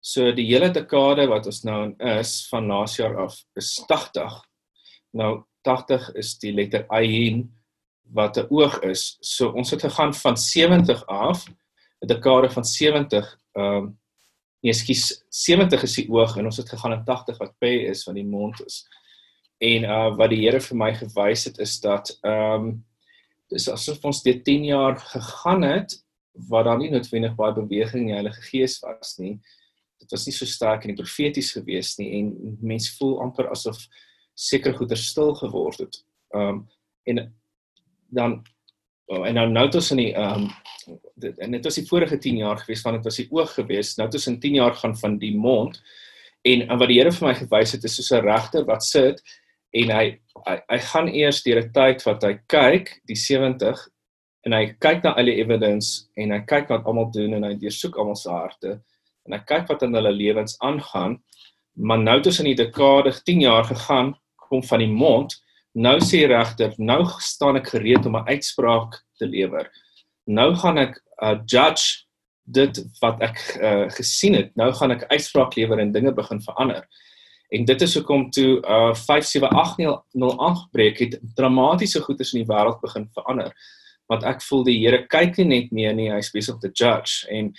So 0.00 0.32
die 0.32 0.46
hele 0.46 0.70
dekade 0.70 1.26
wat 1.28 1.46
ons 1.46 1.64
nou 1.64 1.84
in 1.84 1.94
is 2.20 2.48
van 2.48 2.66
laas 2.66 2.96
jaar 2.96 3.16
af 3.24 3.34
is 3.56 3.74
80. 3.88 4.44
Nou 5.12 5.44
80 5.62 6.14
is 6.14 6.38
die 6.38 6.52
letter 6.52 6.86
Ayin 6.88 7.48
wat 8.14 8.38
'n 8.38 8.46
oog 8.50 8.80
is. 8.82 9.18
So 9.20 9.50
ons 9.50 9.70
het 9.70 9.80
gegaan 9.80 10.14
van 10.14 10.36
70 10.36 11.06
af, 11.06 11.48
'n 12.00 12.06
dekade 12.06 12.50
van 12.50 12.64
70 12.64 13.38
ehm 13.52 13.64
um, 13.64 13.98
Nee, 14.60 14.74
skus 14.74 15.20
70 15.30 15.84
is 15.86 15.94
die 16.00 16.08
oog 16.10 16.36
en 16.38 16.48
ons 16.50 16.58
het 16.58 16.70
gegaan 16.72 16.96
in 16.96 17.04
80 17.06 17.38
wat 17.38 17.54
pe 17.62 17.70
is 17.92 18.02
wat 18.08 18.16
die 18.18 18.26
mond 18.26 18.58
is. 18.66 18.82
En 19.62 19.86
uh 19.86 20.16
wat 20.18 20.30
die 20.30 20.40
Here 20.42 20.60
vir 20.62 20.78
my 20.78 20.90
gewys 20.98 21.46
het 21.50 21.58
is 21.62 21.78
dat 21.84 22.10
ehm 22.22 22.68
um, 22.68 22.68
dis 23.48 23.68
asof 23.72 24.02
ons 24.04 24.20
dit 24.22 24.42
10 24.44 24.64
jaar 24.68 24.98
gegaan 25.00 25.62
het 25.64 25.94
waar 26.50 26.64
daar 26.64 26.78
nie 26.78 26.90
noodwendig 26.90 27.34
baie 27.34 27.54
beweging 27.54 28.02
in 28.02 28.10
die 28.10 28.18
Heilige 28.18 28.42
Gees 28.50 28.76
was 28.82 29.16
nie. 29.18 29.38
Dit 29.98 30.10
was 30.10 30.26
nie 30.26 30.34
so 30.36 30.46
sterk 30.46 30.84
en 30.84 30.98
profeties 30.98 31.54
gewees 31.56 31.96
nie 31.98 32.10
en 32.18 32.58
mense 32.60 32.92
voel 32.98 33.16
amper 33.24 33.48
asof 33.50 33.80
seker 34.34 34.74
goeder 34.74 35.00
stil 35.00 35.34
geword 35.34 35.86
het. 35.86 36.02
Ehm 36.34 36.48
um, 36.48 36.66
en 37.08 37.34
dan 38.10 38.42
en 39.08 39.34
nou 39.34 39.46
nou 39.48 39.68
tussen 39.72 39.96
die 39.96 40.12
ehm 40.14 40.44
um, 40.44 40.50
dit 41.20 41.38
en 41.44 41.52
dit 41.52 41.64
was 41.64 41.76
die 41.76 41.86
vorige 41.86 42.18
10 42.18 42.36
jaar 42.36 42.58
gewees 42.58 42.82
want 42.84 42.96
dit 42.96 43.04
was 43.04 43.16
die 43.20 43.28
oog 43.30 43.54
gewees. 43.54 43.96
Nou 43.96 44.08
tussen 44.10 44.38
10 44.40 44.54
jaar 44.54 44.74
gaan 44.74 44.96
van 44.96 45.18
die 45.18 45.34
mond 45.36 45.80
en, 46.42 46.68
en 46.68 46.78
wat 46.78 46.88
die 46.88 46.98
Here 47.00 47.12
vir 47.12 47.28
my 47.28 47.34
gewys 47.34 47.74
het 47.76 47.84
is 47.84 47.96
soos 47.98 48.10
'n 48.12 48.24
regter 48.24 48.64
wat 48.64 48.84
sit 48.84 49.22
en 49.72 49.90
hy 49.90 50.04
hy, 50.46 50.56
hy 50.68 50.78
gaan 50.78 51.08
eers 51.08 51.42
deur 51.42 51.62
'n 51.62 51.72
tyd 51.72 52.04
wat 52.06 52.22
hy 52.22 52.34
kyk 52.46 53.00
die 53.06 53.16
70 53.16 53.88
en 54.46 54.52
hy 54.52 54.64
kyk 54.80 55.02
na 55.04 55.14
al 55.16 55.28
die 55.28 55.40
evidence 55.42 56.08
en 56.16 56.30
hy 56.30 56.40
kyk 56.46 56.70
wat 56.72 56.86
almal 56.86 57.10
doen 57.12 57.34
en 57.34 57.44
hy 57.44 57.54
deursoek 57.54 57.96
almal 57.98 58.16
se 58.16 58.30
harte 58.30 58.78
en 59.26 59.36
hy 59.36 59.42
kyk 59.44 59.68
wat 59.68 59.82
in 59.82 59.94
hulle 59.94 60.12
lewens 60.12 60.56
aangaan 60.64 61.18
maar 61.74 61.98
nou 61.98 62.20
tussen 62.22 62.48
die 62.48 62.56
dekade 62.58 63.12
10 63.24 63.40
jaar 63.40 63.64
gegaan 63.64 64.14
kom 64.48 64.62
van 64.62 64.78
die 64.78 64.92
mond 64.92 65.36
nou 65.74 65.98
sê 66.00 66.26
regter 66.26 66.74
nou 66.78 67.04
staan 67.18 67.56
ek 67.56 67.72
gereed 67.74 68.06
om 68.06 68.16
'n 68.16 68.28
uitspraak 68.28 69.00
te 69.18 69.26
lewer 69.26 69.70
nou 70.26 70.54
gaan 70.54 70.78
ek 70.78 71.00
uh, 71.22 71.36
judge 71.46 72.06
dit 72.44 72.80
wat 73.00 73.20
ek 73.20 73.38
uh, 73.60 73.90
gesien 73.90 74.34
het 74.34 74.56
nou 74.56 74.72
gaan 74.72 74.90
ek 74.90 75.08
uitspraak 75.12 75.56
lewer 75.56 75.78
en 75.78 75.92
dinge 75.92 76.12
begin 76.12 76.40
verander 76.40 76.84
En 77.48 77.64
dit 77.64 77.80
is 77.80 77.94
hoekom 77.94 78.30
toe 78.30 78.60
uh 78.60 78.94
57808 78.94 80.70
breek 80.70 80.98
het 80.98 81.18
dramatiese 81.34 82.00
goeders 82.04 82.34
in 82.34 82.42
die 82.42 82.50
wêreld 82.50 82.80
begin 82.80 83.08
verander. 83.16 83.54
Want 84.08 84.24
ek 84.28 84.42
voel 84.44 84.66
die 84.68 84.76
Here 84.82 85.06
kyk 85.08 85.38
nie 85.40 85.48
net 85.48 85.72
meer 85.72 85.94
nie, 85.96 86.10
hy 86.12 86.20
is 86.20 86.32
besig 86.32 86.56
om 86.56 86.60
te 86.60 86.72
judge 86.72 87.24
en 87.32 87.52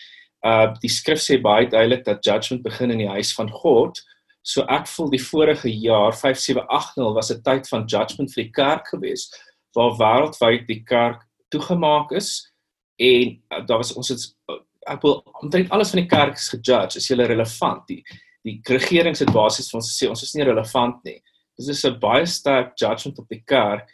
uh 0.46 0.68
die 0.84 0.94
skrif 0.94 1.22
sê 1.24 1.40
baie 1.42 1.68
duidelik 1.70 2.06
dat 2.06 2.22
judgment 2.26 2.64
begin 2.64 2.94
in 2.94 3.02
die 3.02 3.10
huis 3.10 3.34
van 3.38 3.50
God. 3.50 3.98
So 4.42 4.64
ek 4.72 4.88
voel 4.88 5.10
die 5.10 5.24
vorige 5.24 5.70
jaar 5.70 6.14
5780 6.16 7.14
was 7.14 7.32
'n 7.32 7.42
tyd 7.44 7.68
van 7.68 7.86
judgment 7.86 8.34
vir 8.34 8.44
die 8.44 8.52
kerk 8.52 8.88
gewees 8.88 9.30
waar 9.76 9.98
wêreldwyd 10.00 10.68
die 10.68 10.84
kerk 10.84 11.26
toegemaak 11.50 12.12
is 12.12 12.52
en 12.98 13.38
uh, 13.52 13.66
daar 13.66 13.78
was 13.78 13.94
ons 13.94 14.10
het 14.10 14.24
uh, 14.50 14.60
ek 14.90 15.02
wil 15.02 15.22
omtrent 15.42 15.70
alles 15.70 15.94
van 15.94 16.02
die 16.02 16.10
kerk 16.10 16.36
is 16.40 16.50
gejudge, 16.50 16.98
is 16.98 17.08
hulle 17.12 17.28
relevant 17.30 17.86
die 17.88 18.04
die 18.48 18.62
regering 18.72 19.18
se 19.18 19.26
basies 19.26 19.68
vir 19.70 19.78
ons 19.82 19.90
sê 19.92 20.08
ons 20.08 20.22
is 20.24 20.32
nie 20.34 20.46
relevant 20.48 21.02
nie. 21.04 21.18
Dis 21.60 21.68
is 21.68 21.86
'n 21.86 22.00
baie 22.00 22.26
sterk 22.26 22.72
judgment 22.80 23.20
op 23.20 23.28
die 23.30 23.44
kerk 23.46 23.90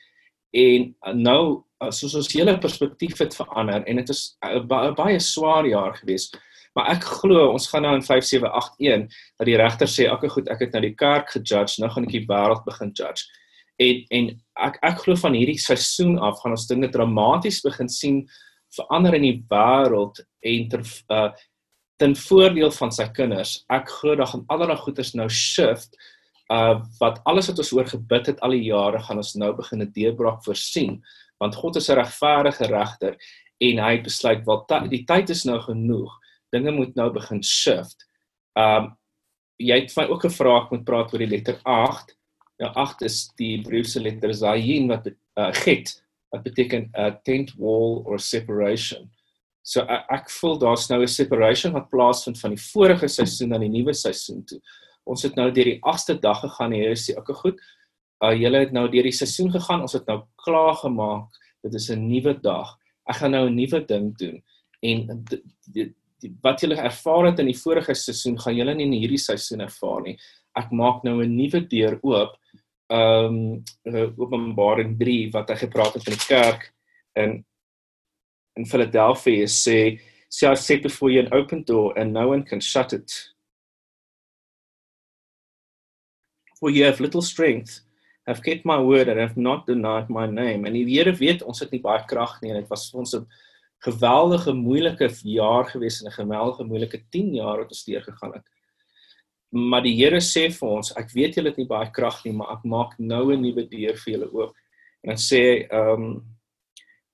en 0.54 0.94
uh, 1.08 1.14
nou 1.14 1.64
uh, 1.82 1.92
soos 1.92 2.16
ons 2.16 2.32
hele 2.34 2.58
perspektief 2.58 3.18
het 3.20 3.36
verander 3.36 3.84
en 3.86 3.96
dit 3.96 4.10
is 4.10 4.38
'n 4.46 4.68
baie 4.96 5.20
swaar 5.20 5.66
jaar 5.66 5.98
gewees. 5.98 6.32
Maar 6.76 6.92
ek 6.96 7.08
glo 7.22 7.52
ons 7.54 7.68
gaan 7.72 7.86
nou 7.88 7.94
in 7.96 8.04
5781 8.04 9.14
dat 9.40 9.48
die 9.48 9.58
regter 9.58 9.88
sê, 9.88 10.12
"Oké 10.12 10.28
goed, 10.30 10.50
ek 10.50 10.60
het 10.60 10.74
nou 10.74 10.82
die 10.82 10.96
kerk 10.96 11.30
gejudge, 11.30 11.80
nou 11.80 11.90
gaan 11.90 12.04
ek 12.04 12.12
die 12.12 12.28
wêreld 12.28 12.66
begin 12.66 12.92
judge." 12.92 13.24
En 13.80 14.06
en 14.10 14.30
ek 14.56 14.78
ek 14.82 14.98
glo 15.04 15.16
van 15.16 15.34
hierdie 15.34 15.60
seisoen 15.60 16.20
af 16.20 16.40
gaan 16.42 16.52
ons 16.52 16.68
dinge 16.68 16.90
dramaties 16.90 17.62
begin 17.62 17.90
sien 17.90 18.28
verander 18.76 19.16
in 19.16 19.22
die 19.22 19.44
wêreld 19.50 20.22
en 20.44 20.70
ter 20.70 20.84
uh 21.10 21.30
ten 21.98 22.16
voordeel 22.16 22.72
van 22.76 22.92
sy 22.92 23.06
kinders. 23.08 23.64
Ek 23.72 23.88
glo 23.88 24.16
dat 24.16 24.30
gaan 24.30 24.44
allerlei 24.52 24.76
goeders 24.78 25.14
nou 25.16 25.30
shift 25.30 25.96
uh 26.52 26.82
wat 27.00 27.22
alles 27.26 27.48
wat 27.48 27.60
ons 27.64 27.72
oor 27.72 27.88
gebid 27.88 28.28
het 28.28 28.42
al 28.44 28.52
die 28.52 28.68
jare 28.68 29.00
gaan 29.00 29.18
ons 29.18 29.36
nou 29.36 29.54
begin 29.56 29.82
'n 29.82 29.92
deurbraak 29.96 30.44
voorsien 30.44 31.02
want 31.40 31.56
God 31.56 31.76
is 31.76 31.90
'n 31.90 31.96
regverdige 31.96 32.68
regter 32.68 33.16
en 33.60 33.78
hy 33.80 34.02
besluit 34.04 34.46
wel 34.46 34.66
die 34.90 35.06
tyd 35.06 35.30
is 35.30 35.46
nou 35.46 35.60
genoeg. 35.60 36.12
Dinge 36.52 36.72
moet 36.72 36.96
nou 36.96 37.12
begin 37.12 37.44
shift. 37.44 38.08
Um 38.54 38.96
jy 39.58 39.80
het 39.80 39.94
my 39.96 40.04
ook 40.12 40.26
gevra 40.28 40.58
ek 40.64 40.72
moet 40.72 40.86
praat 40.86 41.14
oor 41.14 41.22
die 41.24 41.32
letter 41.32 41.60
8. 41.64 42.16
Nou 42.60 42.72
8 42.76 43.06
is 43.08 43.20
die 43.40 43.58
Hebreëse 43.58 44.02
letter 44.04 44.34
Zayin 44.34 44.90
wat 44.92 45.08
uh 45.08 45.52
get 45.54 46.02
wat 46.32 46.44
beteken 46.44 46.90
'n 46.92 47.00
uh, 47.00 47.12
tent 47.24 47.54
wall 47.58 48.04
or 48.06 48.20
separation. 48.20 49.10
So 49.66 49.82
ek, 49.82 50.06
ek 50.10 50.30
voel 50.30 50.60
daar's 50.60 50.90
nou 50.90 51.02
'n 51.02 51.08
separation 51.08 51.74
wat 51.74 51.90
plaasvind 51.90 52.40
van 52.40 52.54
die 52.54 52.64
vorige 52.72 53.08
seisoen 53.08 53.50
na 53.50 53.58
die 53.58 53.70
nuwe 53.70 53.94
seisoen 53.94 54.44
toe. 54.46 54.60
Ons 55.06 55.24
het 55.24 55.36
nou 55.36 55.52
deur 55.52 55.66
die 55.66 55.80
8ste 55.82 56.20
dag 56.20 56.40
gegaan 56.42 56.74
en 56.74 56.80
Here 56.80 56.96
sê, 56.96 57.18
"Oké, 57.18 57.34
goed. 57.34 57.60
Uh 58.24 58.34
julle 58.34 58.60
het 58.60 58.72
nou 58.72 58.90
deur 58.90 59.04
die 59.04 59.12
seisoen 59.12 59.52
gegaan. 59.52 59.82
Ons 59.82 59.94
het 59.94 60.06
nou 60.08 60.24
klaar 60.36 60.76
gemaak. 60.76 61.30
Dit 61.64 61.74
is 61.74 61.90
'n 61.90 62.08
nuwe 62.08 62.34
dag. 62.42 62.78
Ek 63.10 63.16
gaan 63.16 63.32
nou 63.32 63.50
'n 63.50 63.56
nuwe 63.56 63.86
ding 63.86 64.18
doen." 64.18 64.44
En 64.82 65.24
die, 65.24 65.44
die, 65.66 65.74
die, 65.74 65.96
wat 66.44 66.62
julle 66.62 66.78
ervaar 66.80 67.30
het 67.30 67.40
in 67.40 67.52
die 67.52 67.58
vorige 67.60 67.96
seisoen, 67.96 68.38
gaan 68.40 68.56
julle 68.56 68.76
nie 68.76 68.88
in 68.88 68.96
hierdie 68.96 69.22
seisoen 69.22 69.66
ervaar 69.66 70.02
nie. 70.06 70.18
Ek 70.56 70.72
maak 70.72 71.04
nou 71.04 71.22
'n 71.22 71.36
nuwe 71.36 71.62
deur 71.68 72.00
oop. 72.04 72.38
Um 72.90 73.64
Openbaring 73.86 74.98
3 74.98 75.32
wat 75.34 75.50
hy 75.50 75.56
gepraat 75.56 75.94
het 75.96 76.08
in 76.08 76.14
die 76.14 76.28
kerk 76.28 76.74
en 77.16 77.44
in 78.56 78.66
Philadelphia 78.66 79.46
sê 79.48 80.00
see 80.30 80.48
I 80.48 80.56
set 80.56 80.84
before 80.84 81.10
you 81.12 81.22
an 81.22 81.34
open 81.34 81.64
door 81.64 81.98
and 81.98 82.14
no 82.14 82.30
one 82.30 82.44
can 82.44 82.60
shut 82.60 82.94
it. 82.94 83.12
For 86.60 86.70
you 86.70 86.86
have 86.86 87.00
little 87.00 87.22
strength, 87.22 87.82
have 88.28 88.42
kept 88.44 88.66
my 88.66 88.80
word 88.80 89.08
and 89.08 89.20
have 89.20 89.38
not 89.38 89.66
denied 89.66 90.10
my 90.10 90.26
name. 90.26 90.66
En 90.66 90.74
die 90.74 90.86
Here 90.86 91.14
weet 91.14 91.44
ons 91.44 91.60
het 91.60 91.72
nie 91.72 91.82
baie 91.82 92.04
krag 92.08 92.42
nie 92.42 92.52
en 92.52 92.62
dit 92.62 92.70
was 92.70 92.94
ons 92.94 93.16
'n 93.16 93.28
geweldige 93.86 94.54
moeilike 94.54 95.10
jaar 95.24 95.66
gewees 95.70 96.02
en 96.02 96.10
'n 96.10 96.20
geweldige 96.20 96.64
moeilike 96.64 97.04
10 97.10 97.34
jaar 97.34 97.58
wat 97.58 97.70
ons 97.70 97.86
deur 97.86 98.02
gegaan 98.02 98.34
het. 98.34 98.48
Maar 99.50 99.82
die 99.82 99.96
Here 99.96 100.20
sê 100.20 100.52
vir 100.52 100.70
ons, 100.70 100.92
ek 100.98 101.12
weet 101.12 101.36
julle 101.36 101.50
het 101.50 101.58
nie 101.58 101.68
baie 101.68 101.92
krag 101.92 102.24
nie, 102.26 102.34
maar 102.34 102.52
ek 102.58 102.64
maak 102.64 103.00
nou 103.00 103.34
'n 103.34 103.42
nuwe 103.42 103.68
deur 103.70 103.98
vir 103.98 104.14
julle 104.14 104.30
oop. 104.34 104.56
En 105.04 105.10
dan 105.10 105.18
sê 105.18 105.38
hy, 105.38 105.68
um, 105.72 106.36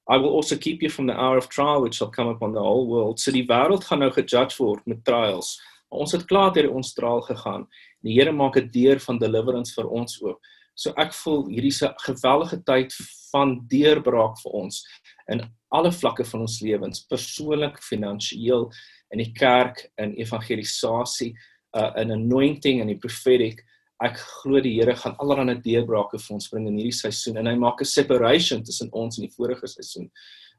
I 0.09 0.17
will 0.17 0.35
also 0.35 0.57
keep 0.57 0.81
you 0.81 0.89
from 0.89 1.07
the 1.07 1.13
hour 1.13 1.37
of 1.37 1.47
trial 1.49 1.81
which 1.81 1.95
shall 1.95 2.09
come 2.09 2.29
upon 2.29 2.53
the 2.53 2.59
whole 2.59 2.87
world. 2.87 3.19
So 3.19 3.31
die 3.31 3.45
wêreld 3.45 3.83
gaan 3.83 3.99
nou 3.99 4.11
gejudge 4.11 4.57
word 4.57 4.85
met 4.85 5.05
trials. 5.05 5.61
Ons 5.89 6.11
het 6.11 6.25
klaar 6.25 6.53
deur 6.53 6.71
ons 6.71 6.93
trial 6.93 7.21
gegaan. 7.21 7.67
Die 8.03 8.13
Here 8.13 8.31
maak 8.31 8.57
'n 8.57 8.69
deur 8.71 8.99
van 8.99 9.19
deliverance 9.19 9.73
vir 9.73 9.87
ons 9.89 10.21
oop. 10.21 10.39
So 10.75 10.93
ek 10.97 11.13
voel 11.13 11.47
hierdie 11.47 11.73
se 11.73 11.93
geweldige 12.05 12.63
tyd 12.65 12.93
van 13.31 13.67
deurbraak 13.67 14.39
vir 14.43 14.51
ons 14.51 14.83
in 15.31 15.41
alle 15.69 15.91
vlakke 15.91 16.25
van 16.25 16.41
ons 16.41 16.61
lewens, 16.61 17.05
persoonlik, 17.07 17.77
finansiëel, 17.79 18.71
in 19.11 19.19
die 19.19 19.31
kerk, 19.33 19.91
in 19.97 20.15
evangelisasie, 20.15 21.33
uh, 21.75 21.91
in 21.97 22.11
anointing 22.11 22.81
en 22.81 22.87
die 22.87 22.99
prophetic 22.99 23.63
ek 24.01 24.17
glo 24.41 24.61
die 24.61 24.73
Here 24.79 24.95
gaan 24.97 25.15
allerlei 25.21 25.59
deurbrake 25.61 26.19
vir 26.19 26.35
ons 26.35 26.49
bring 26.51 26.67
in 26.67 26.77
hierdie 26.79 26.95
seisoen 26.95 27.37
en 27.41 27.49
hy 27.51 27.55
maak 27.55 27.81
'n 27.81 27.85
separation 27.85 28.63
tussen 28.63 28.89
ons 28.91 29.17
en 29.17 29.27
die 29.27 29.35
vorige 29.35 29.67
seisoen 29.67 30.09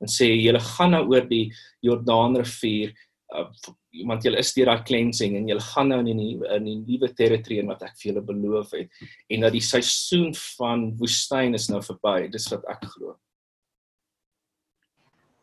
en 0.00 0.09
sê 0.09 0.31
julle 0.31 0.61
gaan 0.61 0.92
nou 0.94 1.05
oor 1.11 1.26
die 1.26 1.50
Jordaanrivier 1.83 2.94
uh, 3.34 3.48
want 4.08 4.24
julle 4.24 4.40
is 4.40 4.52
deur 4.56 4.70
daai 4.72 4.84
cleansing 4.88 5.36
en 5.38 5.48
julle 5.50 5.64
gaan 5.72 5.92
nou 5.92 6.00
in 6.04 6.22
die 6.22 6.36
in 6.56 6.68
die 6.68 6.78
nuwe 6.84 7.12
territorie 7.18 7.64
wat 7.68 7.82
ek 7.88 7.96
vir 7.98 8.12
julle 8.12 8.24
beloof 8.30 8.76
het 8.78 9.02
en 9.28 9.46
dat 9.46 9.56
die 9.56 9.64
seisoen 9.64 10.30
van 10.58 10.90
woestyn 11.00 11.58
is 11.58 11.68
nou 11.72 11.82
verby 11.84 12.28
dis 12.32 12.48
wat 12.54 12.68
ek 12.76 12.86
glo 12.94 13.16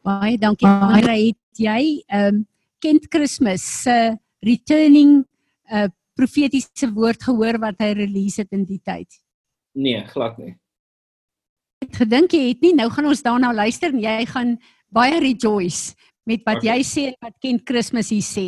baie 0.08 0.38
dankie 0.42 0.70
Mara 0.70 1.18
het 1.18 1.66
jy 1.68 1.82
ehm 2.08 2.40
um, 2.40 2.48
Kent 2.80 3.10
Christmas 3.12 3.64
se 3.84 3.92
uh, 3.92 4.12
returning 4.40 5.26
uh, 5.68 5.90
profetiese 6.20 6.90
woord 6.96 7.24
gehoor 7.24 7.60
wat 7.64 7.80
hy 7.84 7.94
release 7.98 8.42
het 8.42 8.52
in 8.56 8.66
die 8.68 8.82
tyd? 8.84 9.08
Nee, 9.78 10.02
glad 10.12 10.40
nie. 10.42 10.56
Ek 11.86 12.02
gedink 12.02 12.36
jy 12.36 12.50
het 12.50 12.64
nie, 12.66 12.74
nou 12.76 12.90
gaan 12.92 13.08
ons 13.08 13.24
daarna 13.24 13.54
luister 13.56 13.94
en 13.94 14.02
jy 14.04 14.18
gaan 14.32 14.58
baie 14.96 15.20
rejoice 15.22 15.96
met 16.24 16.44
wat 16.46 16.58
okay. 16.58 16.78
jy 16.78 16.84
sê 16.84 17.08
en 17.12 17.18
wat 17.22 17.36
Ken 17.42 17.60
Kersfees 17.64 18.10
hier 18.10 18.26
sê. 18.26 18.48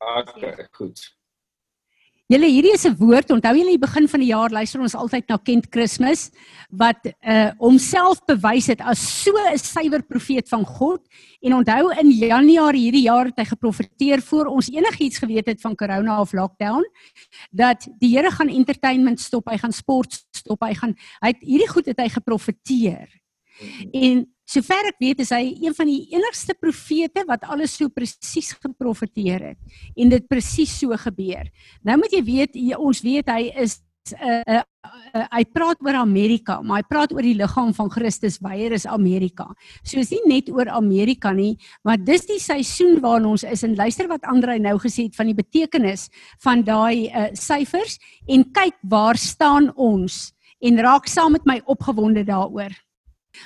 Okay, 0.00 0.68
goed. 0.72 1.00
Julle 2.30 2.46
hierdie 2.46 2.70
is 2.76 2.86
'n 2.86 2.94
woord. 2.94 3.32
Onthou 3.34 3.56
julle 3.58 3.74
die 3.74 3.86
begin 3.86 4.06
van 4.06 4.20
die 4.20 4.30
jaar 4.30 4.50
luister 4.50 4.80
ons 4.80 4.94
altyd 4.94 5.26
na 5.28 5.36
Kent 5.36 5.66
Kersfees 5.68 6.30
wat 6.70 7.02
uh 7.26 7.50
homself 7.58 8.22
bewys 8.24 8.68
het 8.70 8.80
as 8.80 9.02
so 9.02 9.32
'n 9.34 9.58
suiwer 9.58 10.02
profeet 10.02 10.48
van 10.48 10.64
God. 10.64 11.02
En 11.42 11.54
onthou 11.54 11.90
in 11.98 12.10
Januarie 12.10 12.82
hierdie 12.86 13.08
jaar 13.10 13.26
het 13.26 13.38
hy 13.38 13.44
geprofeteer 13.44 14.22
voor 14.22 14.46
ons 14.46 14.70
enigiets 14.70 15.18
geweet 15.18 15.46
het 15.46 15.60
van 15.60 15.74
corona 15.74 16.20
of 16.20 16.32
lockdown 16.32 16.84
dat 17.50 17.88
die 17.98 18.16
Here 18.16 18.30
gaan 18.30 18.48
entertainment 18.48 19.20
stop, 19.20 19.50
hy 19.50 19.58
gaan 19.58 19.72
sport 19.72 20.22
stop, 20.30 20.62
hy 20.62 20.74
gaan 20.74 20.94
hy 21.20 21.28
het 21.28 21.42
hierdie 21.42 21.68
goed 21.68 21.86
het 21.86 21.98
hy 21.98 22.08
geprofeteer. 22.08 23.08
En 23.92 24.26
Sover 24.50 24.88
ek 24.90 24.98
weet 24.98 25.20
is 25.22 25.30
hy 25.30 25.44
een 25.62 25.74
van 25.76 25.86
die 25.86 26.08
enigste 26.16 26.56
profete 26.58 27.22
wat 27.28 27.44
alles 27.46 27.76
so 27.78 27.90
presies 27.94 28.50
geprofeteer 28.58 29.52
het 29.52 29.76
en 29.94 30.10
dit 30.10 30.26
presies 30.26 30.72
so 30.80 30.96
gebeur. 30.98 31.46
Nou 31.86 32.00
moet 32.00 32.16
jy 32.16 32.24
weet 32.26 32.58
ons 32.80 33.04
weet 33.04 33.30
hy 33.30 33.52
is 33.62 33.78
'n 34.10 34.16
uh, 34.16 34.42
uh, 34.56 34.62
uh, 35.14 35.26
hy 35.36 35.44
praat 35.52 35.78
oor 35.84 35.94
Amerika, 36.00 36.60
maar 36.62 36.80
hy 36.80 36.86
praat 36.88 37.12
oor 37.12 37.22
die 37.22 37.36
liggaam 37.36 37.72
van 37.76 37.90
Christus 37.92 38.40
weier 38.42 38.72
is 38.72 38.86
Amerika. 38.86 39.46
So 39.84 40.00
is 40.00 40.10
nie 40.10 40.22
net 40.26 40.50
oor 40.50 40.68
Amerika 40.72 41.32
nie, 41.32 41.58
maar 41.84 41.98
dis 42.00 42.26
die 42.26 42.40
seisoen 42.40 42.98
waarin 43.04 43.28
ons 43.30 43.44
is 43.44 43.62
en 43.62 43.76
luister 43.76 44.08
wat 44.08 44.24
Andre 44.24 44.58
nou 44.58 44.78
gesê 44.78 45.06
het 45.06 45.16
van 45.16 45.30
die 45.30 45.36
betekenis 45.36 46.08
van 46.42 46.64
daai 46.64 47.08
uh, 47.08 47.28
syfers 47.34 47.98
en 48.26 48.50
kyk 48.52 48.80
waar 48.82 49.16
staan 49.20 49.70
ons 49.76 50.32
en 50.60 50.80
raak 50.80 51.06
saam 51.06 51.32
met 51.32 51.46
my 51.46 51.60
opgewonde 51.66 52.24
daaroor. 52.24 52.72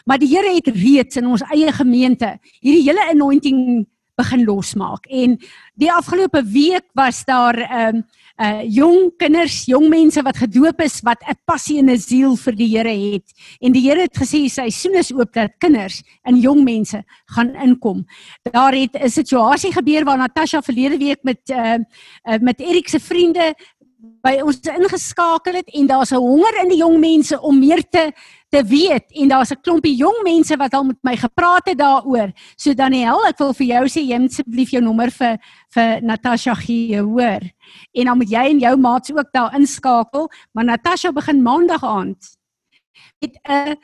Maar 0.05 0.19
die 0.19 0.29
Here 0.29 0.55
het 0.55 0.69
reeds 0.69 1.17
in 1.17 1.27
ons 1.27 1.43
eie 1.53 1.73
gemeente 1.73 2.39
hierdie 2.61 2.85
hele 2.89 3.11
anointing 3.11 3.87
begin 4.15 4.45
losmaak 4.47 5.07
en 5.11 5.39
die 5.75 5.91
afgelope 5.91 6.43
week 6.47 6.87
was 6.95 7.25
daar 7.25 7.57
'n 7.57 7.97
um, 7.97 8.05
ehm, 8.37 8.63
uh 8.63 8.63
jong 8.67 9.13
kinders, 9.17 9.65
jong 9.65 9.89
mense 9.89 10.23
wat 10.23 10.37
gedoop 10.37 10.81
is 10.81 11.01
wat 11.03 11.23
'n 11.23 11.39
passie 11.45 11.79
en 11.79 11.91
'n 11.91 11.99
siel 11.99 12.37
vir 12.37 12.55
die 12.55 12.69
Here 12.77 13.13
het. 13.13 13.33
En 13.61 13.73
die 13.73 13.83
Here 13.83 14.01
het 14.01 14.17
gesê 14.17 14.49
sy 14.49 14.71
seisoen 14.71 14.95
is 14.99 15.13
oop 15.13 15.33
dat 15.33 15.53
kinders 15.59 16.03
en 16.23 16.41
jong 16.41 16.65
mense 16.65 17.05
gaan 17.27 17.55
inkom. 17.55 18.05
Daar 18.43 18.73
het 18.73 18.95
'n 18.95 19.09
situasie 19.09 19.73
gebeur 19.73 20.05
waar 20.05 20.19
Natasha 20.19 20.63
verlede 20.63 20.99
week 20.99 21.23
met 21.23 21.41
uh, 21.51 21.79
uh 22.25 22.39
met 22.41 22.61
Erik 22.61 22.89
se 22.89 23.01
vriende 23.01 23.55
by 24.23 24.39
ons 24.43 24.61
ingeskakel 24.61 25.55
het 25.55 25.71
en 25.73 25.87
daar's 25.87 26.13
'n 26.13 26.17
honger 26.17 26.63
in 26.63 26.69
die 26.69 26.79
jong 26.79 26.99
mense 26.99 27.41
om 27.41 27.59
meer 27.59 27.83
te 27.89 28.13
te 28.55 28.63
weet 28.65 29.11
en 29.21 29.29
daar's 29.29 29.51
'n 29.51 29.61
klompie 29.61 29.97
jong 29.97 30.23
mense 30.23 30.57
wat 30.57 30.75
al 30.75 30.85
met 30.85 30.99
my 31.03 31.17
gepraat 31.17 31.67
het 31.67 31.79
daaroor. 31.79 32.31
So 32.57 32.75
Daniel, 32.75 33.27
ek 33.27 33.39
wil 33.39 33.53
vir 33.53 33.67
jou 33.67 33.85
sê 33.85 34.01
jy 34.07 34.19
moet 34.19 34.31
asseblief 34.31 34.71
jou 34.71 34.83
nommer 34.83 35.11
vir 35.11 35.39
vir 35.75 36.03
Natasha 36.03 36.55
gee, 36.55 37.01
hoor. 37.01 37.43
En 37.93 38.05
dan 38.05 38.17
moet 38.17 38.31
jy 38.31 38.45
en 38.51 38.59
jou 38.59 38.77
maats 38.77 39.11
ook 39.11 39.33
daar 39.33 39.55
inskakel, 39.55 40.31
maar 40.53 40.65
Natasha 40.65 41.13
begin 41.13 41.43
maandag 41.43 41.85
aand 41.85 42.37
met 43.21 43.39
'n 43.43 43.77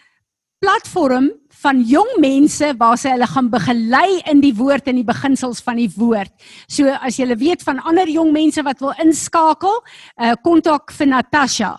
platform 0.61 1.31
van 1.61 1.81
jong 1.88 2.11
mense 2.20 2.68
waar 2.81 2.99
sy 3.01 3.11
hulle 3.14 3.27
gaan 3.29 3.49
begelei 3.53 4.20
in 4.31 4.40
die 4.40 4.53
woord 4.57 4.87
en 4.88 4.99
die 5.01 5.07
beginsels 5.09 5.61
van 5.64 5.77
die 5.81 5.88
woord. 5.92 6.31
So 6.68 6.88
as 6.88 7.18
jy 7.20 7.27
weet 7.40 7.64
van 7.64 7.81
ander 7.88 8.09
jong 8.09 8.31
mense 8.33 8.62
wat 8.64 8.81
wil 8.81 8.94
inskakel, 9.01 9.81
uh 10.20 10.35
kontak 10.44 10.92
vir 10.96 11.11
Natasha. 11.11 11.73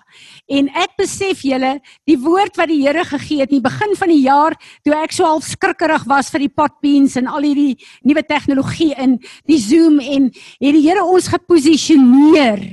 En 0.50 0.70
ek 0.78 0.94
besef 1.02 1.42
julle, 1.46 1.76
die 2.10 2.18
woord 2.22 2.58
wat 2.58 2.70
die 2.70 2.82
Here 2.82 3.06
gegee 3.06 3.42
het 3.42 3.54
in 3.54 3.60
die 3.60 3.70
begin 3.70 3.96
van 3.98 4.14
die 4.14 4.22
jaar, 4.26 4.58
toe 4.86 4.96
ek 4.98 5.14
so 5.14 5.26
half 5.30 5.46
skrikkerig 5.50 6.06
was 6.10 6.30
vir 6.34 6.46
die 6.46 6.54
potbeans 6.54 7.18
en 7.22 7.30
al 7.30 7.46
hierdie 7.46 7.78
nuwe 8.06 8.26
tegnologie 8.26 8.94
in 8.98 9.18
die 9.50 9.62
Zoom 9.62 10.02
en 10.02 10.30
het 10.34 10.74
die 10.74 10.86
Here 10.86 11.06
ons 11.06 11.30
geposisioneer 11.30 12.66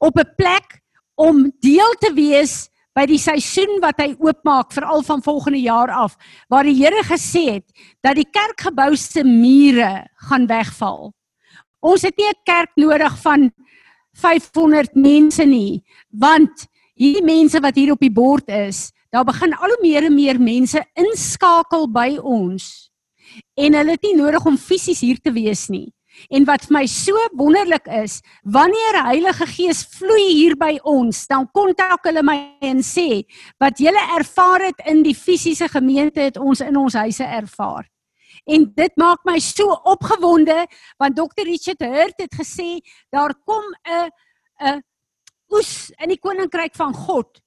op 0.00 0.16
'n 0.16 0.34
plek 0.36 0.80
om 1.16 1.52
deel 1.60 1.92
te 2.00 2.12
wees 2.16 2.69
by 3.00 3.06
die 3.08 3.20
seisoen 3.20 3.78
wat 3.80 4.00
hy 4.02 4.10
oopmaak 4.20 4.74
veral 4.76 5.00
van 5.06 5.22
volgende 5.24 5.62
jaar 5.62 5.88
af 5.94 6.18
waar 6.52 6.66
die 6.68 6.76
Here 6.76 7.00
gesê 7.08 7.46
het 7.56 7.84
dat 8.04 8.18
die 8.18 8.28
kerkgebou 8.28 8.92
se 8.98 9.24
mure 9.24 10.04
gaan 10.28 10.44
wegval. 10.50 11.12
Ons 11.80 12.04
het 12.04 12.16
nie 12.18 12.28
'n 12.28 12.44
kerk 12.44 12.72
nodig 12.76 13.16
van 13.22 13.50
500 14.12 14.94
mense 14.94 15.44
nie, 15.46 15.82
want 16.12 16.66
hierdie 16.94 17.24
mense 17.24 17.60
wat 17.60 17.76
hier 17.76 17.92
op 17.92 18.00
die 18.00 18.12
bord 18.12 18.48
is, 18.48 18.92
daar 19.10 19.24
begin 19.24 19.54
al 19.54 19.68
hoe 19.68 19.80
meer 19.80 20.04
en 20.04 20.14
meer 20.14 20.38
mense 20.38 20.84
inskakel 20.94 21.88
by 21.88 22.18
ons. 22.20 22.90
En 23.56 23.74
hulle 23.74 23.90
het 23.90 24.02
nie 24.02 24.16
nodig 24.16 24.44
om 24.44 24.58
fisies 24.58 25.00
hier 25.00 25.18
te 25.18 25.32
wees 25.32 25.68
nie. 25.68 25.92
En 26.28 26.44
wat 26.44 26.66
vir 26.68 26.76
my 26.76 26.86
so 26.86 27.16
wonderlik 27.38 27.86
is, 28.02 28.20
wanneer 28.42 28.98
Heilige 29.06 29.46
Gees 29.46 29.84
vloei 29.96 30.26
hier 30.32 30.56
by 30.60 30.74
ons, 30.84 31.24
dan 31.30 31.48
kontak 31.54 32.04
hulle 32.04 32.22
my 32.26 32.36
en 32.60 32.82
sê 32.84 33.22
wat 33.62 33.80
julle 33.80 34.02
ervaar 34.16 34.66
het 34.68 34.84
in 34.90 35.02
die 35.06 35.16
fisiese 35.16 35.68
gemeente 35.68 36.20
het 36.20 36.36
ons 36.36 36.60
in 36.60 36.76
ons 36.76 36.98
huise 37.00 37.24
ervaar. 37.24 37.88
En 38.46 38.64
dit 38.76 38.96
maak 38.96 39.24
my 39.24 39.38
so 39.42 39.72
opgewonde 39.84 40.64
want 41.00 41.16
Dr 41.16 41.46
Richard 41.46 41.82
Hurt 41.84 42.20
het 42.20 42.34
gesê 42.34 42.80
daar 43.10 43.34
kom 43.44 43.64
'n 43.84 44.10
'n 44.60 44.82
oes 45.50 45.90
in 45.98 46.08
die 46.08 46.18
koninkryk 46.18 46.74
van 46.74 46.94
God 46.94 47.40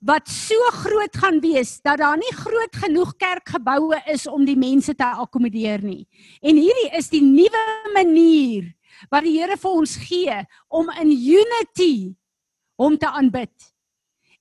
wat 0.00 0.28
so 0.32 0.56
groot 0.80 1.16
gaan 1.20 1.40
wees 1.44 1.76
dat 1.84 2.00
daar 2.00 2.16
nie 2.16 2.32
groot 2.32 2.76
genoeg 2.82 3.12
kerkgeboue 3.20 4.00
is 4.08 4.26
om 4.26 4.46
die 4.48 4.56
mense 4.56 4.94
te 4.96 5.04
akkommodeer 5.04 5.82
nie. 5.84 6.06
En 6.40 6.56
hierdie 6.56 6.88
is 6.96 7.10
die 7.12 7.22
nuwe 7.24 7.64
manier 7.94 8.70
wat 9.12 9.24
die 9.24 9.36
Here 9.36 9.56
vir 9.60 9.76
ons 9.82 9.96
gee 10.00 10.38
om 10.68 10.88
in 11.00 11.12
unity 11.12 12.16
hom 12.80 12.96
te 12.96 13.08
aanbid. 13.08 13.52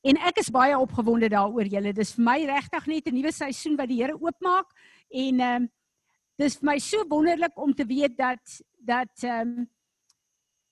En 0.08 0.20
ek 0.30 0.40
is 0.40 0.52
baie 0.52 0.78
opgewonde 0.80 1.28
daaroor 1.32 1.68
julle. 1.68 1.92
Dis 1.94 2.16
vir 2.16 2.24
my 2.24 2.38
regtig 2.48 2.88
net 2.88 3.08
'n 3.08 3.16
nuwe 3.16 3.32
seisoen 3.32 3.76
wat 3.76 3.92
die 3.92 4.00
Here 4.00 4.16
oopmaak 4.16 4.72
en 5.12 5.40
ehm 5.40 5.56
um, 5.64 5.70
dis 6.40 6.56
vir 6.56 6.66
my 6.72 6.80
so 6.80 7.04
wonderlik 7.04 7.58
om 7.60 7.74
te 7.76 7.84
weet 7.84 8.16
dat 8.18 8.62
dat 8.80 9.12
ehm 9.24 9.60
um, 9.60 9.70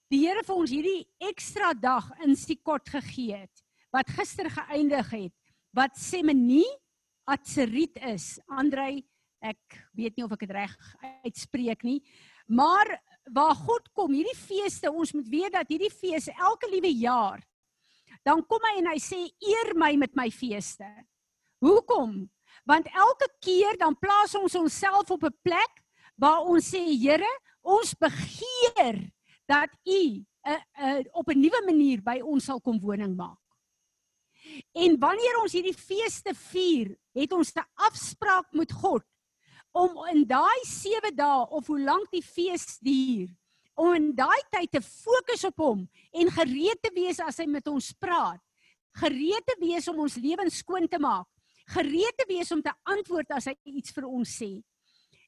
die 0.07 0.23
Here 0.23 0.43
vir 0.43 0.55
ons 0.55 0.71
hierdie 0.71 1.07
ekstra 1.19 1.73
dag 1.73 2.07
in 2.23 2.35
Sikot 2.35 2.87
gegee 2.87 3.35
het 3.35 3.66
wat 3.91 4.09
gister 4.17 4.49
geëindig 4.49 5.11
het 5.11 5.35
wat 5.75 5.97
Semini 5.99 6.65
Atseriet 7.27 7.99
is. 8.07 8.39
Andrei, 8.47 9.03
ek 9.43 9.59
weet 9.93 10.15
nie 10.15 10.23
of 10.25 10.31
ek 10.33 10.45
dit 10.47 10.55
reg 10.55 10.73
uitspreek 11.27 11.83
nie, 11.83 11.99
maar 12.47 12.87
waar 13.31 13.55
God 13.55 13.91
kom, 13.93 14.13
hierdie 14.15 14.37
feeste, 14.39 14.89
ons 14.89 15.11
moet 15.13 15.27
weet 15.29 15.53
dat 15.53 15.67
hierdie 15.67 15.91
fees 15.91 16.29
elke 16.31 16.69
liewe 16.71 16.89
jaar 16.95 17.43
dan 18.27 18.43
kom 18.47 18.63
hy 18.67 18.79
en 18.81 18.89
hy 18.91 18.99
sê 19.01 19.19
eer 19.39 19.73
my 19.79 19.93
met 19.99 20.15
my 20.17 20.27
feeste. 20.33 20.87
Hoekom? 21.63 22.25
Want 22.67 22.89
elke 22.91 23.29
keer 23.43 23.77
dan 23.79 23.95
plaas 23.99 24.35
ons 24.35 24.55
onsself 24.59 25.11
op 25.15 25.23
'n 25.23 25.35
plek 25.43 25.83
waar 26.19 26.43
ons 26.43 26.73
sê 26.73 26.83
Here, 26.83 27.31
ons 27.61 27.93
begeer 27.95 29.11
dat 29.47 29.69
U 29.85 30.01
uh, 30.47 30.61
uh, 30.83 31.01
op 31.13 31.29
'n 31.29 31.39
nuwe 31.39 31.61
manier 31.65 32.01
by 32.01 32.19
ons 32.21 32.45
sal 32.45 32.59
kom 32.59 32.79
woning 32.79 33.15
maak. 33.15 33.39
En 34.73 34.99
wanneer 34.99 35.39
ons 35.41 35.53
hierdie 35.53 35.75
feeste 35.75 36.33
vier, 36.51 36.95
het 37.13 37.33
ons 37.33 37.53
'n 37.55 37.65
afspraak 37.75 38.53
met 38.53 38.71
God 38.71 39.03
om 39.71 39.97
in 40.09 40.25
daai 40.25 40.61
7 40.65 41.15
dae 41.15 41.47
of 41.49 41.67
hoe 41.67 41.79
lank 41.79 42.09
die 42.11 42.23
fees 42.23 42.79
duur, 42.81 43.29
om 43.77 43.93
in 43.93 44.15
daai 44.15 44.41
tyd 44.49 44.71
te 44.71 44.81
fokus 44.81 45.43
op 45.43 45.57
hom 45.61 45.89
en 46.11 46.31
gereed 46.33 46.81
te 46.81 46.91
wees 46.95 47.19
as 47.19 47.37
hy 47.37 47.45
met 47.45 47.67
ons 47.67 47.91
praat. 47.93 48.41
Gereed 48.97 49.45
te 49.45 49.55
wees 49.61 49.87
om 49.87 49.99
ons 49.99 50.17
lewens 50.17 50.57
skoon 50.63 50.87
te 50.89 50.99
maak. 50.99 51.27
Gereed 51.75 52.17
te 52.17 52.25
wees 52.27 52.51
om 52.51 52.61
te 52.61 52.73
antwoord 52.89 53.35
as 53.37 53.45
hy 53.45 53.53
iets 53.69 53.93
vir 53.93 54.07
ons 54.09 54.31
sê. 54.41 54.63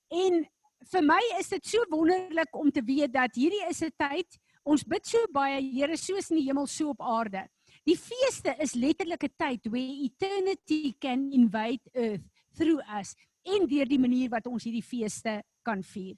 En 0.10 0.42
vir 0.90 1.06
my 1.06 1.20
is 1.38 1.52
dit 1.54 1.66
so 1.76 1.86
wonderlik 1.92 2.56
om 2.58 2.72
te 2.72 2.82
weet 2.82 3.14
dat 3.14 3.36
hierdie 3.36 3.66
is 3.70 3.84
'n 3.84 3.94
tyd 4.00 4.40
ons 4.64 4.84
bid 4.84 5.06
so 5.06 5.20
baie 5.32 5.62
Here 5.62 5.98
soos 5.98 6.32
in 6.32 6.38
die 6.38 6.48
hemel 6.48 6.68
so 6.68 6.90
op 6.90 7.02
aarde. 7.02 7.48
Die 7.88 7.98
feeste 7.98 8.56
is 8.60 8.76
letterlik 8.76 9.24
'n 9.24 9.36
tyd 9.38 9.68
where 9.72 10.04
eternity 10.08 10.96
can 11.00 11.32
invade 11.32 11.82
earth 11.94 12.26
through 12.56 12.82
us 13.00 13.16
en 13.44 13.68
deur 13.68 13.86
die 13.86 14.00
manier 14.00 14.30
wat 14.30 14.48
ons 14.48 14.64
hierdie 14.64 14.84
feeste 14.84 15.44
kan 15.64 15.84
vier. 15.84 16.18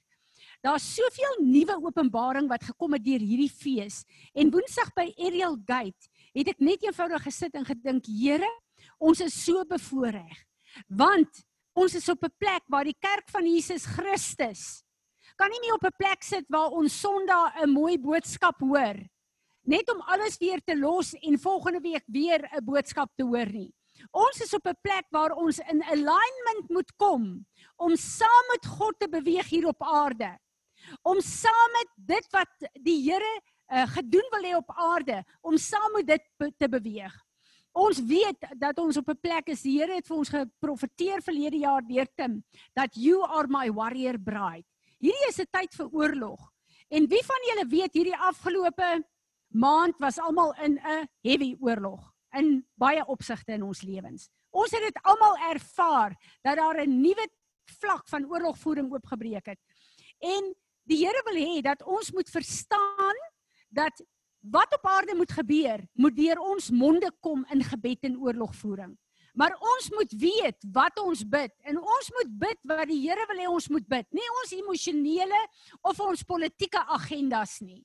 Daar's 0.60 0.94
soveel 0.94 1.38
nuwe 1.40 1.76
openbaring 1.86 2.48
wat 2.48 2.64
gekom 2.64 2.92
het 2.92 3.04
deur 3.04 3.20
hierdie 3.20 3.50
fees. 3.50 4.04
En 4.34 4.50
Woensdag 4.50 4.92
by 4.94 5.12
Ariel 5.16 5.56
Gate 5.66 6.08
het 6.34 6.48
ek 6.48 6.60
net 6.60 6.82
eenvoudig 6.82 7.22
gesit 7.22 7.54
en 7.54 7.64
gedink, 7.64 8.06
Here, 8.06 8.48
ons 8.98 9.20
is 9.20 9.44
so 9.44 9.64
bevoordeel. 9.64 10.36
Want 10.88 11.44
ons 11.74 11.94
is 11.94 12.08
op 12.08 12.24
'n 12.24 12.34
plek 12.38 12.62
waar 12.68 12.84
die 12.84 12.98
kerk 12.98 13.30
van 13.30 13.46
Jesus 13.46 13.86
Christus 13.86 14.82
kan 15.36 15.50
nie 15.50 15.60
meer 15.60 15.74
op 15.74 15.86
'n 15.86 15.96
plek 15.96 16.22
sit 16.22 16.44
waar 16.48 16.70
ons 16.70 17.00
Sondag 17.00 17.56
'n 17.62 17.70
mooi 17.70 17.98
boodskap 17.98 18.60
hoor 18.60 18.98
net 19.62 19.90
om 19.92 20.00
alles 20.00 20.38
weer 20.38 20.60
te 20.64 20.76
los 20.78 21.14
en 21.14 21.38
volgende 21.38 21.80
week 21.80 22.04
weer 22.06 22.48
'n 22.52 22.64
boodskap 22.64 23.10
te 23.16 23.24
hoor 23.24 23.50
nie. 23.52 23.72
Ons 24.10 24.40
is 24.40 24.54
op 24.54 24.66
'n 24.66 24.78
plek 24.82 25.06
waar 25.10 25.32
ons 25.32 25.58
in 25.58 25.82
alignment 25.82 26.68
moet 26.68 26.92
kom 26.96 27.46
om 27.76 27.96
saam 27.96 28.44
met 28.50 28.66
God 28.66 28.94
te 28.98 29.08
beweeg 29.08 29.48
hier 29.48 29.66
op 29.66 29.82
aarde. 29.82 30.38
Om 31.02 31.20
saam 31.20 31.70
met 31.72 31.88
dit 31.96 32.26
wat 32.30 32.70
die 32.82 33.10
Here 33.10 33.40
uh, 33.72 33.86
gedoen 33.86 34.28
wil 34.30 34.50
hê 34.50 34.56
op 34.56 34.70
aarde, 34.74 35.24
om 35.40 35.56
saam 35.56 35.92
met 35.92 36.06
dit 36.06 36.24
be 36.36 36.52
te 36.58 36.68
beweeg. 36.68 37.14
Ons 37.72 38.02
weet 38.04 38.36
dat 38.58 38.78
ons 38.78 38.96
op 38.96 39.08
'n 39.08 39.20
plek 39.20 39.48
is. 39.48 39.62
Die 39.62 39.78
Here 39.78 39.94
het 39.94 40.06
vir 40.06 40.16
ons 40.16 40.28
geprofeteer 40.28 41.22
verlede 41.22 41.56
jaar 41.56 41.82
deur 41.82 42.06
Tim 42.14 42.44
dat 42.74 42.94
you 42.94 43.22
are 43.22 43.48
my 43.48 43.70
warrior 43.70 44.18
bride. 44.18 44.66
Hierdie 44.98 45.28
is 45.28 45.40
'n 45.40 45.46
tyd 45.50 45.74
vir 45.74 45.88
oorlog. 45.92 46.50
En 46.88 47.08
wie 47.08 47.24
van 47.24 47.42
julle 47.48 47.66
weet 47.68 47.92
hierdie 47.92 48.16
afgelope 48.16 49.04
maand 49.52 49.98
was 49.98 50.18
almal 50.18 50.54
in 50.62 50.78
'n 50.78 51.08
heavy 51.22 51.56
oorlog 51.60 52.12
in 52.36 52.64
baie 52.74 53.04
opsigte 53.06 53.52
in 53.52 53.62
ons 53.62 53.82
lewens. 53.82 54.28
Ons 54.50 54.70
het 54.70 54.80
dit 54.80 54.98
almal 55.02 55.36
ervaar 55.52 56.16
dat 56.42 56.56
daar 56.56 56.80
'n 56.80 57.00
nuwe 57.00 57.28
vlak 57.80 58.08
van 58.08 58.26
oorlogvoering 58.26 58.92
oopgebreek 58.92 59.46
het. 59.46 59.60
En 60.18 60.54
die 60.82 61.06
Here 61.06 61.22
wil 61.24 61.38
hê 61.40 61.60
dat 61.62 61.82
ons 61.82 62.12
moet 62.12 62.30
verstaan 62.30 63.16
dat 63.68 64.02
wat 64.40 64.74
op 64.74 64.86
aarde 64.86 65.14
moet 65.14 65.32
gebeur, 65.32 65.86
moet 65.92 66.16
deur 66.16 66.38
ons 66.38 66.70
monde 66.70 67.12
kom 67.20 67.46
in 67.50 67.62
gebed 67.62 67.98
en 68.00 68.18
oorlogvoering. 68.18 68.98
Maar 69.32 69.54
ons 69.56 69.90
moet 69.90 70.12
weet 70.12 70.64
wat 70.72 70.98
ons 71.00 71.22
bid 71.24 71.52
en 71.64 71.78
ons 71.78 72.10
moet 72.16 72.32
bid 72.38 72.58
wat 72.68 72.88
die 72.90 73.00
Here 73.08 73.26
wil 73.30 73.40
hê 73.40 73.48
ons 73.48 73.68
moet 73.68 73.86
bid, 73.88 74.06
nie 74.12 74.28
ons 74.42 74.52
emosionele 74.52 75.40
of 75.80 76.00
ons 76.00 76.22
politieke 76.22 76.82
agendas 76.98 77.60
nie. 77.60 77.80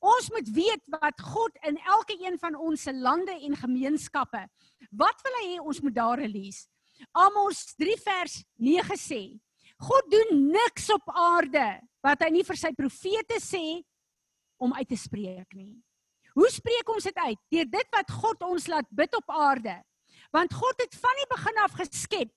Ons 0.00 0.30
moet 0.32 0.48
weet 0.56 0.92
wat 0.92 1.20
God 1.20 1.56
in 1.68 1.78
elke 1.84 2.16
een 2.20 2.38
van 2.40 2.56
ons 2.56 2.82
se 2.86 2.92
lande 2.92 3.34
en 3.34 3.56
gemeenskappe, 3.56 4.44
wat 4.90 5.24
wil 5.26 5.40
hy 5.40 5.46
hê 5.54 5.58
ons 5.60 5.80
moet 5.84 5.94
daar 5.94 6.22
release? 6.22 6.68
Amos 7.12 7.74
3 7.80 7.96
vers 8.04 8.38
9 8.56 8.98
sê: 9.00 9.22
God 9.82 10.10
doen 10.10 10.46
niks 10.52 10.88
op 10.94 11.10
aarde 11.10 11.66
wat 12.04 12.22
hy 12.22 12.30
nie 12.30 12.44
vir 12.46 12.58
sy 12.60 12.70
profete 12.76 13.40
sê 13.42 13.82
om 14.62 14.74
uit 14.76 14.88
te 14.88 14.98
spreek 14.98 15.56
nie. 15.56 15.74
Hoe 16.34 16.50
spreek 16.50 16.88
ons 16.90 17.06
dit 17.06 17.18
uit? 17.26 17.40
Deur 17.52 17.68
dit 17.70 17.90
wat 17.94 18.14
God 18.22 18.46
ons 18.46 18.68
laat 18.70 18.88
bid 18.90 19.12
op 19.18 19.30
aarde. 19.30 19.76
Want 20.34 20.54
God 20.54 20.80
het 20.82 20.96
van 20.98 21.20
die 21.20 21.28
begin 21.30 21.60
af 21.62 21.76
geskep 21.78 22.32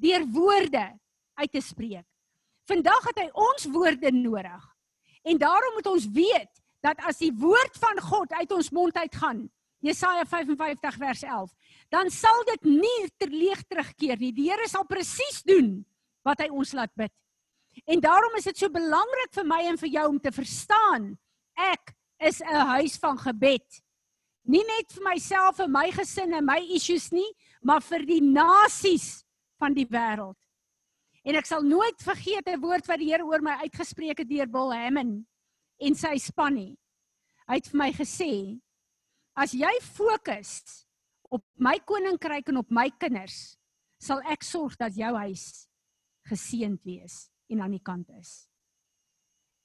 deur 0.00 0.24
woorde 0.32 0.84
uit 1.40 1.52
te 1.52 1.60
spreek. 1.60 2.06
Vandag 2.68 3.08
het 3.10 3.18
hy 3.20 3.28
ons 3.36 3.66
woorde 3.72 4.12
nodig. 4.14 4.62
En 5.22 5.38
daarom 5.38 5.74
moet 5.76 5.86
ons 5.86 6.06
weet 6.14 6.52
dat 6.80 7.00
as 7.04 7.20
die 7.20 7.32
woord 7.36 7.76
van 7.80 8.00
God 8.00 8.32
uit 8.32 8.52
ons 8.52 8.70
mond 8.70 8.96
uitgaan, 8.96 9.44
Jesaja 9.80 10.24
55 10.28 10.96
vers 11.00 11.22
11, 11.22 11.52
dan 11.88 12.10
sal 12.12 12.44
dit 12.52 12.68
nie 12.68 13.08
terleeg 13.16 13.62
terugkeer 13.68 14.20
nie. 14.20 14.32
Die 14.36 14.50
Here 14.50 14.68
sal 14.68 14.84
presies 14.88 15.40
doen 15.48 15.80
wat 16.24 16.42
hy 16.44 16.50
ons 16.52 16.72
laat 16.76 16.92
bid. 16.96 17.12
En 17.88 18.00
daarom 18.00 18.36
is 18.36 18.48
dit 18.50 18.58
so 18.60 18.72
belangrik 18.72 19.32
vir 19.32 19.46
my 19.48 19.60
en 19.70 19.78
vir 19.80 19.92
jou 19.96 20.06
om 20.10 20.18
te 20.20 20.32
verstaan 20.34 21.14
ek 21.56 21.94
is 22.18 22.40
'n 22.40 22.66
huis 22.76 22.96
van 22.98 23.18
gebed. 23.18 23.82
Nie 24.44 24.64
net 24.64 24.92
vir 24.92 25.04
myself 25.04 25.60
en 25.60 25.70
my 25.70 25.90
gesin 25.90 26.34
en 26.34 26.44
my 26.44 26.58
issues 26.74 27.10
nie, 27.12 27.32
maar 27.62 27.80
vir 27.80 28.04
die 28.06 28.20
nasies 28.20 29.24
van 29.58 29.74
die 29.74 29.86
wêreld. 29.86 30.36
En 31.26 31.36
ek 31.36 31.48
sal 31.48 31.64
nooit 31.66 32.00
vergeet 32.02 32.48
'n 32.48 32.60
woord 32.60 32.86
wat 32.88 32.98
die 32.98 33.10
Here 33.12 33.24
oor 33.24 33.42
my 33.42 33.60
uitgespreek 33.64 34.18
het 34.18 34.28
deur 34.28 34.48
Bill 34.48 34.72
Hammond 34.72 35.26
en 35.80 35.94
sy 35.94 36.16
span 36.18 36.54
nie. 36.54 36.78
Hy 37.48 37.54
het 37.54 37.68
vir 37.68 37.78
my 37.78 37.90
gesê: 37.92 38.60
"As 39.36 39.52
jy 39.52 39.72
fokus 39.80 40.86
op 41.30 41.44
my 41.56 41.78
koninkryk 41.78 42.48
en 42.48 42.56
op 42.56 42.70
my 42.70 42.90
kinders, 42.90 43.56
sal 44.00 44.20
ek 44.22 44.42
sorg 44.42 44.76
dat 44.76 44.96
jou 44.96 45.14
huis 45.16 45.68
geseënd 46.28 46.82
wees 46.84 47.30
en 47.50 47.60
aan 47.60 47.72
die 47.72 47.84
kant 47.84 48.08
is." 48.10 48.48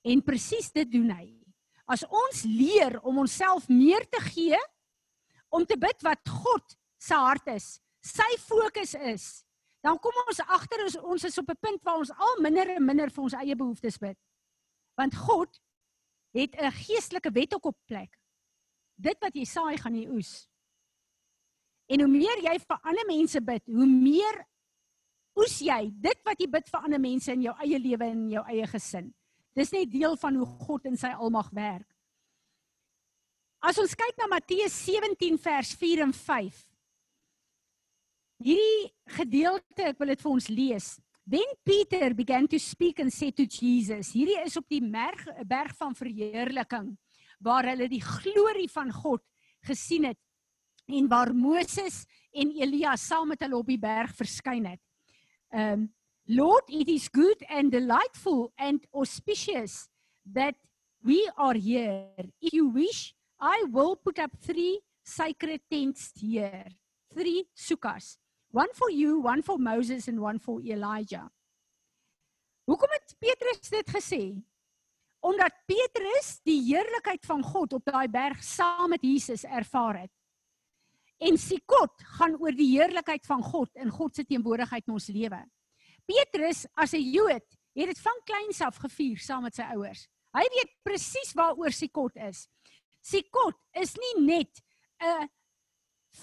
En 0.03 0.21
presies 0.21 0.71
dit 0.71 0.91
doen 0.91 1.09
hy. 1.09 1.41
As 1.87 2.03
ons 2.03 2.43
leer 2.43 2.99
om 3.01 3.19
onsself 3.19 3.69
meer 3.69 4.09
te 4.09 4.19
gee 4.21 4.57
om 5.49 5.65
te 5.65 5.77
bid 5.77 6.01
wat 6.01 6.19
God 6.27 6.75
se 6.97 7.13
hart 7.13 7.47
is, 7.47 7.79
sy 8.01 8.37
fokus 8.37 8.93
is, 8.95 9.44
dan 9.85 9.99
kom 10.01 10.15
ons 10.25 10.41
agter 10.57 10.81
ons 10.87 10.97
ons 11.13 11.27
is 11.29 11.37
op 11.37 11.51
'n 11.53 11.61
punt 11.61 11.83
waar 11.83 12.01
ons 12.01 12.11
al 12.11 12.41
minder 12.41 12.69
en 12.75 12.85
minder 12.85 13.09
vir 13.11 13.23
ons 13.23 13.37
eie 13.37 13.55
behoeftes 13.55 13.97
bid. 14.01 14.17
Want 14.97 15.15
God 15.15 15.61
het 16.33 16.55
'n 16.55 16.71
geestelike 16.71 17.31
wet 17.31 17.53
ook 17.53 17.65
op 17.65 17.77
plek. 17.85 18.17
Dit 18.95 19.19
wat 19.19 19.35
jy 19.35 19.45
saai, 19.45 19.77
gaan 19.77 19.95
jy 19.95 20.09
oes. 20.09 20.49
En 21.87 21.99
hoe 21.99 22.09
meer 22.09 22.39
jy 22.41 22.59
vir 22.59 22.79
ander 22.81 23.05
mense 23.05 23.41
bid, 23.41 23.63
hoe 23.65 23.85
meer 23.85 24.45
oes 25.35 25.59
jy 25.59 25.91
dit 25.91 26.19
wat 26.23 26.39
jy 26.39 26.47
bid 26.47 26.69
vir 26.69 26.79
ander 26.79 26.99
mense 26.99 27.31
in 27.31 27.41
jou 27.41 27.55
eie 27.59 27.79
lewe 27.79 28.05
en 28.05 28.17
in 28.25 28.29
jou 28.29 28.43
eie 28.47 28.67
gesin. 28.67 29.13
Dis 29.53 29.71
net 29.71 29.91
deel 29.91 30.17
van 30.17 30.35
hoe 30.35 30.45
God 30.45 30.85
in 30.85 30.97
sy 30.97 31.11
almag 31.11 31.49
werk. 31.51 31.95
As 33.59 33.77
ons 33.77 33.95
kyk 33.95 34.17
na 34.17 34.27
Matteus 34.27 34.73
17 34.85 35.37
vers 35.37 35.73
4 35.73 36.01
en 36.01 36.13
5, 36.13 36.74
Hierdie 38.43 38.91
gedeelte, 39.15 39.91
ek 39.91 39.99
wil 39.99 40.11
dit 40.13 40.21
vir 40.21 40.31
ons 40.31 40.49
lees. 40.51 40.87
Then 41.25 41.55
Peter 41.65 42.13
began 42.13 42.47
to 42.47 42.59
speak 42.59 42.99
and 42.99 43.13
said 43.13 43.35
to 43.37 43.47
Jesus. 43.49 44.11
Hierdie 44.13 44.37
is 44.43 44.57
op 44.59 44.67
die 44.69 44.81
berg, 44.81 45.23
berg 45.47 45.73
van 45.79 45.95
verheerliking 45.97 46.93
waar 47.43 47.67
hulle 47.67 47.87
die 47.91 48.03
glorie 48.03 48.69
van 48.71 48.91
God 48.93 49.23
gesien 49.65 50.05
het 50.11 50.19
en 50.85 51.07
waar 51.09 51.33
Moses 51.33 52.03
en 52.35 52.51
Elia 52.53 52.95
saam 52.99 53.31
met 53.33 53.41
hulle 53.41 53.57
op 53.57 53.69
die 53.69 53.81
berg 53.81 54.13
verskyn 54.15 54.69
het. 54.75 54.81
Um 55.51 55.89
Lord, 56.27 56.65
it 56.73 56.89
is 56.89 57.07
good 57.13 57.43
and 57.53 57.69
delightful 57.71 58.51
and 58.57 58.81
auspicious 58.93 59.87
that 60.25 60.55
we 61.03 61.21
are 61.37 61.53
here. 61.53 62.09
If 62.41 62.51
you 62.51 62.65
wish, 62.73 63.13
I 63.39 63.65
will 63.69 63.95
put 63.95 64.17
up 64.17 64.31
three 64.41 64.81
sacred 65.05 65.61
tents 65.69 66.09
here. 66.17 66.65
Three 67.13 67.45
sukkahs. 67.53 68.17
One 68.55 68.71
for 68.71 68.89
you, 68.89 69.19
one 69.19 69.41
for 69.41 69.57
Moses 69.59 70.07
and 70.07 70.21
one 70.21 70.39
for 70.39 70.61
Elijah. 70.63 71.27
Hoekom 72.63 72.89
het 72.89 73.15
Petrus 73.19 73.67
dit 73.69 73.89
gesê? 73.91 74.21
Omdat 75.19 75.57
Petrus 75.67 76.39
die 76.47 76.61
heerlikheid 76.63 77.25
van 77.27 77.43
God 77.43 77.75
op 77.75 77.83
daai 77.83 78.07
berg 78.07 78.39
saam 78.43 78.93
met 78.95 79.03
Jesus 79.03 79.43
ervaar 79.43 80.05
het. 80.05 80.13
En 81.19 81.35
Sikot 81.37 81.99
gaan 82.15 82.39
oor 82.39 82.55
die 82.55 82.69
heerlikheid 82.77 83.27
van 83.27 83.43
God 83.43 83.75
in 83.75 83.91
God 83.91 84.15
se 84.15 84.23
teenwoordigheid 84.23 84.87
in 84.87 84.95
ons 84.95 85.11
lewe. 85.11 85.43
Petrus 86.07 86.63
as 86.79 86.93
'n 86.93 87.11
Jood 87.11 87.43
het 87.75 87.87
dit 87.91 87.99
van 87.99 88.21
kleins 88.23 88.61
af 88.61 88.79
gevier 88.79 89.19
saam 89.19 89.43
met 89.43 89.55
sy 89.55 89.67
ouers. 89.75 90.07
Hy 90.31 90.47
weet 90.55 90.77
presies 90.83 91.33
waaroor 91.33 91.71
Sikot 91.71 92.15
is. 92.15 92.47
Sikot 93.01 93.59
is 93.73 93.95
nie 93.95 94.25
net 94.25 94.63
'n 95.03 95.27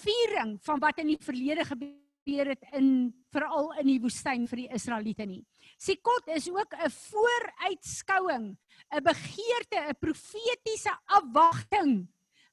viering 0.00 0.62
van 0.64 0.80
wat 0.80 0.98
in 0.98 1.06
die 1.06 1.20
verlede 1.20 1.64
gebeur 1.64 2.01
gebeur 2.22 2.52
het 2.54 2.62
in 2.78 3.12
veral 3.32 3.72
in 3.80 3.88
die 3.90 4.00
woestyn 4.00 4.46
vir 4.46 4.62
die 4.62 4.70
Israeliete 4.74 5.26
nie. 5.26 5.42
Sikot 5.78 6.28
is 6.28 6.48
ook 6.48 6.74
'n 6.74 6.90
vooruitskouing, 6.90 8.56
'n 8.92 9.02
begeerte, 9.02 9.78
'n 9.90 9.98
profetiese 9.98 10.92
afwagting 11.06 12.08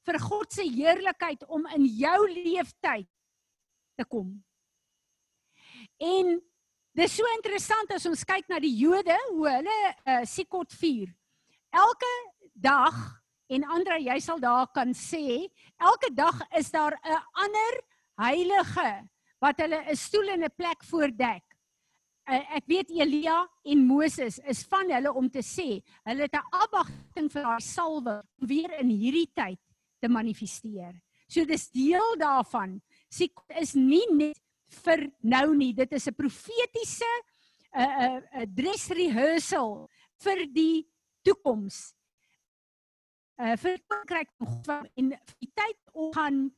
vir 0.05 0.19
God 0.19 0.51
se 0.53 0.63
heerlikheid 0.63 1.45
om 1.47 1.65
in 1.67 1.85
jou 1.85 2.27
lewenstyd 2.27 3.07
te 3.95 4.05
kom. 4.05 4.43
En 5.99 6.41
dis 6.93 7.15
so 7.15 7.23
interessant 7.35 7.91
as 7.91 8.05
ons 8.05 8.23
kyk 8.23 8.49
na 8.49 8.59
die 8.59 8.75
Jode 8.75 9.17
hoe 9.29 9.49
hulle 9.49 9.95
uh, 10.05 10.25
Sikot 10.25 10.73
vier. 10.73 11.13
Elke 11.69 12.33
dag 12.53 13.21
en 13.47 13.63
Andre 13.63 13.99
jy 13.99 14.19
sal 14.19 14.39
daar 14.39 14.67
kan 14.73 14.93
sê, 14.93 15.47
elke 15.77 16.13
dag 16.13 16.41
is 16.57 16.71
daar 16.71 16.97
'n 17.03 17.23
ander 17.33 17.81
heilige 18.17 19.09
wat 19.41 19.59
hulle 19.63 19.79
'n 19.87 19.95
stoel 19.95 20.29
en 20.35 20.43
'n 20.43 20.55
plek 20.55 20.83
voordek. 20.83 21.43
Uh, 22.29 22.55
ek 22.57 22.65
weet 22.67 22.89
Elia 22.91 23.47
en 23.63 23.85
Moses 23.85 24.37
is 24.45 24.63
van 24.69 24.91
hulle 24.91 25.13
om 25.13 25.29
te 25.29 25.41
sê, 25.41 25.81
hulle 26.03 26.21
het 26.21 26.35
'n 26.35 26.49
afwagting 26.51 27.31
vir 27.31 27.43
haar 27.43 27.61
salwe 27.61 28.21
weer 28.37 28.71
in 28.79 28.89
hierdie 28.89 29.31
tyd 29.33 29.59
te 29.99 30.07
manifesteer. 30.07 30.93
So 31.27 31.45
dis 31.45 31.69
deel 31.69 32.15
daarvan. 32.17 32.81
Sy 33.09 33.29
is 33.59 33.75
nie 33.75 34.05
net 34.13 34.39
vir 34.83 35.09
nou 35.21 35.55
nie, 35.55 35.73
dit 35.73 35.91
is 35.91 36.07
'n 36.07 36.13
profetiese 36.13 37.09
'n 37.73 37.81
uh, 37.81 37.85
'n 37.85 38.23
uh, 38.23 38.41
uh, 38.41 38.45
dress 38.45 38.89
rehearsal 38.89 39.89
vir 40.23 40.45
die 40.53 40.87
toekoms. 41.23 41.93
Uh 43.39 43.55
vir 43.55 43.79
koninkryk 43.87 44.29
en 44.97 45.09
die 45.39 45.51
tyd 45.55 45.79
om 45.93 46.11
gaan 46.13 46.51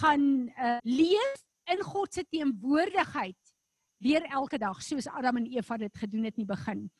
gaan 0.00 0.48
uh, 0.58 0.78
leef 0.84 1.44
in 1.72 1.82
God 1.82 2.14
se 2.14 2.24
teenwoordigheid 2.28 3.38
weer 4.04 4.24
elke 4.28 4.58
dag 4.58 4.82
soos 4.82 5.08
Adam 5.08 5.38
en 5.40 5.46
Eva 5.46 5.76
dit 5.80 5.96
gedoen 5.96 6.26
het 6.28 6.36
in 6.36 6.44
die 6.44 6.50
begin. 6.50 6.90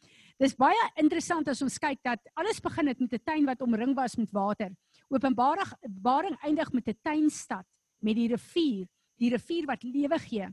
Dis 0.41 0.57
baie 0.57 0.89
interessant 1.01 1.49
as 1.53 1.63
ons 1.63 1.79
kyk 1.79 2.01
dat 2.07 2.21
alles 2.41 2.63
begin 2.65 2.89
het 2.89 3.01
met 3.01 3.13
'n 3.13 3.25
tuin 3.25 3.45
wat 3.45 3.61
omring 3.61 3.95
was 3.95 4.17
met 4.17 4.31
water. 4.31 4.71
Openbaring 5.11 6.37
eindig 6.43 6.73
met 6.73 6.89
'n 6.89 6.99
tuinstad 7.03 7.67
met 8.01 8.15
die 8.17 8.29
rivier, 8.29 8.87
die 9.19 9.31
rivier 9.31 9.67
wat 9.67 9.83
lewe 9.83 10.19
gee 10.19 10.49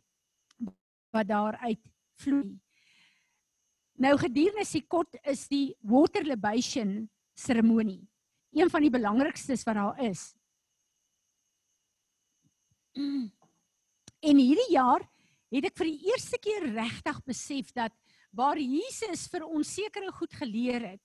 wat 1.12 1.28
daaruit 1.28 1.82
vloei. 2.16 2.59
Nou 3.99 4.18
gedurende 4.18 4.66
Sikot 4.66 5.18
is 5.24 5.47
die 5.47 5.76
water 5.82 6.24
libation 6.24 7.09
seremonie 7.34 8.07
een 8.51 8.70
van 8.70 8.82
die 8.82 8.89
belangrikstes 8.89 9.64
wat 9.64 9.76
daar 9.76 9.99
is. 10.03 10.34
En 14.22 14.38
hierdie 14.38 14.74
jaar 14.76 15.03
het 15.51 15.67
ek 15.67 15.78
vir 15.82 15.89
die 15.89 16.11
eerste 16.11 16.38
keer 16.41 16.67
regtig 16.76 17.22
besef 17.28 17.72
dat 17.74 17.93
waar 18.32 18.59
Jesus 18.59 19.26
vir 19.32 19.47
ons 19.47 19.74
sekere 19.76 20.11
goed 20.15 20.34
geleer 20.38 20.93
het 20.93 21.01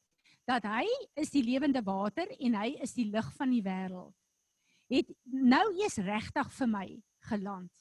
dat 0.47 0.67
hy 0.69 0.87
is 1.19 1.33
die 1.35 1.43
lewende 1.43 1.83
water 1.83 2.29
en 2.39 2.55
hy 2.55 2.77
is 2.85 2.93
die 2.95 3.09
lig 3.11 3.27
van 3.35 3.51
die 3.51 3.65
wêreld. 3.65 4.13
Het 4.87 5.09
nou 5.27 5.65
eers 5.81 5.97
regtig 6.07 6.53
vir 6.61 6.71
my 6.71 6.87
geland 7.27 7.73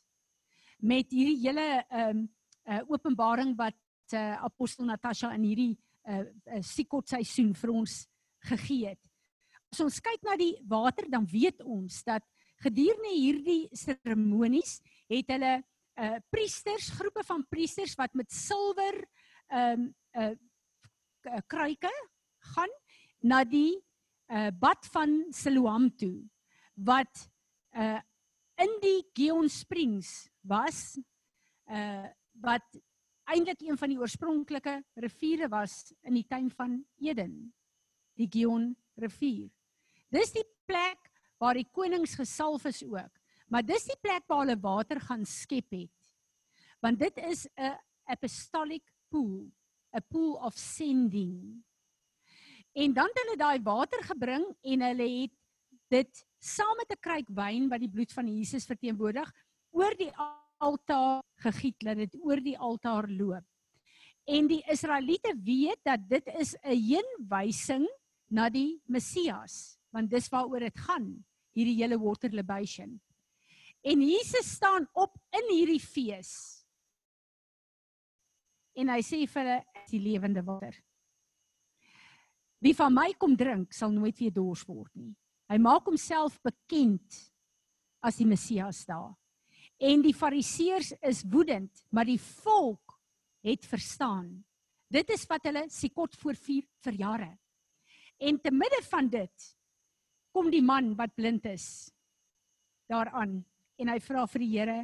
met 0.82 1.12
hierdie 1.14 1.38
hele 1.44 1.68
ehm 1.84 2.24
um, 2.24 2.24
uh 2.66 2.82
openbaring 2.90 3.52
wat 3.60 3.78
uh 4.18 4.42
apostel 4.48 4.88
Natasha 4.90 5.30
in 5.36 5.44
hierdie 5.46 5.74
uh, 6.10 6.24
uh 6.50 6.62
Sikot 6.66 7.06
seisoen 7.10 7.52
vir 7.54 7.72
ons 7.76 8.00
gegee 8.50 8.96
het. 8.96 9.02
As 9.70 9.84
ons 9.86 10.00
kyk 10.02 10.26
na 10.26 10.34
die 10.40 10.56
water 10.66 11.06
dan 11.12 11.28
weet 11.30 11.62
ons 11.62 12.02
dat 12.08 12.26
gedurende 12.64 13.14
hierdie 13.14 13.70
seremonies 13.76 14.80
het 15.12 15.32
hulle 15.36 15.54
uh 15.96 16.18
priesters, 16.30 16.90
groepe 16.98 17.24
van 17.24 17.46
priesters 17.50 17.96
wat 18.00 18.14
met 18.14 18.32
silwer 18.32 18.98
ehm 19.48 19.88
um, 20.14 20.36
uh 21.32 21.42
kruike 21.48 21.92
gaan 22.54 22.74
na 23.22 23.44
die 23.44 23.78
uh 24.30 24.52
bad 24.54 24.86
van 24.94 25.26
Siloam 25.34 25.90
toe 25.98 26.26
wat 26.76 27.30
uh 27.78 28.02
in 28.62 28.78
die 28.82 29.02
Gion 29.14 29.50
Springs 29.50 30.30
was 30.42 30.98
uh 31.72 32.08
wat 32.42 32.66
eintlik 33.32 33.62
een 33.66 33.78
van 33.78 33.90
die 33.90 34.00
oorspronklike 34.00 34.80
riviere 35.02 35.48
was 35.50 35.94
in 36.06 36.14
die 36.20 36.28
tuin 36.28 36.50
van 36.52 36.84
Eden 37.02 37.54
die 38.16 38.28
Gion 38.32 38.76
rivier. 38.96 39.50
Dis 40.14 40.32
die 40.36 40.46
plek 40.68 41.12
waar 41.42 41.58
die 41.58 41.68
konings 41.72 42.16
gesalf 42.16 42.66
is 42.70 42.84
ook 42.84 43.15
maar 43.52 43.66
dis 43.66 43.86
die 43.86 44.00
plek 44.02 44.26
waar 44.28 44.44
hulle 44.46 44.60
water 44.60 45.00
gaan 45.00 45.26
skep 45.26 45.72
het 45.72 45.92
want 46.82 47.00
dit 47.00 47.18
is 47.18 47.48
'n 47.58 47.78
apostolic 48.06 48.84
pool 49.10 49.52
'n 49.94 50.06
pool 50.10 50.34
of 50.42 50.54
sending 50.58 51.64
en 52.74 52.94
dan 52.94 53.08
het 53.08 53.20
hulle 53.24 53.38
daai 53.38 53.60
water 53.64 54.04
gebring 54.04 54.46
en 54.62 54.82
hulle 54.82 55.10
het 55.22 55.36
dit 55.90 56.26
saam 56.40 56.76
met 56.78 56.92
'n 56.92 57.02
kruik 57.02 57.30
wyn 57.30 57.70
wat 57.70 57.80
die 57.80 57.90
bloed 57.90 58.12
van 58.14 58.28
Jesus 58.28 58.66
verteenwoordig 58.66 59.32
oor 59.72 59.94
die 59.98 60.12
altaar 60.58 61.24
gegiet 61.44 61.80
dat 61.80 61.98
dit 61.98 62.16
oor 62.22 62.40
die 62.42 62.58
altaar 62.58 63.08
loop. 63.10 63.46
En 64.26 64.48
die 64.48 64.64
Israeliete 64.72 65.36
weet 65.44 65.80
dat 65.84 66.10
dit 66.10 66.28
is 66.40 66.56
'n 66.64 66.76
heenwysing 66.90 67.88
na 68.30 68.50
die 68.50 68.82
Messias, 68.86 69.78
want 69.92 70.10
dis 70.10 70.30
waaroor 70.30 70.60
dit 70.60 70.78
gaan, 70.78 71.26
hierdie 71.54 71.82
hele 71.82 72.00
water 72.00 72.30
libation. 72.30 73.02
En 73.86 74.02
Jesus 74.02 74.48
staan 74.50 74.88
op 74.98 75.14
in 75.30 75.52
hierdie 75.52 75.82
fees. 75.82 76.32
En 78.76 78.90
hy 78.90 79.02
sê 79.06 79.22
vir 79.30 79.42
hulle, 79.44 79.60
"Ek 79.76 79.84
is 79.86 79.92
die 79.92 80.02
lewende 80.02 80.42
water. 80.44 80.74
Wie 82.60 82.74
van 82.74 82.94
my 82.94 83.14
kom 83.14 83.36
drink, 83.38 83.74
sal 83.74 83.92
nooit 83.92 84.18
weer 84.18 84.34
dors 84.34 84.66
word 84.66 84.96
nie." 84.96 85.16
Hy 85.48 85.58
maak 85.58 85.86
homself 85.86 86.42
bekend 86.42 87.32
as 88.02 88.18
die 88.18 88.26
Messias 88.26 88.86
daar. 88.86 89.14
En 89.80 90.02
die 90.02 90.14
Fariseërs 90.14 90.94
is 91.02 91.24
woedend, 91.24 91.86
maar 91.92 92.06
die 92.06 92.20
volk 92.20 93.00
het 93.44 93.66
verstaan. 93.66 94.44
Dit 94.90 95.10
is 95.10 95.26
wat 95.30 95.44
hulle 95.44 95.70
sikot 95.70 96.16
voor 96.16 96.34
4 96.34 96.64
vir 96.82 96.94
jare. 96.94 97.38
En 98.18 98.40
te 98.40 98.52
midde 98.52 98.82
van 98.90 99.10
dit 99.10 99.58
kom 100.32 100.50
die 100.50 100.62
man 100.62 100.96
wat 100.96 101.16
blind 101.16 101.46
is 101.46 101.92
daaraan 102.90 103.46
en 103.82 103.92
hy 103.92 104.00
vra 104.04 104.26
vir 104.32 104.44
die 104.44 104.52
Here, 104.54 104.78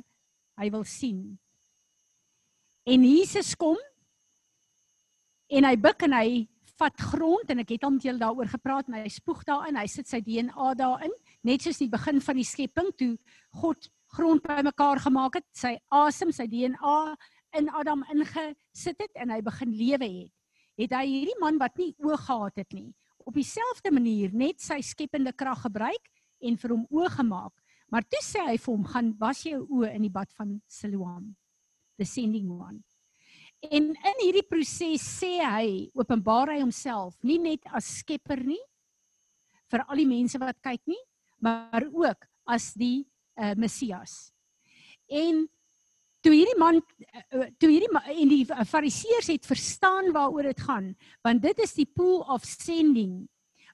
hy 0.59 0.69
wil 0.73 0.83
sien. 0.87 1.37
En 2.85 3.05
Jesus 3.05 3.53
kom 3.55 3.77
en 5.51 5.67
hy 5.67 5.75
buig 5.77 6.07
en 6.07 6.15
hy 6.17 6.27
vat 6.81 7.03
grond 7.11 7.51
en 7.53 7.61
ek 7.61 7.75
het 7.75 7.83
al 7.85 7.93
met 7.95 8.05
julle 8.07 8.21
daaroor 8.21 8.49
gepraat 8.49 8.89
en 8.89 8.97
hy 8.97 9.09
spoeg 9.11 9.43
daarin, 9.45 9.77
hy 9.77 9.87
sit 9.91 10.09
sy 10.09 10.21
DNA 10.25 10.73
daarin, 10.79 11.13
net 11.45 11.65
soos 11.65 11.81
die 11.81 11.91
begin 11.91 12.21
van 12.23 12.39
die 12.39 12.47
skepping 12.47 12.89
toe 12.97 13.13
God 13.61 13.89
grond 14.15 14.43
bymekaar 14.43 14.99
gemaak 15.05 15.37
het, 15.39 15.47
sy 15.55 15.75
asem, 15.93 16.33
sy 16.35 16.47
DNA 16.51 16.97
in 17.59 17.69
Adam 17.75 18.03
ingesit 18.11 18.99
het 18.99 19.19
en 19.19 19.31
hy 19.31 19.41
begin 19.45 19.75
lewe 19.75 20.07
het. 20.07 20.33
Het 20.79 20.95
hy 20.95 21.05
hierdie 21.05 21.37
man 21.41 21.59
wat 21.61 21.77
nie 21.79 21.91
oë 22.01 22.17
gehad 22.25 22.61
het 22.63 22.75
nie, 22.75 22.89
op 23.27 23.35
dieselfde 23.37 23.91
manier 23.93 24.33
net 24.33 24.63
sy 24.63 24.79
skepende 24.83 25.33
krag 25.37 25.61
gebruik 25.67 26.09
en 26.41 26.57
vir 26.57 26.73
hom 26.73 26.87
oë 26.89 27.11
gemaak. 27.19 27.53
Maar 27.91 28.07
toe 28.07 28.21
sê 28.23 28.45
hy 28.47 28.57
vir 28.57 28.71
hom, 28.71 28.85
"Gaan 28.87 29.13
was 29.19 29.43
jou 29.43 29.67
oë 29.67 29.95
in 29.95 30.01
die 30.01 30.13
bad 30.13 30.31
van 30.33 30.61
Siloam." 30.67 31.35
The 31.97 32.05
sending 32.05 32.49
one. 32.49 32.83
En 33.61 33.91
in 33.93 34.21
hierdie 34.23 34.47
proses 34.47 35.03
sê 35.19 35.37
hy, 35.43 35.91
openbaar 35.93 36.49
hy 36.55 36.61
homself 36.61 37.13
nie 37.23 37.37
net 37.37 37.61
as 37.77 37.85
skepper 37.99 38.41
nie 38.43 38.61
vir 39.71 39.83
al 39.85 40.01
die 40.01 40.09
mense 40.09 40.39
wat 40.41 40.57
kyk 40.65 40.81
nie, 40.89 40.99
maar 41.39 41.85
ook 41.85 42.25
as 42.49 42.73
die 42.73 43.05
uh, 43.37 43.53
Messias. 43.55 44.33
En 45.07 45.45
toe 46.21 46.33
hierdie 46.33 46.57
man 46.59 46.79
uh, 46.81 47.47
toe 47.61 47.69
hierdie 47.69 47.91
en 47.91 48.31
die 48.31 48.45
Fariseërs 48.45 49.29
het 49.31 49.47
verstaan 49.47 50.11
waaroor 50.15 50.49
dit 50.51 50.65
gaan, 50.65 50.91
want 51.25 51.43
dit 51.43 51.63
is 51.63 51.75
die 51.77 51.87
pool 51.87 52.25
of 52.33 52.45
sending. 52.47 53.27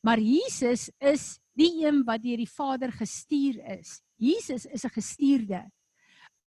Maar 0.05 0.21
Jesus 0.21 0.89
is 0.99 1.37
die 1.57 1.85
een 1.85 2.03
wat 2.05 2.21
deur 2.23 2.37
die 2.37 2.49
Vader 2.49 2.91
gestuur 2.93 3.57
is. 3.79 3.97
Jesus 4.17 4.65
is 4.65 4.85
'n 4.85 4.89
gestuurde 4.89 5.61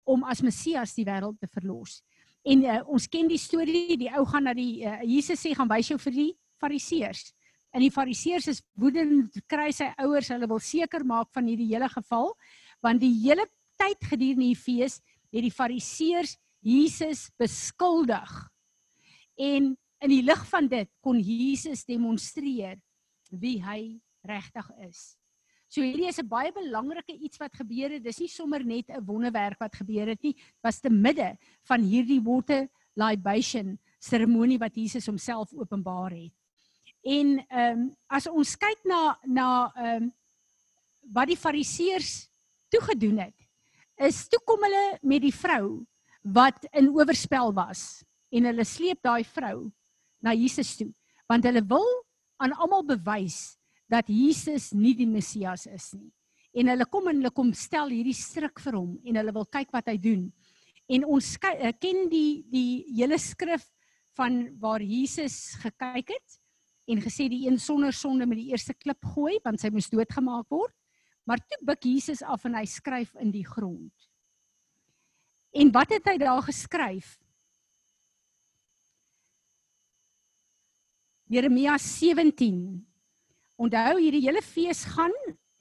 om 0.03 0.23
as 0.23 0.41
Messias 0.41 0.93
die 0.93 1.05
wêreld 1.05 1.39
te 1.39 1.47
verlos. 1.47 2.01
En 2.43 2.63
uh, 2.63 2.81
ons 2.87 3.07
ken 3.07 3.27
die 3.27 3.39
storie, 3.39 3.97
die 3.97 4.11
ou 4.11 4.25
gaan 4.27 4.43
na 4.43 4.53
die 4.53 4.83
uh, 4.83 4.99
Jesus 5.07 5.39
sê 5.39 5.53
gaan 5.55 5.69
wys 5.71 5.87
jou 5.87 5.97
vir 5.97 6.11
die 6.11 6.31
fariseërs. 6.59 7.31
En 7.73 7.81
die 7.81 7.91
fariseërs 7.91 8.47
is 8.51 8.61
woedend, 8.77 9.33
kry 9.49 9.71
sy 9.71 9.89
ouers, 9.97 10.29
hulle 10.29 10.47
wil 10.47 10.59
seker 10.59 11.05
maak 11.07 11.31
van 11.33 11.47
hierdie 11.47 11.71
hele 11.71 11.89
geval, 11.89 12.33
want 12.83 13.01
die 13.01 13.13
hele 13.23 13.47
tyd 13.79 14.03
gedurende 14.11 14.51
die 14.51 14.59
fees 14.59 14.99
het 15.33 15.41
die 15.41 15.53
fariseërs 15.53 16.35
Jesus 16.63 17.29
beskuldig. 17.39 18.29
En 19.39 19.73
in 20.03 20.11
die 20.11 20.23
lig 20.23 20.43
van 20.51 20.67
dit 20.67 20.91
kon 21.01 21.17
Jesus 21.19 21.87
demonstreer 21.87 22.77
wie 23.31 23.57
hy 23.63 23.99
regtig 24.27 24.69
is. 24.85 25.15
So 25.73 25.81
hierdie 25.81 26.05
is 26.05 26.19
'n 26.21 26.29
baie 26.29 26.51
belangrike 26.53 27.15
iets 27.17 27.39
wat 27.41 27.55
gebeur 27.57 27.89
het. 27.89 28.03
Dis 28.03 28.19
nie 28.19 28.29
sommer 28.29 28.63
net 28.63 28.89
'n 28.89 29.05
wonderwerk 29.05 29.57
wat 29.59 29.75
gebeur 29.75 30.07
het 30.07 30.21
nie. 30.21 30.33
Dit 30.33 30.61
was 30.61 30.79
te 30.79 30.89
midde 30.89 31.35
van 31.65 31.81
hierdie 31.81 32.21
water 32.21 32.69
libation 32.93 33.79
seremonie 33.99 34.59
wat 34.59 34.75
Jesus 34.75 35.07
homself 35.07 35.51
openbaar 35.53 36.11
het. 36.11 36.31
En 37.01 37.45
ehm 37.49 37.79
um, 37.79 37.95
as 38.07 38.27
ons 38.27 38.55
kyk 38.55 38.85
na 38.85 39.17
na 39.25 39.71
ehm 39.75 40.03
um, 40.03 40.13
wat 41.11 41.27
die 41.27 41.37
fariseërs 41.37 42.29
toegedoen 42.69 43.17
het, 43.17 43.39
is 43.97 44.27
toe 44.27 44.39
kom 44.45 44.61
hulle 44.61 44.99
met 45.01 45.21
die 45.21 45.33
vrou 45.33 45.85
wat 46.21 46.67
in 46.71 46.93
oorspel 46.93 47.53
was 47.53 48.03
en 48.29 48.45
hulle 48.45 48.63
sleep 48.63 49.01
daai 49.01 49.23
vrou 49.23 49.71
na 50.21 50.33
Jesus 50.33 50.77
toe 50.77 50.93
want 51.27 51.43
hulle 51.43 51.65
wil 51.65 51.87
aan 52.37 52.53
almal 52.53 52.83
bewys 52.85 53.57
dat 53.93 54.09
Jesus 54.09 54.71
nie 54.73 54.95
die 54.97 55.09
Messias 55.09 55.67
is 55.69 55.91
nie. 55.93 56.09
En 56.53 56.69
hulle 56.69 56.85
kom 56.89 57.09
en 57.09 57.19
hulle 57.19 57.33
kom 57.33 57.49
stel 57.57 57.93
hierdie 57.93 58.17
stryk 58.17 58.61
vir 58.61 58.77
hom 58.77 58.93
en 59.01 59.19
hulle 59.19 59.33
wil 59.35 59.47
kyk 59.49 59.73
wat 59.73 59.89
hy 59.89 59.97
doen. 60.01 60.27
En 60.91 61.05
ons 61.15 61.29
eh, 61.49 61.71
ken 61.81 62.07
die 62.11 62.43
die 62.51 62.83
hele 62.91 63.17
skrif 63.21 63.65
van 64.17 64.45
waar 64.61 64.83
Jesus 64.83 65.55
gekyk 65.63 66.13
het 66.13 66.39
en 66.89 67.01
gesê 67.01 67.29
die 67.31 67.45
een 67.47 67.57
sonder 67.61 67.95
sonde 67.95 68.27
met 68.29 68.37
die 68.41 68.51
eerste 68.51 68.75
klip 68.75 69.01
gooi 69.15 69.39
want 69.45 69.61
sy 69.61 69.71
moes 69.73 69.89
doodgemaak 69.89 70.49
word. 70.53 70.75
Maar 71.25 71.39
toe 71.39 71.61
buig 71.63 71.85
Jesus 71.87 72.21
af 72.21 72.43
en 72.45 72.57
hy 72.59 72.65
skryf 72.67 73.13
in 73.23 73.31
die 73.31 73.45
grond. 73.47 74.09
En 75.55 75.69
wat 75.71 75.93
het 75.93 76.09
hy 76.09 76.17
daar 76.19 76.41
geskryf? 76.43 77.15
Jeremia 81.31 81.77
17 81.79 82.83
Onthou 83.61 83.99
hierdie 84.01 84.23
hele 84.25 84.41
fees 84.41 84.81
gaan 84.95 85.13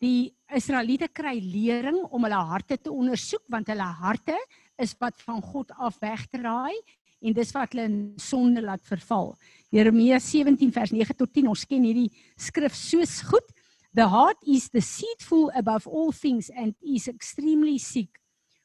die 0.02 0.32
Israeliete 0.56 1.08
kry 1.12 1.36
lering 1.44 2.00
om 2.10 2.24
hulle 2.24 2.40
harte 2.48 2.78
te 2.80 2.90
ondersoek 2.90 3.44
want 3.52 3.68
hulle 3.70 3.88
harte 4.00 4.36
is 4.80 4.94
wat 5.00 5.20
van 5.22 5.42
God 5.44 5.70
af 5.76 5.98
wegdraai 6.02 6.74
en 7.22 7.36
dis 7.36 7.52
wat 7.54 7.74
hulle 7.74 7.84
in 7.86 7.98
sonde 8.18 8.64
laat 8.64 8.82
verval. 8.88 9.34
Jeremia 9.70 10.18
17 10.18 10.72
vers 10.74 10.90
9 10.90 11.18
tot 11.20 11.30
10 11.36 11.52
ons 11.52 11.66
ken 11.68 11.84
hierdie 11.84 12.08
skrif 12.40 12.74
soos 12.74 13.20
goed. 13.28 13.46
The 13.94 14.08
heart 14.08 14.40
is 14.48 14.70
deceitful 14.72 15.52
above 15.54 15.86
all 15.86 16.12
things 16.16 16.48
and 16.56 16.74
is 16.80 17.06
extremely 17.12 17.78
sick. 17.78 18.18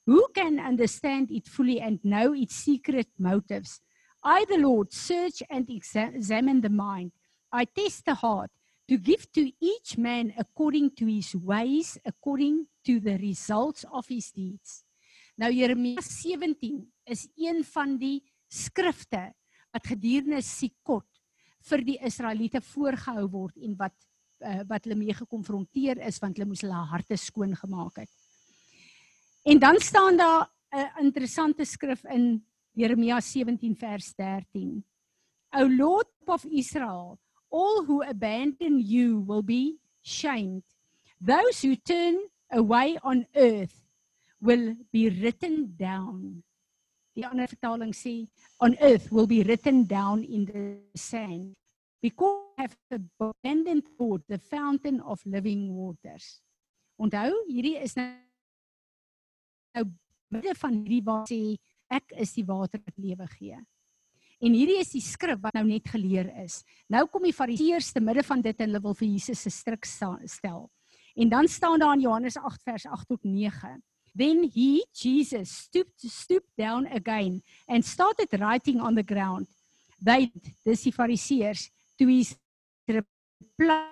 Who 0.07 0.23
can 0.33 0.57
understand 0.57 1.31
it 1.35 1.51
fully 1.51 1.81
and 1.81 1.99
know 2.01 2.31
its 2.33 2.55
secret 2.55 3.11
motives? 3.19 3.81
I 4.23 4.45
the 4.47 4.57
Lord 4.57 4.93
search 4.93 5.43
and 5.49 5.69
examine 5.69 6.61
the 6.61 6.71
mind. 6.71 7.11
I 7.51 7.65
test 7.65 8.05
the 8.05 8.15
heart 8.15 8.51
to 8.87 8.97
give 8.97 9.27
to 9.31 9.43
each 9.59 9.97
man 9.97 10.33
according 10.37 10.93
to 10.95 11.05
his 11.05 11.35
ways 11.35 11.97
according 12.05 12.67
to 12.83 12.99
the 12.99 13.17
results 13.17 13.85
of 13.91 14.07
his 14.07 14.31
deeds. 14.31 14.83
Nou 15.35 15.51
Jeremia 15.53 16.01
17 16.01 16.81
is 17.05 17.27
een 17.35 17.63
van 17.67 17.97
die 17.99 18.23
skrifte 18.47 19.33
wat 19.75 19.87
gedurende 19.91 20.41
Sikot 20.41 21.07
vir 21.67 21.83
die 21.83 21.97
Israeliete 22.07 22.61
voorgehou 22.63 23.27
word 23.31 23.57
en 23.61 23.75
wat 23.77 23.95
uh, 24.45 24.61
wat 24.69 24.85
hulle 24.85 24.97
mee 24.97 25.15
gekonfronteer 25.17 25.99
is 26.07 26.21
want 26.23 26.37
hulle 26.37 26.49
moes 26.49 26.63
hulle 26.63 26.83
harte 26.91 27.17
skoon 27.19 27.55
gemaak 27.57 28.03
het. 28.03 28.11
En 29.47 29.59
dan 29.59 29.79
staan 29.79 30.17
daar 30.17 30.47
'n 30.71 31.05
interessante 31.05 31.65
skrif 31.65 32.03
in 32.05 32.45
Jeremia 32.71 33.19
17 33.21 33.75
vers 33.75 34.13
13. 34.15 34.83
O 35.55 35.67
Lord 35.67 36.11
of 36.25 36.45
Israel, 36.45 37.19
all 37.57 37.83
who 37.89 38.03
abandon 38.05 38.77
you 38.77 39.25
will 39.25 39.41
be 39.41 39.77
shamed. 40.05 40.63
Those 41.19 41.61
who 41.61 41.75
turn 41.75 42.29
away 42.53 42.97
on 43.01 43.25
earth 43.35 43.81
will 44.39 44.75
be 44.93 45.09
written 45.09 45.73
down. 45.73 46.43
Die 47.17 47.25
ander 47.25 47.49
vertaling 47.49 47.95
sê 47.97 48.29
on 48.61 48.77
earth 48.79 49.09
will 49.11 49.25
be 49.25 49.41
written 49.41 49.85
down 49.89 50.21
in 50.23 50.45
the 50.45 50.77
sand 50.93 51.57
because 52.01 52.47
have 52.57 52.75
abandoned 52.89 53.83
God, 53.99 54.23
the 54.27 54.37
fountain 54.37 54.99
of 55.01 55.21
living 55.25 55.73
waters. 55.73 56.41
Onthou, 56.97 57.33
hierdie 57.49 57.77
is 57.77 57.93
nou 57.97 58.09
nou 59.77 59.83
midde 60.33 60.55
van 60.57 60.77
hierdie 60.81 61.03
waar 61.05 61.27
sê 61.29 61.41
ek 61.93 62.15
is 62.17 62.33
die 62.33 62.45
water 62.47 62.81
wat 62.81 62.97
lewe 62.97 63.27
gee. 63.35 63.59
En 64.37 64.53
hierdie 64.53 64.77
is 64.77 64.91
die 64.93 65.01
skrif 65.01 65.39
wat 65.41 65.55
nou 65.57 65.65
net 65.65 65.87
geleer 65.89 66.29
is. 66.43 66.61
Nou 66.93 67.07
kom 67.09 67.23
die 67.25 67.33
fariseërs 67.33 67.91
te 67.95 68.01
midde 68.03 68.23
van 68.27 68.41
dit 68.45 68.59
en 68.59 68.69
hulle 68.69 68.83
wil 68.83 68.97
vir 68.99 69.07
Jesus 69.09 69.41
se 69.41 69.49
stryk 69.53 69.85
stel. 69.85 70.69
En 71.17 71.29
dan 71.29 71.47
staan 71.49 71.79
daar 71.79 71.93
in 71.97 72.01
Johannes 72.05 72.37
8 72.37 72.63
vers 72.63 72.85
8 72.85 73.07
tot 73.07 73.23
9. 73.23 73.81
Then 74.17 74.49
he 74.53 74.85
Jesus 74.93 75.49
stooped 75.49 76.01
stooped 76.01 76.53
down 76.57 76.85
again 76.87 77.41
and 77.67 77.85
started 77.85 78.33
writing 78.39 78.81
on 78.81 78.95
the 78.95 79.03
ground. 79.03 79.47
They 80.03 80.31
dis 80.65 80.83
die 80.85 80.93
fariseërs 80.93 81.69
to 81.97 82.05
his 82.07 82.35
reply. 82.85 83.89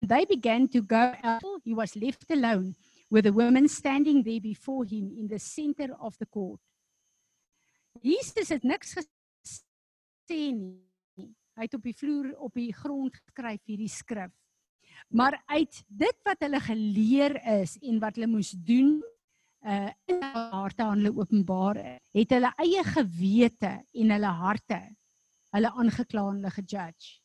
They 0.00 0.24
began 0.26 0.68
to 0.68 0.82
go 0.82 1.14
out. 1.22 1.42
He 1.64 1.74
was 1.74 1.94
left 1.94 2.30
alone 2.30 2.74
with 3.10 3.24
the 3.24 3.32
woman 3.32 3.68
standing 3.68 4.22
there 4.22 4.40
before 4.40 4.84
him 4.84 5.10
in 5.18 5.26
the 5.26 5.38
center 5.38 5.94
of 5.98 6.16
the 6.18 6.26
court. 6.26 6.60
Jesus 8.06 8.52
het 8.54 8.64
niks 8.66 8.94
gesê 8.98 10.40
nie. 10.54 11.30
Hy 11.56 11.64
het 11.64 11.74
op 11.74 11.86
die 11.86 11.96
vloer 11.96 12.34
op 12.44 12.54
die 12.54 12.72
grond 12.76 13.14
geskryf 13.16 13.62
hierdie 13.64 13.90
skrif. 13.90 14.32
Maar 15.08 15.38
uit 15.46 15.78
dit 15.88 16.18
wat 16.26 16.42
hulle 16.44 16.60
geleer 16.60 17.36
is 17.60 17.76
en 17.80 18.00
wat 18.02 18.16
hulle 18.18 18.30
moes 18.30 18.52
doen 18.56 18.98
uh 19.66 19.90
in 20.06 20.20
hulle 20.20 20.42
harte 20.52 20.84
aan 20.84 21.00
hulle 21.00 21.16
openbaar 21.16 21.78
het 22.14 22.34
hulle 22.36 22.52
eie 22.62 22.82
gewete 22.86 23.72
en 23.82 24.12
hulle 24.14 24.32
harte 24.42 24.78
hulle 25.56 25.70
aangekla 25.72 26.26
en 26.28 26.36
hulle 26.38 26.52
gejudge. 26.54 27.16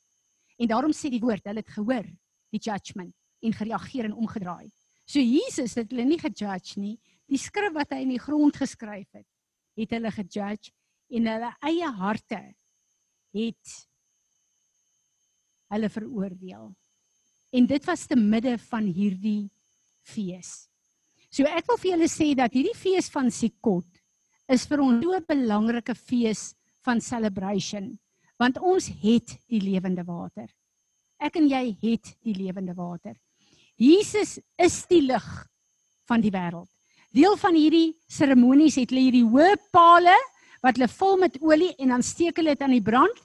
En 0.58 0.70
daarom 0.72 0.94
sê 0.96 1.12
die 1.12 1.22
woord, 1.22 1.46
hulle 1.46 1.62
het 1.62 1.74
gehoor 1.76 2.08
die 2.54 2.62
judgment 2.62 3.14
en 3.42 3.54
gereageer 3.58 4.08
en 4.10 4.18
omgedraai. 4.18 4.72
So 5.06 5.20
Jesus 5.20 5.76
het 5.76 5.92
hulle 5.92 6.06
nie 6.08 6.20
gejudge 6.22 6.80
nie. 6.80 6.96
Die 7.28 7.40
skrif 7.42 7.74
wat 7.76 7.94
hy 7.94 8.04
in 8.06 8.14
die 8.14 8.22
grond 8.22 8.58
geskryf 8.60 9.10
het, 9.18 9.28
het 9.78 9.95
hulle 9.95 10.11
gejudge 10.11 10.72
en 11.11 11.30
hulle 11.32 11.51
eie 11.67 11.91
harte 12.01 12.41
het 13.36 13.78
hulle 15.72 15.89
veroordeel. 15.89 16.72
En 17.51 17.67
dit 17.67 17.88
was 17.88 18.05
te 18.07 18.17
midde 18.19 18.57
van 18.69 18.88
hierdie 18.88 19.49
fees. 20.03 20.67
So 21.32 21.47
ek 21.47 21.67
wil 21.69 21.80
vir 21.80 21.91
julle 21.93 22.09
sê 22.11 22.32
dat 22.36 22.51
hierdie 22.55 22.76
fees 22.76 23.07
van 23.11 23.32
Sikot 23.32 23.88
is 24.51 24.65
vir 24.67 24.84
ons 24.84 25.03
so 25.03 25.15
'n 25.15 25.26
belangrike 25.28 25.95
fees 25.95 26.53
van 26.84 26.99
celebration 26.99 27.97
want 28.41 28.57
ons 28.57 28.88
het 28.88 29.38
die 29.47 29.61
lewende 29.61 30.03
water. 30.03 30.49
Ek 31.19 31.36
en 31.36 31.47
jy 31.47 31.78
het 31.84 32.15
die 32.26 32.34
lewende 32.34 32.74
water. 32.74 33.13
Jesus 33.78 34.39
is 34.57 34.86
die 34.89 35.01
lig 35.01 35.28
van 36.09 36.22
die 36.22 36.32
wêreld. 36.34 36.69
Deel 37.12 37.36
van 37.38 37.55
hierdie 37.55 37.91
seremonies 38.07 38.78
het 38.80 38.91
hulle 38.93 39.03
hierdie 39.09 39.28
hoë 39.28 39.57
pale 39.76 40.16
wat 40.64 40.78
hulle 40.78 40.88
vul 40.88 41.18
met 41.20 41.38
olie 41.43 41.74
en 41.82 41.95
dan 41.95 42.03
steek 42.05 42.38
hulle 42.39 42.55
dit 42.55 42.64
aan 42.64 42.76
die 42.76 42.86
brand 42.86 43.18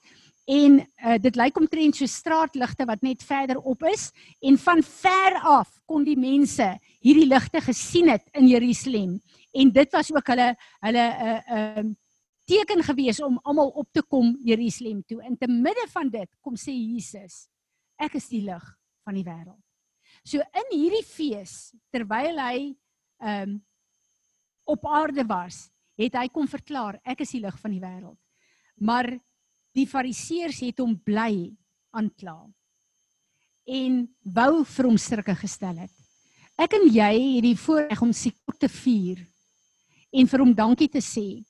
en 0.46 0.78
uh, 0.80 1.16
dit 1.18 1.36
lyk 1.38 1.58
omtrent 1.58 1.98
so 1.98 2.06
straatligte 2.10 2.86
wat 2.86 3.02
net 3.02 3.22
verder 3.26 3.58
op 3.58 3.82
is 3.90 4.08
en 4.42 4.58
van 4.62 4.82
ver 4.82 5.38
af 5.42 5.70
kon 5.86 6.06
die 6.06 6.18
mense 6.18 6.66
hierdie 7.04 7.28
ligte 7.30 7.62
gesien 7.62 8.10
het 8.10 8.26
in 8.34 8.48
Jerusalem 8.50 9.20
en 9.54 9.70
dit 9.74 9.94
was 9.94 10.10
ook 10.14 10.34
hulle 10.34 10.48
hulle 10.86 11.06
'n 11.06 11.22
uh, 11.26 11.36
eh, 11.36 11.42
'n 11.46 11.54
uh, 11.54 11.78
ehm, 11.78 11.94
teken 12.46 12.82
gewees 12.82 13.22
om 13.22 13.38
almal 13.42 13.68
op 13.74 13.88
te 13.92 14.02
kom 14.02 14.36
Jerusalem 14.44 15.02
toe. 15.06 15.22
In 15.26 15.36
te 15.36 15.48
midde 15.50 15.86
van 15.90 16.10
dit 16.10 16.28
kom 16.40 16.54
sê 16.54 16.72
Jesus, 16.72 17.48
ek 17.98 18.14
is 18.20 18.28
die 18.30 18.42
lig 18.46 18.66
van 19.04 19.14
die 19.18 19.24
wêreld. 19.26 19.62
So 20.22 20.38
in 20.38 20.68
hierdie 20.70 21.04
fees 21.06 21.74
terwyl 21.90 22.38
hy 22.38 22.58
ehm 23.22 23.42
um, 23.50 23.64
op 24.66 24.86
aarde 24.86 25.24
was, 25.26 25.66
het 25.96 26.16
hy 26.18 26.26
kom 26.32 26.48
verklaar 26.50 26.98
ek 27.06 27.22
is 27.24 27.32
die 27.36 27.42
lig 27.44 27.56
van 27.62 27.72
die 27.72 27.80
wêreld. 27.80 28.18
Maar 28.76 29.08
die 29.76 29.86
fariseërs 29.88 30.60
het 30.66 30.82
hom 30.82 30.96
bly 30.98 31.52
aankla 31.96 32.38
en 33.66 34.02
wou 34.36 34.64
vir 34.68 34.88
hom 34.88 34.98
strikke 35.00 35.34
gestel 35.40 35.78
het. 35.80 35.92
Ek 36.56 36.76
en 36.78 36.86
jy 36.88 37.12
het 37.36 37.44
die 37.44 37.58
voorreg 37.58 38.02
om 38.04 38.12
Sikot 38.14 38.58
te 38.60 38.68
vier 38.70 39.20
en 40.12 40.28
vir 40.30 40.42
hom 40.44 40.54
dankie 40.56 40.88
te 40.92 41.02
sê 41.04 41.42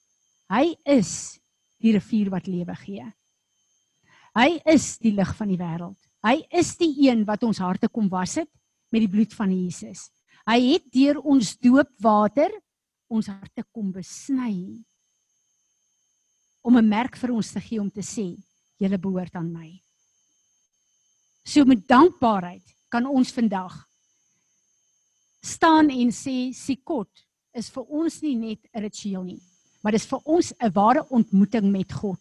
Hy 0.47 0.77
is 0.87 1.41
die 1.83 1.91
rivier 1.97 2.29
wat 2.31 2.47
lewe 2.47 2.75
gee. 2.79 3.03
Hy 4.37 4.51
is 4.71 4.93
die 5.03 5.11
lig 5.17 5.33
van 5.35 5.51
die 5.51 5.59
wêreld. 5.59 5.99
Hy 6.23 6.37
is 6.55 6.77
die 6.79 6.93
een 7.09 7.25
wat 7.27 7.43
ons 7.47 7.59
harte 7.59 7.89
kom 7.91 8.07
was 8.13 8.37
het 8.39 8.51
met 8.95 9.03
die 9.03 9.11
bloed 9.11 9.35
van 9.35 9.51
Jesus. 9.51 10.07
Hy 10.47 10.61
het 10.69 10.87
deur 10.95 11.19
ons 11.27 11.57
doopwater 11.59 12.53
ons 13.09 13.27
harte 13.27 13.65
kom 13.73 13.93
besny 13.93 14.85
om 16.63 16.77
'n 16.77 16.89
merk 16.89 17.17
vir 17.17 17.33
ons 17.33 17.53
te 17.53 17.61
gee 17.61 17.81
om 17.81 17.91
te 17.91 18.03
sê 18.03 18.37
julle 18.79 18.99
behoort 18.99 19.35
aan 19.35 19.53
my. 19.53 19.83
So 21.45 21.65
met 21.65 21.87
dankbaarheid 21.89 22.75
kan 22.89 23.07
ons 23.07 23.33
vandag 23.33 23.87
staan 25.43 25.91
en 25.91 26.11
sê 26.11 26.53
Sikot 26.53 27.11
is 27.55 27.71
vir 27.71 27.85
ons 27.85 28.23
nie 28.23 28.35
net 28.35 28.61
'n 28.75 28.83
ritueel 28.83 29.25
nie 29.25 29.43
maar 29.87 29.95
dis 29.95 30.09
vir 30.11 30.19
ons 30.27 30.53
'n 30.59 30.73
ware 30.75 31.07
ontmoeting 31.15 31.71
met 31.71 31.93
God. 31.93 32.19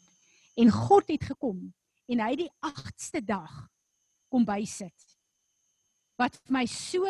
En 0.54 0.70
God 0.70 1.08
het 1.08 1.24
gekom 1.24 1.74
en 2.06 2.20
hy 2.20 2.36
die 2.36 2.52
8ste 2.62 3.26
dag 3.26 3.70
kom 4.30 4.46
bysit. 4.46 4.94
Wat 6.16 6.36
vir 6.36 6.54
my 6.54 6.66
so 6.66 7.10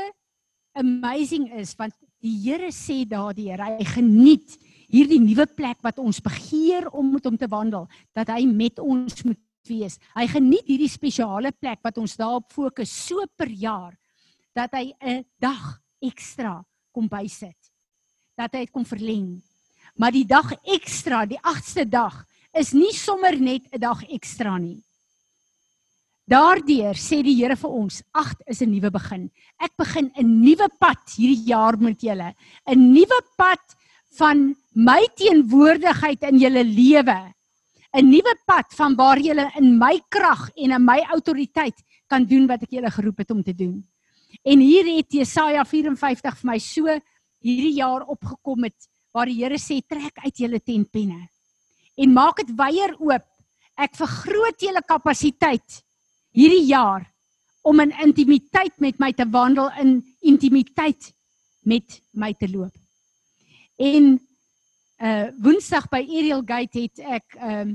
amazing 0.73 1.51
is 1.59 1.75
want 1.75 1.93
die 2.25 2.35
Here 2.41 2.71
sê 2.73 3.03
daardeur 3.05 3.61
hy 3.61 3.85
geniet 3.85 4.57
hierdie 4.89 5.21
nuwe 5.21 5.45
plek 5.45 5.81
wat 5.85 6.01
ons 6.01 6.21
begeer 6.23 6.89
om 6.89 7.13
met 7.13 7.25
hom 7.25 7.37
te 7.37 7.49
wandel 7.49 7.85
dat 8.17 8.33
hy 8.33 8.45
met 8.49 8.81
ons 8.81 9.23
moet 9.25 9.41
wees. 9.69 9.97
Hy 10.13 10.27
geniet 10.29 10.67
hierdie 10.69 10.91
spesiale 10.91 11.51
plek 11.53 11.81
wat 11.85 11.97
ons 12.01 12.17
daarop 12.17 12.51
fokus 12.53 12.89
so 12.89 13.25
per 13.37 13.49
jaar 13.49 13.93
dat 14.53 14.73
hy 14.73 14.93
'n 15.01 15.25
dag 15.39 15.81
ekstra 16.01 16.63
kom 16.91 17.07
bysit. 17.07 17.57
Dat 18.37 18.53
hy 18.53 18.65
dit 18.65 18.71
kom 18.71 18.85
verleng 18.85 19.41
Maar 19.95 20.11
die 20.11 20.25
dag 20.27 20.51
ekstra, 20.75 21.23
die 21.25 21.39
8ste 21.39 21.85
dag, 21.87 22.25
is 22.55 22.73
nie 22.75 22.91
sommer 22.91 23.35
net 23.39 23.63
'n 23.71 23.79
dag 23.79 24.03
ekstra 24.11 24.57
nie. 24.57 24.83
Daardeur 26.25 26.97
sê 26.97 27.19
die 27.21 27.35
Here 27.37 27.53
vir 27.53 27.69
ons, 27.69 28.01
8 28.17 28.41
is 28.49 28.61
'n 28.61 28.71
nuwe 28.71 28.89
begin. 28.89 29.29
Ek 29.61 29.71
begin 29.77 30.11
'n 30.17 30.41
nuwe 30.41 30.67
pad 30.79 30.97
hierdie 31.13 31.45
jaar 31.53 31.77
met 31.77 32.01
julle. 32.01 32.33
'n 32.65 32.93
Nuwe 32.93 33.19
pad 33.37 33.61
van 34.17 34.55
my 34.73 35.05
teenwoordigheid 35.15 36.23
in 36.23 36.39
julle 36.39 36.63
lewe. 36.63 37.33
'n 37.93 38.09
Nuwe 38.09 38.35
pad 38.47 38.73
van 38.73 38.95
waar 38.95 39.19
julle 39.19 39.51
in 39.55 39.77
my 39.77 40.01
krag 40.09 40.49
en 40.57 40.71
in 40.71 40.85
my 40.85 40.99
autoriteit 41.13 41.77
kan 42.09 42.25
doen 42.25 42.47
wat 42.47 42.63
ek 42.63 42.71
julle 42.71 42.89
geroep 42.89 43.17
het 43.17 43.31
om 43.31 43.43
te 43.43 43.53
doen. 43.53 43.85
En 44.43 44.59
hier 44.59 44.85
het 44.97 45.11
Jesaja 45.11 45.63
54 45.63 46.37
vir 46.37 46.51
my 46.51 46.57
so 46.57 46.87
hierdie 47.39 47.77
jaar 47.77 48.01
opgekom 48.01 48.61
met 48.61 48.75
waar 49.13 49.27
die 49.27 49.43
Here 49.43 49.59
sê 49.59 49.79
trek 49.87 50.17
uit 50.25 50.37
julle 50.37 50.59
tentpenne 50.59 51.29
en 51.97 52.13
maak 52.13 52.37
dit 52.37 52.51
weier 52.57 52.95
oop. 52.99 53.25
Ek 53.77 53.95
vergroot 53.95 54.59
julle 54.59 54.81
kapasiteit 54.81 55.84
hierdie 56.35 56.65
jaar 56.67 57.05
om 57.65 57.79
in 57.79 57.93
intimiteit 58.03 58.75
met 58.83 58.99
my 59.01 59.11
te 59.15 59.25
wandel 59.31 59.71
in 59.81 59.97
intimiteit 60.21 61.13
met 61.65 62.01
my 62.13 62.33
te 62.37 62.49
loop. 62.51 62.75
En 63.81 64.15
uh 64.95 65.27
Woensdag 65.43 65.89
by 65.91 65.99
Ariel 66.05 66.43
Gate 66.47 66.85
het 66.85 67.01
ek 67.19 67.35
um 67.41 67.73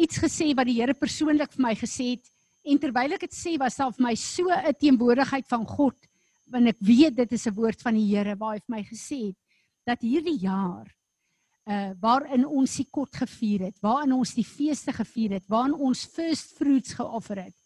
iets 0.00 0.20
gesê 0.20 0.50
wat 0.56 0.68
die 0.68 0.80
Here 0.80 0.94
persoonlik 0.96 1.52
vir 1.54 1.64
my 1.64 1.74
gesê 1.78 2.14
het 2.16 2.28
en 2.68 2.80
terwyl 2.80 3.16
ek 3.16 3.24
dit 3.24 3.36
sê 3.36 3.56
was 3.60 3.78
daar 3.80 3.92
vir 3.96 4.04
my 4.04 4.14
so 4.14 4.48
'n 4.48 4.76
teenwoordigheid 4.80 5.46
van 5.48 5.64
God 5.66 5.96
want 6.50 6.68
ek 6.68 6.80
weet 6.80 7.16
dit 7.16 7.32
is 7.32 7.46
'n 7.46 7.54
woord 7.54 7.80
van 7.80 7.94
die 7.94 8.08
Here 8.08 8.36
waar 8.36 8.56
hy 8.56 8.60
vir 8.60 8.76
my 8.76 8.82
gesê 8.84 9.20
het 9.28 9.38
dat 9.86 10.00
hierdie 10.02 10.38
jaar 10.40 10.88
uh 11.70 11.92
waarin 12.02 12.46
ons 12.46 12.76
die 12.80 12.88
kot 12.90 13.14
gevier 13.22 13.68
het, 13.68 13.78
waarin 13.84 14.16
ons 14.16 14.34
die 14.34 14.46
feeste 14.46 14.92
gevier 14.92 15.36
het, 15.38 15.46
waarin 15.48 15.74
ons 15.74 16.06
first 16.10 16.56
fruits 16.58 16.96
geoffer 16.98 17.44
het. 17.46 17.56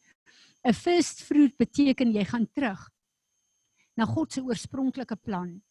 'n 0.65 0.73
First 0.73 1.23
fruit 1.23 1.57
beteken 1.57 2.13
jy 2.13 2.25
gaan 2.25 2.47
terug 2.53 2.91
na 3.97 4.05
God 4.05 4.33
se 4.33 4.43
oorspronklike 4.43 5.17
plan 5.17 5.63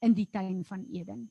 in 0.00 0.14
die 0.14 0.28
tuin 0.30 0.64
van 0.64 0.84
Eden. 0.92 1.30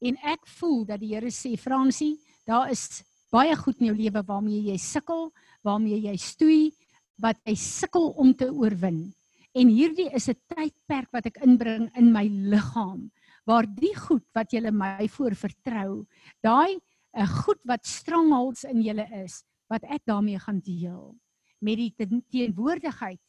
En 0.00 0.16
ek 0.22 0.46
voel 0.58 0.84
dat 0.84 1.00
die 1.00 1.14
Here 1.14 1.30
sê 1.30 1.56
Fransie, 1.56 2.18
daar 2.44 2.70
is 2.70 3.02
baie 3.32 3.56
goed 3.56 3.80
in 3.80 3.90
jou 3.90 3.96
lewe 3.96 4.22
waarmee 4.26 4.70
jy 4.70 4.76
sukkel, 4.78 5.30
waarmee 5.64 6.00
jy 6.00 6.16
stoei, 6.16 6.72
wat 7.22 7.38
jy 7.46 7.54
sukkel 7.56 8.10
om 8.20 8.34
te 8.34 8.50
oorwin. 8.52 9.14
En 9.56 9.68
hierdie 9.72 10.10
is 10.12 10.28
'n 10.28 10.36
tydperk 10.52 11.08
wat 11.12 11.26
ek 11.26 11.40
inbring 11.42 11.90
in 11.96 12.12
my 12.12 12.28
liggaam 12.28 13.10
waar 13.46 13.66
die 13.70 13.94
goed 13.94 14.24
wat 14.34 14.52
jy 14.52 14.70
my 14.70 15.06
voor 15.08 15.34
vertrou, 15.38 16.06
daai 16.42 16.78
uh, 17.16 17.28
goed 17.44 17.60
wat 17.64 17.86
strongholds 17.86 18.64
in 18.64 18.82
julle 18.82 19.06
is, 19.22 19.44
wat 19.70 19.86
ek 19.86 20.02
daarmee 20.06 20.38
gaan 20.38 20.60
deel 20.60 21.14
met 21.64 21.78
die 21.80 22.22
teenwoordigheid 22.30 23.20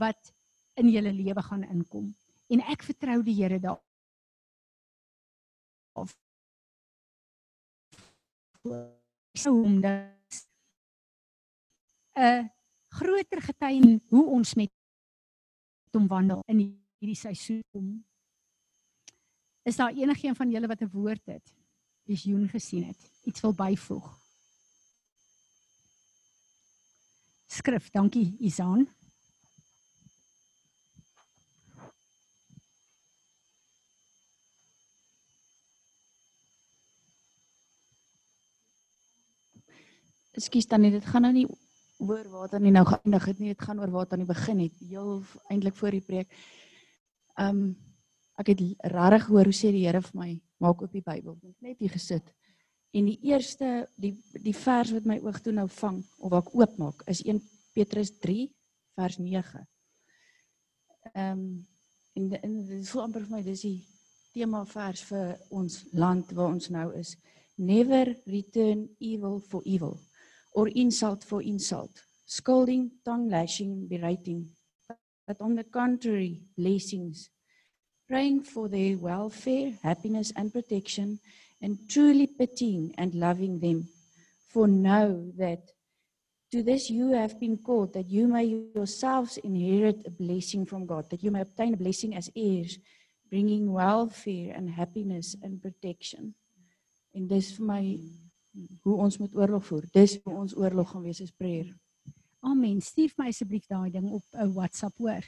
wat 0.00 0.32
in 0.76 0.90
julle 0.90 1.12
lewe 1.12 1.42
gaan 1.42 1.64
inkom. 1.64 2.10
En 2.52 2.62
ek 2.72 2.82
vertrou 2.86 3.22
die 3.24 3.36
Here 3.38 3.58
daar. 3.60 3.80
Of 5.96 6.16
hom 9.46 9.80
dat 9.80 10.46
'n 12.18 12.50
groter 12.88 13.40
getuie 13.42 14.00
hoe 14.08 14.26
ons 14.26 14.54
met 14.54 14.72
hom 15.92 16.06
wandel 16.08 16.42
in 16.48 16.58
hierdie 16.58 17.16
seisoen 17.16 17.62
kom. 17.72 18.04
Is 19.66 19.76
daar 19.76 19.92
enigiemand 19.92 20.36
van 20.36 20.50
julle 20.50 20.66
wat 20.66 20.80
'n 20.80 20.90
woord 20.92 21.26
het? 21.26 21.54
Visioen 22.04 22.48
gesien 22.48 22.84
het? 22.84 23.10
Iets 23.22 23.40
wil 23.40 23.52
byvoeg? 23.52 24.18
Skrif, 27.46 27.90
dankie 27.90 28.36
Isaan. 28.38 28.88
Ekskuus 40.30 40.66
tannie, 40.66 40.90
dit 40.90 41.04
gaan 41.04 41.22
nou 41.22 41.32
nie 41.32 41.48
oor 41.96 42.28
waar 42.28 42.48
dan 42.48 42.62
nie 42.62 42.70
nou 42.70 42.86
geëindig 42.86 43.24
het 43.24 43.38
nie, 43.38 43.48
dit 43.48 43.62
gaan 43.62 43.80
oor 43.80 43.90
waar 43.90 44.08
dan 44.08 44.18
nie 44.18 44.26
begin 44.26 44.58
het. 44.58 44.78
Heel 44.78 45.22
eintlik 45.48 45.74
voor 45.74 45.90
die 45.90 46.00
preek. 46.00 46.32
Ehm 47.34 47.48
um, 47.48 47.85
ek 48.40 48.52
het 48.52 48.60
regtig 48.92 49.26
gehoor 49.26 49.48
hoe 49.48 49.56
sê 49.56 49.72
die 49.72 49.86
Here 49.86 50.02
vir 50.04 50.18
my, 50.18 50.30
maak 50.60 50.82
oop 50.82 50.92
die 50.92 51.04
Bybel. 51.04 51.38
Ek 51.40 51.62
net 51.64 51.80
hier 51.80 51.92
gesit. 51.92 52.32
En 52.96 53.08
die 53.08 53.18
eerste 53.28 53.86
die 54.00 54.14
die 54.44 54.54
vers 54.56 54.92
wat 54.94 55.08
my 55.08 55.18
oog 55.24 55.40
toe 55.44 55.52
nou 55.56 55.66
vang 55.80 56.02
of 56.18 56.32
wat 56.32 56.46
ek 56.46 56.54
oopmaak 56.56 57.02
is 57.12 57.22
1 57.24 57.40
Petrus 57.76 58.12
3 58.24 58.46
vers 58.96 59.18
9. 59.20 59.64
Ehm 61.14 61.32
um, 61.32 61.48
en 62.16 62.28
dit 62.32 62.88
voel 62.88 63.02
amper 63.02 63.26
vir 63.26 63.34
my 63.34 63.42
dis 63.44 63.62
die 63.66 63.82
tema 64.32 64.62
vers 64.70 65.02
vir 65.10 65.34
ons 65.52 65.74
land 65.92 66.30
waar 66.32 66.54
ons 66.54 66.70
nou 66.72 66.86
is. 66.96 67.12
Never 67.56 68.08
return 68.24 68.86
evil 69.00 69.40
for 69.40 69.60
evil 69.64 69.98
or 70.56 70.68
insult 70.72 71.24
for 71.24 71.42
insult, 71.44 72.00
scolding, 72.24 72.90
tongue 73.04 73.28
lashing, 73.28 73.86
berating, 73.88 74.46
but 75.26 75.40
on 75.40 75.54
the 75.56 75.64
contrary, 75.64 76.40
blessings, 76.56 77.28
praying 78.08 78.42
for 78.42 78.68
their 78.68 78.96
welfare, 78.96 79.72
happiness, 79.82 80.32
and 80.36 80.52
protection, 80.52 81.18
and 81.60 81.78
truly 81.88 82.26
pitying 82.26 82.94
and 82.98 83.14
loving 83.14 83.58
them. 83.60 83.88
For 84.48 84.68
know 84.68 85.32
that 85.36 85.70
to 86.52 86.62
this 86.62 86.88
you 86.88 87.12
have 87.12 87.38
been 87.40 87.58
called, 87.58 87.92
that 87.94 88.08
you 88.08 88.28
may 88.28 88.44
yourselves 88.74 89.36
inherit 89.38 90.06
a 90.06 90.10
blessing 90.10 90.64
from 90.64 90.86
God, 90.86 91.10
that 91.10 91.22
you 91.22 91.30
may 91.30 91.40
obtain 91.40 91.74
a 91.74 91.76
blessing 91.76 92.14
as 92.14 92.30
heirs, 92.36 92.78
bringing 93.28 93.72
welfare 93.72 94.54
and 94.54 94.70
happiness 94.70 95.36
and 95.42 95.60
protection. 95.60 96.34
In 97.14 97.26
this 97.26 97.52
for 97.52 97.62
my 97.62 97.98
hoe 98.84 99.00
ons 99.04 99.18
moet 99.18 99.34
oorlog 99.34 99.64
voer. 99.64 99.84
Dis 99.92 100.18
hoe 100.24 100.36
ons 100.40 100.54
oorlog 100.56 100.88
gaan 100.90 101.04
wees 101.04 101.20
is 101.20 101.32
prayer. 101.34 101.68
Amen. 102.46 102.80
Stuur 102.80 103.12
my 103.18 103.28
asseblief 103.32 103.66
daai 103.68 103.90
ding 103.90 104.08
op 104.12 104.24
'n 104.32 104.52
WhatsApp 104.54 104.96
hoor. 104.96 105.24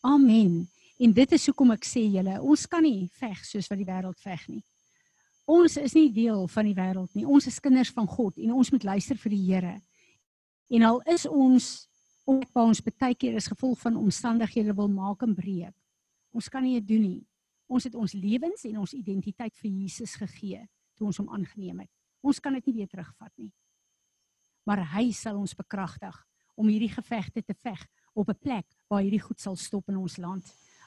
Amen. 0.00 0.68
En 1.00 1.12
dit 1.16 1.32
is 1.32 1.46
hoekom 1.48 1.72
ek 1.72 1.86
sê 1.88 2.02
julle, 2.12 2.34
ons 2.44 2.66
kan 2.68 2.84
nie 2.84 3.08
veg 3.16 3.38
soos 3.48 3.70
wat 3.70 3.80
die 3.80 3.88
wêreld 3.88 4.20
veg 4.20 4.42
nie. 4.50 4.62
Ons 5.50 5.78
is 5.80 5.94
nie 5.96 6.10
deel 6.12 6.44
van 6.52 6.68
die 6.68 6.76
wêreld 6.76 7.14
nie. 7.16 7.24
Ons 7.24 7.48
is 7.48 7.60
kinders 7.62 7.90
van 7.96 8.06
God 8.06 8.36
en 8.38 8.52
ons 8.52 8.70
moet 8.74 8.84
luister 8.92 9.18
vir 9.18 9.32
die 9.32 9.44
Here. 9.46 9.72
En 10.70 10.84
al 10.86 11.00
is 11.10 11.24
ons 11.26 11.70
op 12.28 12.60
ons 12.62 12.82
baie 12.84 13.16
keer 13.18 13.38
is 13.40 13.48
gevolg 13.50 13.80
van 13.80 13.96
omstandighede 13.98 14.76
wil 14.76 14.90
maak 14.92 15.24
en 15.26 15.32
breek. 15.34 15.74
Ons 16.36 16.50
kan 16.52 16.62
nie 16.62 16.76
dit 16.78 16.92
doen 16.92 17.02
nie. 17.02 17.22
Ons 17.70 17.88
het 17.88 17.96
ons 17.98 18.14
lewens 18.14 18.62
en 18.68 18.82
ons 18.84 18.94
identiteit 18.94 19.56
vir 19.56 19.70
Jesus 19.70 20.14
gegee 20.20 20.62
toe 20.98 21.08
ons 21.08 21.18
hom 21.18 21.30
aangeneem 21.32 21.80
het. 21.86 21.90
Ons 22.20 22.38
kan 22.44 22.54
dit 22.54 22.66
nie 22.68 22.82
weer 22.82 22.90
terugvat 22.90 23.32
nie. 23.40 23.50
Maar 24.68 24.84
hy 24.94 25.08
sal 25.16 25.40
ons 25.40 25.56
bekragtig 25.56 26.14
om 26.60 26.68
hierdie 26.68 26.92
gevegte 26.92 27.42
te 27.42 27.56
veg 27.56 27.86
op 28.12 28.28
'n 28.28 28.38
plek 28.38 28.66
waar 28.88 29.02
hierdie 29.02 29.24
goed 29.24 29.40
sal 29.40 29.56
stop 29.56 29.88
in 29.88 29.96
ons 29.96 30.18
land. 30.18 30.44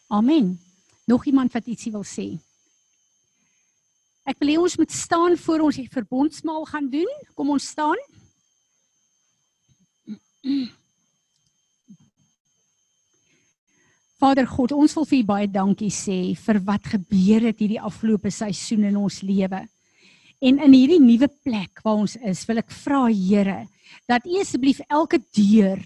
Amen. 0.08 0.60
Nog 1.06 1.26
iemand 1.26 1.52
wat 1.52 1.68
ietsie 1.68 1.92
wil 1.92 2.06
sê? 2.08 2.28
Ek 4.24 4.40
wil 4.40 4.54
hê 4.54 4.58
ons 4.60 4.78
moet 4.80 4.92
staan 4.92 5.36
voor 5.38 5.66
ons 5.68 5.80
die 5.80 5.90
verbondsmaal 5.92 6.66
gaan 6.70 6.88
doen. 6.92 7.10
Kom 7.36 7.52
ons 7.52 7.68
staan. 7.74 8.00
Vader 14.24 14.48
God, 14.48 14.72
ons 14.72 14.94
wil 14.96 15.08
vir 15.10 15.20
U 15.20 15.26
baie 15.28 15.48
dankie 15.52 15.92
sê 15.92 16.18
vir 16.40 16.62
wat 16.64 16.88
gebeur 16.94 17.50
het 17.50 17.60
hierdie 17.60 17.82
afgelope 17.82 18.32
seisoen 18.32 18.88
in 18.88 19.00
ons 19.02 19.20
lewe. 19.28 19.66
En 20.44 20.58
in 20.60 20.74
hierdie 20.76 21.00
nuwe 21.00 21.30
plek 21.46 21.80
waar 21.86 22.02
ons 22.04 22.18
is, 22.20 22.42
wil 22.50 22.60
ek 22.60 22.72
vra 22.84 23.06
Here 23.08 23.64
dat 24.10 24.26
U 24.28 24.40
asseblief 24.42 24.82
elke 24.92 25.20
deur 25.38 25.80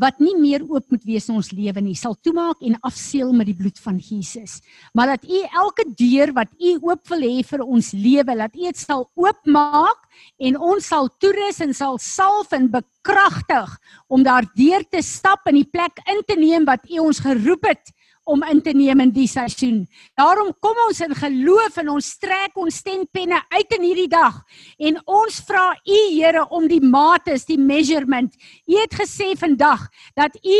wat 0.00 0.18
nie 0.20 0.34
meer 0.36 0.64
oop 0.66 0.90
moet 0.92 1.04
wees 1.08 1.28
in 1.30 1.38
ons 1.38 1.52
lewe 1.54 1.80
nie, 1.80 1.94
sal 1.96 2.16
toemaak 2.20 2.60
en 2.64 2.76
afseël 2.84 3.30
met 3.32 3.48
die 3.48 3.56
bloed 3.56 3.78
van 3.80 3.96
Jesus. 4.02 4.58
Maar 4.92 5.14
dat 5.14 5.24
U 5.24 5.40
elke 5.62 5.86
deur 5.96 6.34
wat 6.36 6.52
U 6.58 6.74
oop 6.90 7.08
wil 7.12 7.24
hê 7.24 7.40
vir 7.46 7.64
ons 7.64 7.92
lewe, 7.96 8.36
laat 8.36 8.58
U 8.58 8.66
dit 8.66 8.82
sal 8.82 9.06
oopmaak 9.16 10.04
en 10.44 10.58
ons 10.60 10.90
sal 10.92 11.08
toerus 11.22 11.62
en 11.64 11.72
sal 11.76 11.96
salf 12.02 12.52
en 12.52 12.68
bekragtig 12.72 13.72
om 14.12 14.26
daardeur 14.26 14.84
te 14.92 15.00
stap 15.06 15.48
in 15.48 15.62
die 15.62 15.68
plek 15.68 16.04
in 16.12 16.20
te 16.28 16.36
neem 16.36 16.68
wat 16.68 16.84
U 16.90 17.06
ons 17.06 17.22
geroep 17.24 17.70
het 17.70 17.94
om 18.24 18.42
in 18.46 18.60
te 18.62 18.72
neem 18.76 19.00
in 19.02 19.12
die 19.14 19.26
seisoen. 19.26 19.82
Daarom 20.18 20.52
kom 20.62 20.78
ons 20.86 21.00
in 21.02 21.14
geloof 21.18 21.78
en 21.82 21.90
ons 21.96 22.10
trek 22.22 22.56
ons 22.60 22.80
stempenne 22.82 23.40
uit 23.50 23.76
in 23.76 23.86
hierdie 23.88 24.10
dag 24.10 24.38
en 24.78 24.98
ons 25.10 25.40
vra 25.48 25.64
U 25.82 26.00
Here 26.12 26.44
om 26.54 26.68
die 26.70 26.82
mates, 26.82 27.46
die 27.48 27.58
measurement. 27.58 28.34
U 28.68 28.78
het 28.78 28.94
gesê 28.94 29.32
vandag 29.38 29.88
dat 30.18 30.36
U 30.38 30.58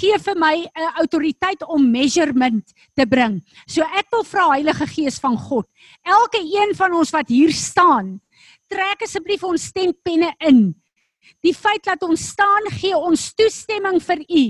gee 0.00 0.18
vir 0.26 0.38
my 0.38 0.56
'n 0.66 0.92
autoriteit 1.00 1.62
om 1.68 1.90
measurement 1.90 2.64
te 2.94 3.06
bring. 3.06 3.42
So 3.66 3.82
ek 3.82 4.10
wil 4.10 4.24
vra 4.24 4.50
Heilige 4.50 4.86
Gees 4.86 5.18
van 5.18 5.36
God, 5.38 5.66
elke 6.02 6.38
een 6.38 6.74
van 6.74 6.92
ons 6.94 7.10
wat 7.10 7.28
hier 7.28 7.52
staan, 7.52 8.20
trek 8.68 9.02
asseblief 9.02 9.42
ons 9.42 9.70
stempenne 9.70 10.34
in. 10.38 10.74
Die 11.44 11.54
feit 11.54 11.84
dat 11.84 12.02
ons 12.02 12.28
staan 12.32 12.68
gee 12.78 12.96
ons 12.96 13.34
toestemming 13.36 14.00
vir 14.02 14.20
u. 14.28 14.44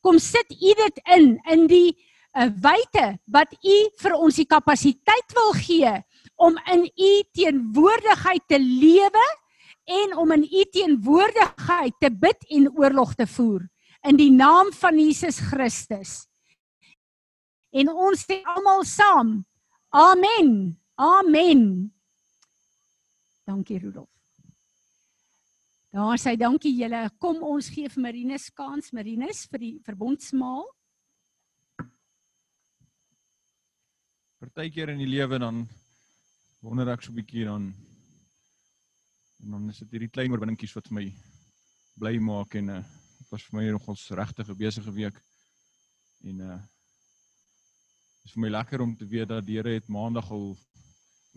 Kom 0.00 0.18
sit 0.18 0.50
u 0.52 0.74
dit 0.82 1.00
in 1.16 1.38
in 1.50 1.66
die 1.66 1.96
'n 2.36 2.52
wyte 2.62 3.18
wat 3.26 3.52
u 3.64 3.76
vir 4.02 4.14
ons 4.14 4.36
die 4.36 4.46
kapasiteit 4.46 5.34
wil 5.34 5.52
gee 5.52 5.94
om 6.36 6.58
in 6.72 6.84
u 6.84 7.12
teenwoordigheid 7.32 8.44
te 8.46 8.58
lewe 8.58 9.26
en 9.84 10.16
om 10.16 10.32
in 10.32 10.44
u 10.44 10.64
teenwoordigheid 10.70 11.94
te 12.00 12.10
bid 12.10 12.44
en 12.48 12.70
oorlog 12.76 13.14
te 13.14 13.26
voer 13.26 13.68
in 14.06 14.16
die 14.16 14.30
naam 14.30 14.72
van 14.72 14.98
Jesus 14.98 15.40
Christus. 15.40 16.28
En 17.72 17.90
ons 17.90 18.22
sê 18.24 18.40
almal 18.44 18.84
saam. 18.84 19.44
Amen. 19.90 20.78
Amen. 20.94 21.92
Dankie 23.44 23.78
Rudolf. 23.78 24.08
Daar 25.92 26.20
sê 26.20 26.36
dankie 26.36 26.74
julle. 26.76 27.08
Kom 27.18 27.40
ons 27.42 27.70
gee 27.72 27.88
vir 27.88 28.02
Marinus 28.04 28.50
kans, 28.52 28.92
Marinus 28.92 29.46
vir 29.48 29.62
die 29.62 29.76
verbondsmaal. 29.86 30.66
Partykeer 34.58 34.90
in 34.90 34.98
die 34.98 35.06
lewe 35.06 35.36
dan 35.38 35.60
wonder 36.66 36.88
ek 36.90 37.04
so 37.04 37.12
'n 37.12 37.18
bietjie 37.20 37.44
dan 37.46 37.68
en 39.44 39.52
dan 39.54 39.68
is 39.70 39.78
dit 39.84 39.92
hierdie 39.94 40.10
klein 40.10 40.32
oorwinningkies 40.34 40.74
wat 40.74 40.88
vir 40.90 40.96
my 40.96 41.04
bly 42.02 42.18
maak 42.18 42.56
en 42.58 42.72
uh 42.74 42.80
dit 43.20 43.30
was 43.30 43.44
vir 43.46 43.58
my 43.58 43.64
nogals 43.70 44.08
regtig 44.18 44.50
'n 44.50 44.58
besige 44.58 44.96
week. 44.98 45.22
En 46.26 46.42
uh 46.48 46.58
is 48.26 48.34
vir 48.34 48.42
my 48.42 48.50
lekker 48.50 48.82
om 48.82 48.96
te 48.96 49.06
weet 49.06 49.28
dat 49.28 49.46
die 49.46 49.60
Here 49.60 49.78
het 49.78 49.86
maandag 49.86 50.26
al 50.30 50.58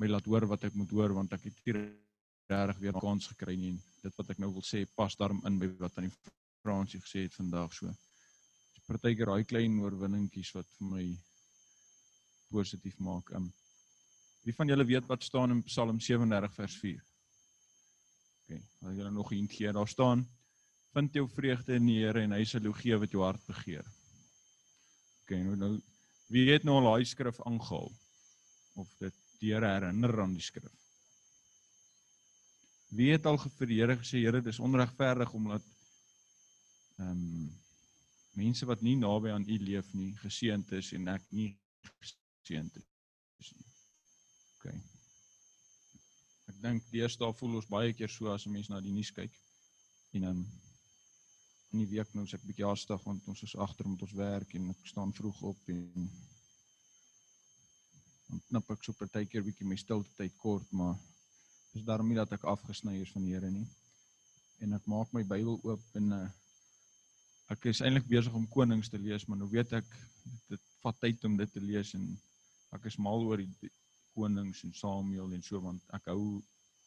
my 0.01 0.07
laat 0.07 0.25
hoor 0.25 0.47
wat 0.47 0.63
ek 0.63 0.73
moet 0.73 0.89
hoor 0.89 1.13
want 1.13 1.37
ek 1.37 1.43
het 1.43 1.61
hier 1.63 1.77
regtig 2.49 2.81
weer 2.81 2.95
'n 2.95 3.05
kans 3.05 3.27
gekry 3.27 3.55
nie. 3.55 3.77
Dit 4.01 4.17
wat 4.17 4.29
ek 4.31 4.39
nou 4.39 4.49
wil 4.49 4.65
sê 4.65 4.87
pas 4.95 5.15
daarom 5.15 5.45
in 5.45 5.59
by 5.59 5.69
wat 5.77 5.97
aan 5.97 6.09
die 6.09 6.17
Fransie 6.63 6.99
gesê 6.99 7.29
het 7.29 7.37
vandag 7.37 7.69
so. 7.73 7.85
Partykeer 8.87 9.29
daai 9.29 9.45
klein 9.45 9.77
oorwinningkies 9.77 10.55
wat 10.57 10.65
vir 10.79 10.87
my 10.87 11.05
positief 12.51 12.99
maak. 12.99 13.31
Um 13.37 13.51
Wie 14.41 14.55
van 14.57 14.71
julle 14.71 14.85
weet 14.89 15.05
wat 15.05 15.23
staan 15.23 15.51
in 15.53 15.63
Psalm 15.67 15.99
37 16.01 16.53
vers 16.57 16.75
4? 16.81 17.01
OK, 18.41 18.61
as 18.89 18.95
julle 18.97 19.11
nog 19.13 19.29
hint 19.29 19.53
gee, 19.53 19.71
daar 19.71 19.87
staan: 19.87 20.23
Vind 20.95 21.13
jou 21.13 21.27
vreugde 21.29 21.77
in 21.77 21.85
die 21.85 21.99
Here 22.01 22.23
en 22.25 22.33
hy 22.35 22.43
sal 22.49 22.65
jou 22.65 22.73
gee 22.73 22.97
wat 22.97 23.13
jou 23.13 23.21
hart 23.23 23.43
begeer. 23.47 23.85
OK, 25.21 25.35
nou 25.45 25.55
nou 25.55 25.71
wie 26.31 26.47
het 26.47 26.63
nou 26.63 26.77
al 26.79 26.89
daai 26.89 27.05
skrif 27.05 27.41
aangehaal? 27.45 27.91
Of 28.81 28.91
dit 28.99 29.15
die 29.43 29.53
Here 29.53 29.67
herinner 29.67 30.15
aan 30.23 30.33
die 30.33 30.43
skrif? 30.43 30.73
Wie 32.91 33.11
het 33.13 33.27
al 33.29 33.37
vir 33.39 33.69
die 33.69 33.79
Here 33.79 33.97
gesê, 33.99 34.23
Here, 34.25 34.41
dis 34.41 34.59
onregverdig 34.59 35.33
omdat 35.37 35.67
ehm 36.97 37.11
um, 37.11 37.49
mense 38.31 38.63
wat 38.65 38.79
nie 38.79 38.95
naby 38.95 39.33
aan 39.35 39.43
U 39.43 39.57
leef 39.59 39.89
nie 39.93 40.13
geseënd 40.21 40.69
is 40.77 40.93
en 40.95 41.09
ek 41.11 41.23
nie 41.35 41.49
geseënd 42.41 42.81
is 43.41 43.53
nie. 43.55 43.69
OK. 44.57 44.73
Ek 46.51 46.57
dink 46.61 46.89
deesdae 46.93 47.33
voel 47.39 47.59
ons 47.61 47.69
baie 47.69 47.93
keer 47.93 48.09
so 48.09 48.33
as 48.33 48.45
'n 48.45 48.53
mens 48.53 48.69
na 48.69 48.81
die 48.81 48.93
nuus 48.93 49.11
kyk. 49.11 49.33
En 50.13 50.27
dan 50.27 50.43
in 51.71 51.79
die 51.79 51.91
week 51.93 52.13
nou 52.13 52.25
sê 52.27 52.35
ek 52.35 52.47
bietjie 52.47 52.67
haastig 52.67 53.03
want 53.07 53.27
ons 53.31 53.43
is 53.47 53.55
agter 53.55 53.87
met 53.87 54.01
ons 54.01 54.17
werk 54.19 54.55
en 54.55 54.69
ek 54.73 54.87
staan 54.91 55.13
vroeg 55.15 55.41
op 55.53 55.69
en 55.71 56.09
dan 58.31 58.41
knap 58.49 58.71
ek 58.71 58.83
so 58.83 58.95
partykeer 58.99 59.43
bietjie 59.43 59.67
my 59.67 59.77
stilte 59.79 60.11
tyd 60.17 60.35
kort, 60.39 60.67
maar 60.71 60.97
dis 61.73 61.83
daarom 61.87 62.07
nie 62.07 62.19
dat 62.19 62.31
ek 62.35 62.47
afgesny 62.47 62.97
is 63.01 63.11
van 63.15 63.23
die 63.25 63.33
Here 63.33 63.51
nie. 63.51 63.67
En 64.63 64.75
ek 64.77 64.87
maak 64.91 65.11
my 65.15 65.23
Bybel 65.23 65.57
oop 65.63 65.97
en 65.99 66.11
uh, 66.15 66.27
ek 67.51 67.67
is 67.71 67.81
eintlik 67.83 68.07
besig 68.07 68.35
om 68.35 68.47
Konings 68.51 68.91
te 68.91 68.99
lees, 68.99 69.25
maar 69.27 69.39
nou 69.39 69.49
weet 69.51 69.73
ek 69.79 69.87
dit 70.51 70.67
vat 70.83 70.99
tyd 71.03 71.23
om 71.27 71.35
dit 71.39 71.51
te 71.51 71.63
lees 71.63 71.93
en 71.97 72.05
ek 72.77 72.87
is 72.91 72.97
mal 72.97 73.25
oor 73.27 73.41
die 73.41 73.71
konings 74.15 74.63
en 74.67 74.73
Samuel 74.75 75.33
en 75.35 75.43
so 75.47 75.61
want 75.63 75.95
ek 75.97 76.09
hou 76.11 76.23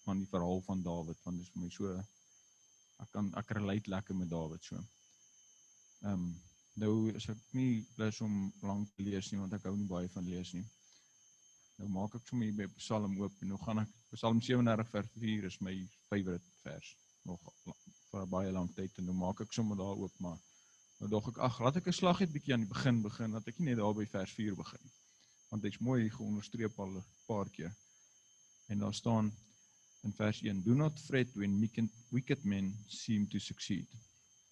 van 0.05 0.21
die 0.21 0.31
verhaal 0.33 0.63
van 0.67 0.83
Dawid 0.85 1.21
want 1.25 1.41
dit 1.41 1.47
is 1.47 1.53
vir 1.55 1.65
my 1.65 1.71
so 1.77 1.95
ek 3.05 3.11
kan 3.17 3.31
ek 3.41 3.55
relate 3.59 3.91
lekker 3.91 4.17
met 4.17 4.31
Dawid 4.33 4.65
so. 4.65 4.81
Ehm 6.05 6.13
um, 6.13 6.27
nou 6.83 6.95
is 7.15 7.29
ek 7.31 7.43
nie 7.55 7.85
lus 8.01 8.17
om 8.27 8.49
lank 8.67 8.89
te 8.97 9.05
lees 9.07 9.29
nie 9.31 9.39
want 9.39 9.53
ek 9.55 9.69
hou 9.69 9.77
nie 9.79 9.91
baie 9.91 10.09
van 10.15 10.27
lees 10.27 10.51
nie. 10.57 10.65
Nou 11.79 11.89
maak 11.97 12.17
ek 12.19 12.27
sommer 12.31 12.51
by 12.59 12.67
Psalm 12.79 13.15
oop 13.21 13.43
en 13.43 13.53
nou 13.53 13.61
gaan 13.63 13.85
ek 13.85 13.93
Psalm 14.17 14.41
37 14.49 14.91
vers 14.97 15.13
4 15.23 15.47
is 15.51 15.61
my 15.69 15.75
favourite 16.09 16.59
vers 16.67 16.91
nog 17.31 17.53
vir 18.11 18.27
baie 18.35 18.51
lang 18.57 18.69
tyd 18.77 18.99
en 18.99 19.09
nou 19.11 19.17
maak 19.21 19.41
ek 19.45 19.55
sommer 19.57 19.79
daar 19.81 20.03
oop 20.03 20.19
maar 20.27 20.37
nou 21.01 21.11
dog 21.15 21.31
ek 21.33 21.41
ag 21.49 21.61
laat 21.67 21.79
ek 21.81 21.89
'n 21.91 21.99
slag 22.01 22.21
net 22.21 22.35
bietjie 22.35 22.55
aan 22.55 22.67
die 22.67 22.75
begin 22.75 23.01
begin 23.07 23.39
dat 23.39 23.49
ek 23.49 23.59
nie 23.59 23.71
net 23.71 23.81
daar 23.83 23.97
by 24.01 24.07
vers 24.17 24.35
4 24.39 24.59
begin 24.59 24.93
want 25.55 25.63
dit's 25.63 25.79
mooi 25.79 26.11
geonderstreep 26.11 26.79
al 26.83 26.97
'n 26.99 27.05
paar 27.27 27.49
keer. 27.51 27.77
En 28.67 28.79
daar 28.79 28.95
staan 28.95 29.33
in 30.03 30.13
vers 30.13 30.43
1: 30.43 30.63
Do 30.63 30.75
not 30.75 31.01
fret 31.01 31.33
when 31.35 31.59
wicked 32.11 32.45
men 32.45 32.75
seem 32.87 33.29
to 33.29 33.39
succeed. 33.39 33.89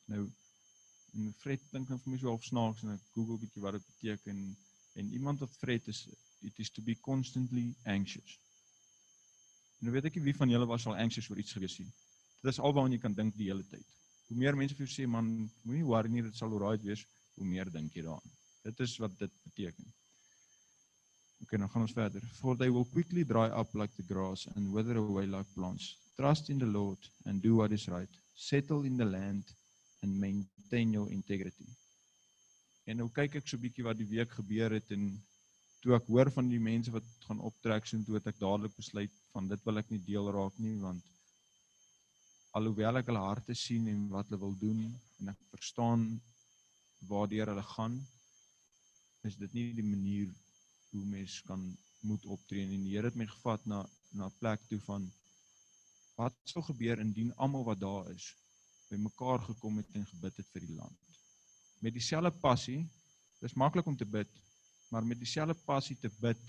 Nou 0.07 0.31
en 1.13 1.35
fret 1.39 1.61
dink 1.71 1.89
dan 1.89 1.99
vir 2.01 2.11
my 2.11 2.19
so 2.19 2.29
half 2.29 2.45
snaaks 2.45 2.83
en 2.83 2.95
ek 2.95 3.09
Google 3.17 3.39
bietjie 3.39 3.63
wat 3.63 3.75
dit 3.77 3.87
beteken 3.87 4.39
en 5.01 5.11
iemand 5.13 5.43
wat 5.45 5.57
fret 5.57 5.89
is 5.89 6.07
it 6.41 6.59
is 6.59 6.71
to 6.71 6.83
be 6.83 6.95
constantly 7.01 7.75
anxious. 7.85 8.39
En 9.79 9.89
nou 9.89 9.95
weet 9.97 10.09
ek 10.09 10.15
nie 10.17 10.25
wie 10.31 10.37
van 10.37 10.55
julle 10.55 10.67
was 10.67 10.87
al 10.87 10.97
anxious 10.97 11.29
oor 11.31 11.39
iets 11.39 11.57
gewees 11.59 11.79
nie. 11.79 11.91
Dit 12.43 12.53
is 12.53 12.61
alwaar 12.61 12.89
jy 12.89 12.99
kan 12.99 13.15
dink 13.15 13.37
die 13.37 13.51
hele 13.51 13.67
tyd. 13.75 13.89
Hoe 14.29 14.39
meer 14.39 14.57
mense 14.57 14.75
vir 14.79 14.87
jou 14.87 14.95
sê 14.95 15.07
man, 15.07 15.51
moenie 15.63 15.85
worry 15.85 16.09
nie, 16.09 16.23
dit 16.23 16.37
sal 16.37 16.55
alright 16.55 16.85
wees, 16.87 17.05
hoe 17.35 17.47
meer 17.47 17.71
dink 17.71 17.95
jy 17.95 18.07
daaraan. 18.07 18.39
Dit 18.63 18.81
is 18.81 18.97
wat 19.03 19.19
dit 19.19 19.35
beteken. 19.43 19.93
Okay, 21.43 21.59
dan 21.59 21.68
gaan 21.70 21.82
ons 21.82 21.93
verder. 21.93 22.22
For 22.38 22.57
they 22.57 22.70
will 22.70 22.86
quickly 22.93 23.24
dry 23.24 23.49
up 23.51 23.74
like 23.74 23.93
the 23.97 24.07
grass 24.07 24.47
and 24.55 24.72
wither 24.72 24.97
away 24.97 25.26
like 25.26 25.49
plants. 25.55 25.97
Trust 26.16 26.49
in 26.51 26.59
the 26.59 26.66
Lord 26.66 26.99
and 27.24 27.43
do 27.43 27.57
what 27.57 27.72
is 27.72 27.88
right. 27.88 28.09
Settle 28.34 28.84
in 28.84 28.97
the 28.97 29.05
land 29.05 29.45
and 30.03 30.18
maintain 30.20 30.93
your 30.93 31.11
integrity. 31.11 31.68
En 32.86 32.99
nou 32.99 33.09
kyk 33.14 33.36
ek 33.38 33.47
so 33.47 33.57
'n 33.57 33.62
bietjie 33.62 33.84
wat 33.86 33.99
die 33.99 34.09
week 34.11 34.30
gebeur 34.38 34.74
het 34.74 34.90
en 34.90 35.05
toe 35.82 35.95
ek 35.97 36.07
hoor 36.11 36.30
van 36.34 36.49
die 36.51 36.62
mense 36.62 36.90
wat 36.95 37.07
gaan 37.26 37.40
optrek 37.49 37.86
sien 37.86 38.05
toe 38.07 38.18
ek 38.18 38.38
dadelik 38.38 38.74
besluit 38.76 39.14
van 39.34 39.49
dit 39.51 39.64
wil 39.66 39.78
ek 39.78 39.90
nie 39.90 40.03
deel 40.07 40.30
raak 40.34 40.59
nie 40.62 40.74
want 40.82 41.03
alhoewel 42.59 43.01
ek 43.01 43.09
hulle 43.11 43.22
harte 43.24 43.55
sien 43.59 43.88
en 43.90 44.05
wat 44.12 44.28
hulle 44.30 44.40
wil 44.45 44.55
doen 44.61 44.82
en 45.20 45.32
ek 45.32 45.40
verstaan 45.55 46.05
waartoe 47.11 47.43
hulle 47.43 47.66
gaan 47.74 47.99
is 49.30 49.38
dit 49.43 49.55
nie 49.59 49.66
die 49.78 49.86
manier 49.86 50.30
hoe 50.93 51.05
mens 51.05 51.40
kan 51.49 51.64
moet 52.01 52.24
optree. 52.26 52.64
En 52.64 52.84
die 52.84 52.95
Here 52.95 53.11
het 53.11 53.18
my 53.18 53.26
gevat 53.26 53.66
na 53.66 53.82
na 54.12 54.26
'n 54.28 54.38
plek 54.38 54.61
toe 54.68 54.80
van 54.84 55.12
wat 56.20 56.34
sou 56.45 56.62
gebeur 56.64 57.01
indien 57.01 57.34
almal 57.36 57.64
wat 57.64 57.80
daar 57.80 58.11
is 58.11 58.36
bymekaar 58.88 59.40
gekom 59.40 59.76
het 59.76 59.95
en 59.97 60.07
gebid 60.07 60.36
het 60.36 60.49
vir 60.53 60.66
die 60.66 60.74
land? 60.74 60.99
Met 61.80 61.93
dieselfde 61.93 62.30
passie 62.30 62.88
dis 63.40 63.55
maklik 63.55 63.86
om 63.86 63.97
te 63.97 64.07
bid 64.07 64.43
maar 64.93 65.05
met 65.05 65.18
dieselfde 65.18 65.55
passie 65.55 65.97
te 65.97 66.11
bid 66.20 66.40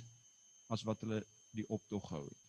as 0.68 0.84
wat 0.84 1.00
hulle 1.06 1.22
die 1.56 1.68
optog 1.70 2.08
gehou 2.08 2.26
het. 2.26 2.42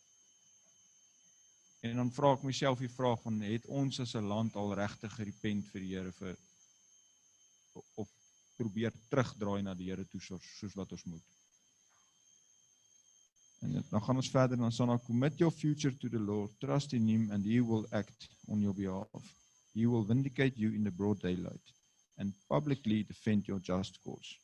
En 1.87 2.01
dan 2.01 2.11
vra 2.17 2.33
ek 2.35 2.43
myself 2.49 2.81
die 2.83 2.91
vraag 2.91 3.23
van 3.23 3.39
het 3.45 3.67
ons 3.67 4.01
as 4.01 4.15
'n 4.17 4.27
land 4.33 4.57
al 4.57 4.75
regtig 4.75 5.15
gerepent 5.15 5.71
vir 5.71 5.81
die 5.81 5.95
Here 5.95 6.13
vir 6.13 6.37
of 7.95 8.11
probeer 8.57 8.93
terugdraai 9.11 9.63
na 9.63 9.75
die 9.75 9.91
Here 9.91 10.05
toe 10.05 10.21
soos, 10.21 10.45
soos 10.59 10.75
wat 10.75 10.93
ons 10.93 11.05
moet 11.05 11.35
En 13.61 13.85
dan 13.91 14.03
gaan 14.03 14.17
ons 14.17 14.31
verder 14.31 14.57
dan 14.57 14.73
sal 14.73 14.87
nou 14.87 14.99
commit 15.07 15.39
your 15.39 15.53
future 15.53 15.97
to 15.97 16.09
the 16.09 16.21
Lord, 16.21 16.53
trust 16.59 16.93
in 16.93 17.09
him 17.09 17.31
and 17.31 17.45
he 17.45 17.61
will 17.63 17.87
act 17.91 18.29
on 18.47 18.61
your 18.61 18.75
behalf. 18.75 19.33
He 19.73 19.87
will 19.87 20.05
vindicate 20.07 20.57
you 20.57 20.75
in 20.75 20.85
the 20.85 20.91
broad 20.91 21.21
daylight 21.21 21.75
and 22.17 22.35
publicly 22.47 23.05
defend 23.05 23.47
your 23.47 23.61
just 23.61 24.01
cause. 24.03 24.39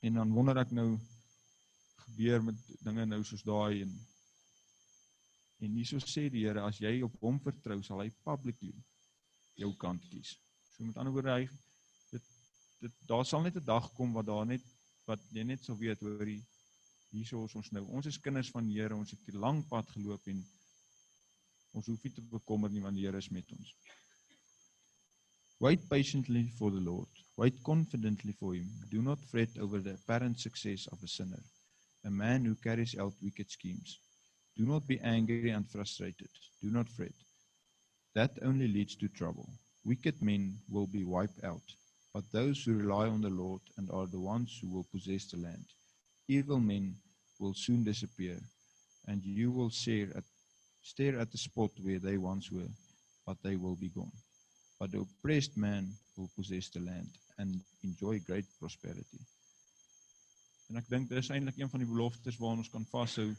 En 0.00 0.14
dan 0.14 0.32
wonder 0.32 0.56
ek 0.56 0.70
nou 0.72 0.98
gebeur 2.04 2.42
met 2.44 2.60
dinge 2.84 3.04
nou 3.06 3.22
soos 3.24 3.44
daai 3.46 3.82
en 3.84 3.98
en 5.60 5.74
hieso 5.76 6.00
sê 6.00 6.28
die 6.32 6.46
Here 6.46 6.62
as 6.64 6.78
jy 6.80 7.02
op 7.04 7.16
hom 7.20 7.36
vertrou 7.44 7.82
sal 7.84 8.00
hy 8.00 8.08
publicly 8.24 8.72
jou 9.60 9.74
kant 9.76 10.04
kies. 10.08 10.38
So 10.72 10.86
met 10.88 10.96
ander 10.96 11.12
woorde 11.12 11.34
hy 11.36 11.48
dit 12.12 12.30
dit 12.80 13.02
daar 13.08 13.26
sal 13.28 13.44
net 13.44 13.56
'n 13.60 13.64
dag 13.64 13.90
kom 13.96 14.14
wat 14.16 14.26
daar 14.26 14.46
net 14.46 14.64
wat 15.06 15.20
jy 15.36 15.44
net 15.44 15.64
sou 15.64 15.76
weet 15.76 16.00
hoor 16.00 16.24
die 16.24 16.40
hierso 17.10 17.44
is 17.44 17.54
ons 17.58 17.70
nou. 17.74 17.82
Ons 17.96 18.06
is 18.06 18.18
kinders 18.22 18.50
van 18.54 18.66
die 18.68 18.78
Here. 18.78 18.94
Ons 18.94 19.10
het 19.14 19.28
'n 19.28 19.40
lang 19.44 19.62
pad 19.68 19.88
geloop 19.94 20.26
en 20.28 20.44
ons 21.72 21.86
hoef 21.86 22.04
nie 22.04 22.12
te 22.14 22.22
bekommer 22.22 22.70
nie 22.70 22.82
want 22.82 22.96
die 22.96 23.06
Here 23.06 23.18
is 23.18 23.30
met 23.30 23.50
ons. 23.52 23.74
Wait 25.58 25.88
patiently 25.88 26.44
for 26.58 26.70
the 26.70 26.80
Lord. 26.80 27.08
Wait 27.36 27.62
confidently 27.62 28.32
for 28.32 28.54
him. 28.54 28.68
Do 28.90 29.02
not 29.02 29.24
fret 29.24 29.58
over 29.58 29.80
the 29.80 29.94
apparent 29.94 30.40
success 30.40 30.86
of 30.86 31.02
a 31.02 31.08
sinner, 31.08 31.42
a 32.04 32.10
man 32.10 32.44
who 32.44 32.54
carries 32.54 32.96
out 32.96 33.22
wicked 33.22 33.50
schemes. 33.50 33.98
Do 34.56 34.64
not 34.64 34.86
be 34.86 35.00
angry 35.00 35.50
and 35.50 35.68
frustrated. 35.68 36.30
Do 36.62 36.70
not 36.70 36.88
fret. 36.88 37.14
That 38.14 38.38
only 38.42 38.68
leads 38.68 38.96
to 38.96 39.08
trouble. 39.08 39.48
Wicked 39.84 40.22
men 40.22 40.60
will 40.68 40.86
be 40.86 41.04
wiped 41.04 41.44
out, 41.44 41.76
but 42.12 42.30
those 42.32 42.62
who 42.64 42.74
rely 42.74 43.08
on 43.08 43.20
the 43.20 43.30
Lord 43.30 43.62
and 43.76 43.90
are 43.90 44.06
the 44.06 44.20
ones 44.20 44.58
who 44.60 44.68
will 44.68 44.86
possess 44.92 45.26
the 45.26 45.38
land 45.38 45.66
evil 46.30 46.60
men 46.60 46.94
will 47.38 47.54
soon 47.54 47.82
disappear, 47.82 48.38
and 49.08 49.24
you 49.24 49.50
will 49.50 49.70
stare 49.70 50.08
at, 50.16 50.24
stare 50.82 51.18
at 51.18 51.30
the 51.32 51.38
spot 51.38 51.70
where 51.82 51.98
they 51.98 52.16
once 52.16 52.52
were, 52.52 52.70
but 53.26 53.36
they 53.42 53.56
will 53.56 53.76
be 53.76 53.88
gone. 53.88 54.12
But 54.78 54.92
the 54.92 55.00
oppressed 55.00 55.56
man 55.56 55.92
will 56.16 56.30
possess 56.36 56.68
the 56.68 56.80
land 56.80 57.10
and 57.38 57.60
enjoy 57.82 58.20
great 58.20 58.46
prosperity. 58.60 59.20
En 60.70 60.78
ek 60.78 60.86
dink 60.86 61.08
dis 61.10 61.32
eintlik 61.34 61.58
een 61.58 61.70
van 61.72 61.82
die 61.82 61.88
beloftes 61.90 62.38
waaraan 62.38 62.62
ons 62.62 62.70
kan 62.70 62.86
vashou. 62.92 63.30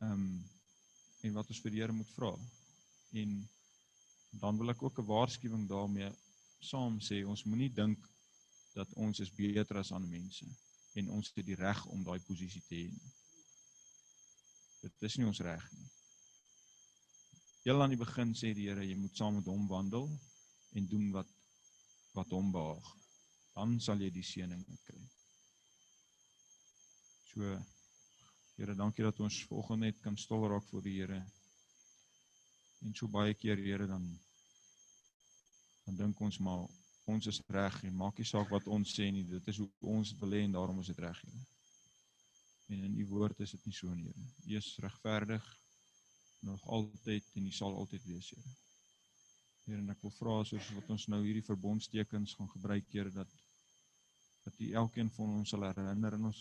Ehm 0.00 0.12
um, 0.12 0.26
en 1.20 1.34
wat 1.36 1.50
ons 1.52 1.58
vir 1.60 1.74
die 1.74 1.80
Here 1.82 1.92
moet 1.92 2.12
vra. 2.16 2.30
En 3.20 3.32
dan 4.40 4.56
wil 4.56 4.72
ek 4.72 4.82
ook 4.86 5.00
'n 5.02 5.08
waarskuwing 5.10 5.66
daarmee 5.68 6.08
saam 6.60 6.96
sê, 7.00 7.24
ons 7.26 7.44
moenie 7.44 7.72
dink 7.74 8.06
dat 8.74 8.92
ons 8.94 9.20
is 9.20 9.32
beter 9.34 9.80
as 9.80 9.92
ander 9.92 10.10
mense 10.10 10.46
en 11.00 11.10
ons 11.16 11.32
het 11.34 11.46
die 11.46 11.58
reg 11.58 11.80
om 11.86 12.02
daai 12.06 12.20
posisie 12.26 12.62
te 12.66 12.82
hê. 12.82 12.90
Dit 14.80 15.08
is 15.08 15.16
nie 15.18 15.26
ons 15.28 15.42
reg 15.44 15.66
nie. 15.76 15.88
Heel 17.66 17.82
aan 17.82 17.92
die 17.92 18.00
begin 18.00 18.32
sê 18.34 18.54
die 18.56 18.70
Here 18.70 18.84
jy 18.86 18.96
moet 18.96 19.18
saam 19.18 19.36
met 19.36 19.48
hom 19.50 19.66
wandel 19.68 20.08
en 20.78 20.86
doen 20.88 21.10
wat 21.16 21.28
wat 22.16 22.32
hom 22.34 22.48
behaag. 22.54 22.88
Dan 23.54 23.76
sal 23.84 24.00
jy 24.02 24.08
die 24.14 24.24
seëning 24.26 24.64
kry. 24.86 25.02
So 27.30 27.58
Here, 28.60 28.74
dankie 28.76 29.04
dat 29.06 29.20
ons 29.24 29.38
vanoggend 29.48 29.86
net 29.86 30.00
kan 30.04 30.16
stil 30.20 30.42
raak 30.52 30.66
voor 30.68 30.82
die 30.84 30.96
Here. 30.98 31.20
En 32.84 32.96
so 32.96 33.08
baie 33.08 33.36
keer 33.36 33.60
Here 33.60 33.86
dan 33.86 34.08
dan 35.84 35.96
dink 35.96 36.20
ons 36.20 36.38
maar 36.44 36.66
ons 37.10 37.26
is 37.30 37.40
reg 37.54 37.76
en 37.86 37.96
maak 38.02 38.18
nie 38.20 38.28
saak 38.28 38.50
wat 38.54 38.68
ons 38.70 38.94
sê 38.96 39.08
nie, 39.12 39.24
dit 39.28 39.48
is 39.52 39.60
hoe 39.62 39.68
ons 39.94 40.12
wil 40.22 40.36
hê 40.36 40.44
en 40.46 40.56
daarom 40.58 40.80
is 40.82 40.90
dit 40.92 41.02
reg. 41.02 41.20
En 42.70 42.84
in 42.86 42.96
u 43.02 43.06
woord 43.10 43.40
is 43.44 43.54
dit 43.56 43.66
nie 43.66 43.76
so 43.76 43.94
nie, 43.94 44.08
Here. 44.08 44.26
U 44.46 44.56
is 44.58 44.70
regverdig 44.84 45.46
nog 46.46 46.64
altyd 46.78 47.36
en 47.36 47.46
u 47.46 47.52
sal 47.52 47.76
altyd 47.76 48.06
wees, 48.06 48.30
Here. 48.34 48.56
Here, 49.66 49.82
en 49.82 49.92
ek 49.92 50.02
wil 50.06 50.14
vra 50.16 50.40
soos 50.48 50.70
wat 50.76 50.90
ons 50.94 51.06
nou 51.12 51.20
hierdie 51.24 51.46
verbondstekens 51.46 52.36
gaan 52.38 52.50
gebruik, 52.54 52.88
Here, 52.94 53.12
dat 53.14 53.38
dat 54.40 54.56
u 54.56 54.70
elkeen 54.72 55.10
van 55.12 55.34
ons 55.36 55.50
sal 55.52 55.66
herinner 55.66 56.14
in 56.16 56.30
ons 56.30 56.40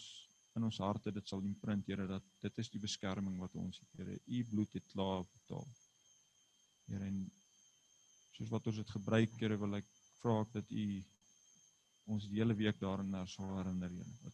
in 0.58 0.64
ons 0.66 0.78
harte 0.82 1.12
dit 1.14 1.28
sal 1.28 1.44
imprint, 1.46 1.88
Here, 1.88 2.08
dat 2.08 2.26
dit 2.46 2.62
is 2.64 2.72
die 2.74 2.82
beskerming 2.82 3.38
wat 3.42 3.56
ons 3.60 3.82
het, 3.82 3.90
Here. 4.00 4.18
U 4.26 4.44
bloed 4.54 4.74
het 4.78 4.88
klaar 4.94 5.26
betaal. 5.28 5.68
Here, 6.90 7.06
en 7.12 7.20
soos 8.38 8.52
wat 8.54 8.70
ons 8.72 8.80
dit 8.82 8.96
gebruik, 8.98 9.36
Here, 9.42 9.60
wil 9.62 9.82
ek 9.82 9.90
vra 10.22 10.40
ek 10.44 10.54
dat 10.54 10.72
u 10.72 10.86
ons 12.10 12.28
die 12.30 12.42
hele 12.42 12.56
week 12.58 12.80
daarin 12.82 13.14
sal 13.30 13.52
herinner, 13.58 13.92
Here, 13.92 14.16
dat 14.24 14.34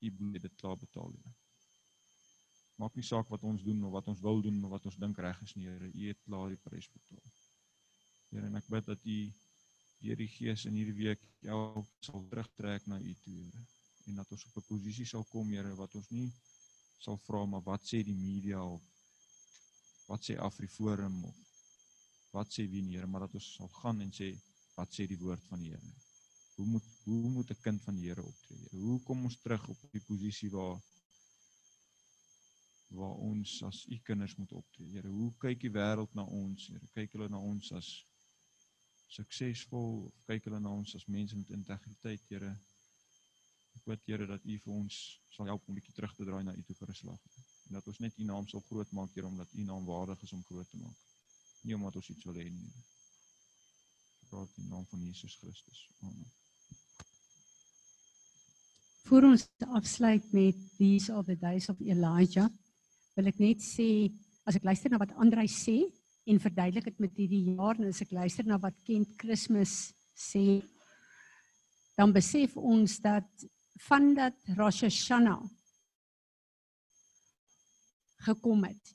u 0.00 0.12
bloed 0.18 0.42
dit 0.42 0.54
klaar 0.60 0.78
betaal, 0.78 1.10
Here. 1.16 1.34
Maak 2.82 2.96
nie 2.98 3.06
saak 3.06 3.28
wat 3.30 3.42
ons 3.46 3.62
doen 3.62 3.84
of 3.86 3.92
wat 3.94 4.08
ons 4.10 4.22
wil 4.22 4.42
doen 4.42 4.62
of 4.66 4.70
wat 4.74 4.86
ons 4.90 4.98
dink 4.98 5.18
reg 5.18 5.40
is 5.46 5.54
nie, 5.58 5.66
Here. 5.68 5.90
U 5.90 6.08
het 6.08 6.22
klaar 6.28 6.48
die 6.54 6.60
prys 6.68 6.90
betaal. 6.94 7.24
Here, 8.30 8.46
en 8.46 8.60
ek 8.60 8.70
bid 8.70 8.90
dat 8.92 9.04
u 9.04 9.18
deur 10.04 10.20
die 10.20 10.28
Gees 10.28 10.66
in 10.68 10.78
hierdie 10.78 10.96
week 10.98 11.22
elk 11.48 11.90
sal 12.04 12.26
terugtrek 12.30 12.86
na 12.90 13.00
u 13.00 13.14
toe, 13.24 13.36
Here. 13.42 13.66
En 14.08 14.20
dat 14.20 14.32
ons 14.36 14.46
op 14.50 14.58
'n 14.62 14.68
posisie 14.68 15.06
sal 15.06 15.24
kom, 15.32 15.52
Here, 15.52 15.74
wat 15.74 15.94
ons 15.94 16.10
nie 16.10 16.30
sal 17.04 17.18
vra 17.26 17.44
maar 17.44 17.64
wat 17.64 17.82
sê 17.84 18.02
die 18.02 18.16
media 18.16 18.62
of 18.64 18.80
wat 20.08 20.24
sê 20.24 20.36
Afriforum 20.40 21.24
of 21.24 21.36
wat 22.32 22.50
sê 22.52 22.64
wie 22.70 22.82
nie, 22.82 22.96
Here, 22.96 23.06
maar 23.06 23.26
dat 23.26 23.34
ons 23.34 23.54
sal 23.56 23.68
gaan 23.80 24.00
en 24.00 24.12
sê 24.12 24.32
wat 24.74 24.94
sê 24.94 25.06
die 25.06 25.18
woord 25.18 25.44
van 25.50 25.62
die 25.62 25.70
Here. 25.74 25.92
Hoe 26.54 26.66
moet 26.66 26.88
hoe 27.04 27.30
moet 27.30 27.50
'n 27.50 27.60
kind 27.60 27.82
van 27.82 27.96
die 27.96 28.08
Here 28.08 28.22
optree? 28.22 28.58
Here? 28.58 28.76
Hoe 28.76 29.02
kom 29.02 29.24
ons 29.24 29.40
terug 29.40 29.68
op 29.68 29.80
die 29.90 30.00
posisie 30.00 30.50
waar 30.50 30.82
waar 32.88 33.16
ons 33.28 33.62
as 33.62 33.86
u 33.86 33.98
kinders 33.98 34.36
moet 34.36 34.52
optree? 34.52 34.92
Here, 34.92 35.08
hoe 35.08 35.32
kyk 35.38 35.60
die 35.60 35.70
wêreld 35.70 36.14
na 36.14 36.24
ons? 36.24 36.66
Here, 36.66 36.86
kyk 36.94 37.12
hulle 37.16 37.28
na 37.28 37.38
ons 37.38 37.72
as 37.72 37.88
suksesvol 39.14 40.04
of 40.06 40.22
kyk 40.28 40.46
hulle 40.48 40.60
na 40.60 40.70
ons 40.70 40.94
as 40.94 41.06
mense 41.06 41.36
met 41.36 41.50
integriteit, 41.50 42.22
Here? 42.28 42.52
Ek 43.74 43.84
bid 43.90 44.06
Here 44.06 44.26
dat 44.30 44.44
u 44.44 44.58
vir 44.66 44.74
ons 44.74 45.00
sal 45.34 45.50
help 45.50 45.66
om 45.66 45.74
'n 45.74 45.78
bietjie 45.80 45.94
terug 45.94 46.14
te 46.14 46.24
draai 46.24 46.44
na 46.44 46.54
u 46.54 46.62
toe 46.62 46.76
vir 46.80 46.90
'n 46.90 47.00
slag. 47.02 47.20
En 47.66 47.72
dat 47.78 47.86
ons 47.88 47.98
net 47.98 48.18
u 48.18 48.24
naam 48.24 48.48
sal 48.48 48.60
groot 48.70 48.90
maak, 48.92 49.14
Here, 49.14 49.26
omdat 49.26 49.52
u 49.52 49.62
naam 49.62 49.84
waardig 49.84 50.22
is 50.22 50.32
om 50.32 50.44
groot 50.44 50.70
te 50.70 50.76
maak. 50.76 50.98
Nie 51.62 51.74
omdat 51.74 51.96
ons 51.96 52.10
iets 52.10 52.24
wil 52.24 52.34
hê 52.34 52.50
nie. 52.50 52.68
Ek 52.68 52.93
vra 54.34 54.42
in 54.42 54.64
die 54.64 54.70
naam 54.70 54.86
van 54.90 55.02
Jesus 55.06 55.36
Christus. 55.38 55.86
Amen. 56.02 56.26
Voor 59.04 59.22
ons 59.28 59.46
afsluit 59.68 60.32
met 60.32 60.60
These 60.78 61.12
are 61.12 61.24
the 61.24 61.36
days 61.38 61.68
of 61.68 61.80
Elijah, 61.80 62.48
wil 63.14 63.30
ek 63.30 63.38
net 63.38 63.62
sê 63.62 64.10
as 64.48 64.56
ek 64.58 64.64
luister 64.66 64.90
na 64.90 65.00
wat 65.00 65.12
Andrei 65.20 65.46
sê 65.48 65.84
en 66.28 66.40
verduidelik 66.40 66.88
dit 66.88 67.02
met 67.04 67.18
hierdie 67.20 67.42
jaar 67.54 67.78
en 67.78 67.90
as 67.92 68.00
ek 68.02 68.14
luister 68.16 68.46
na 68.48 68.58
wat 68.60 68.76
Kent 68.88 69.12
Kersfees 69.20 69.92
sê, 70.16 70.62
dan 71.94 72.14
besef 72.16 72.56
ons 72.56 72.96
dat 73.04 73.46
van 73.86 74.14
dat 74.16 74.54
Rosh 74.56 74.82
Hashanah 74.86 75.44
gekom 78.24 78.64
het, 78.64 78.94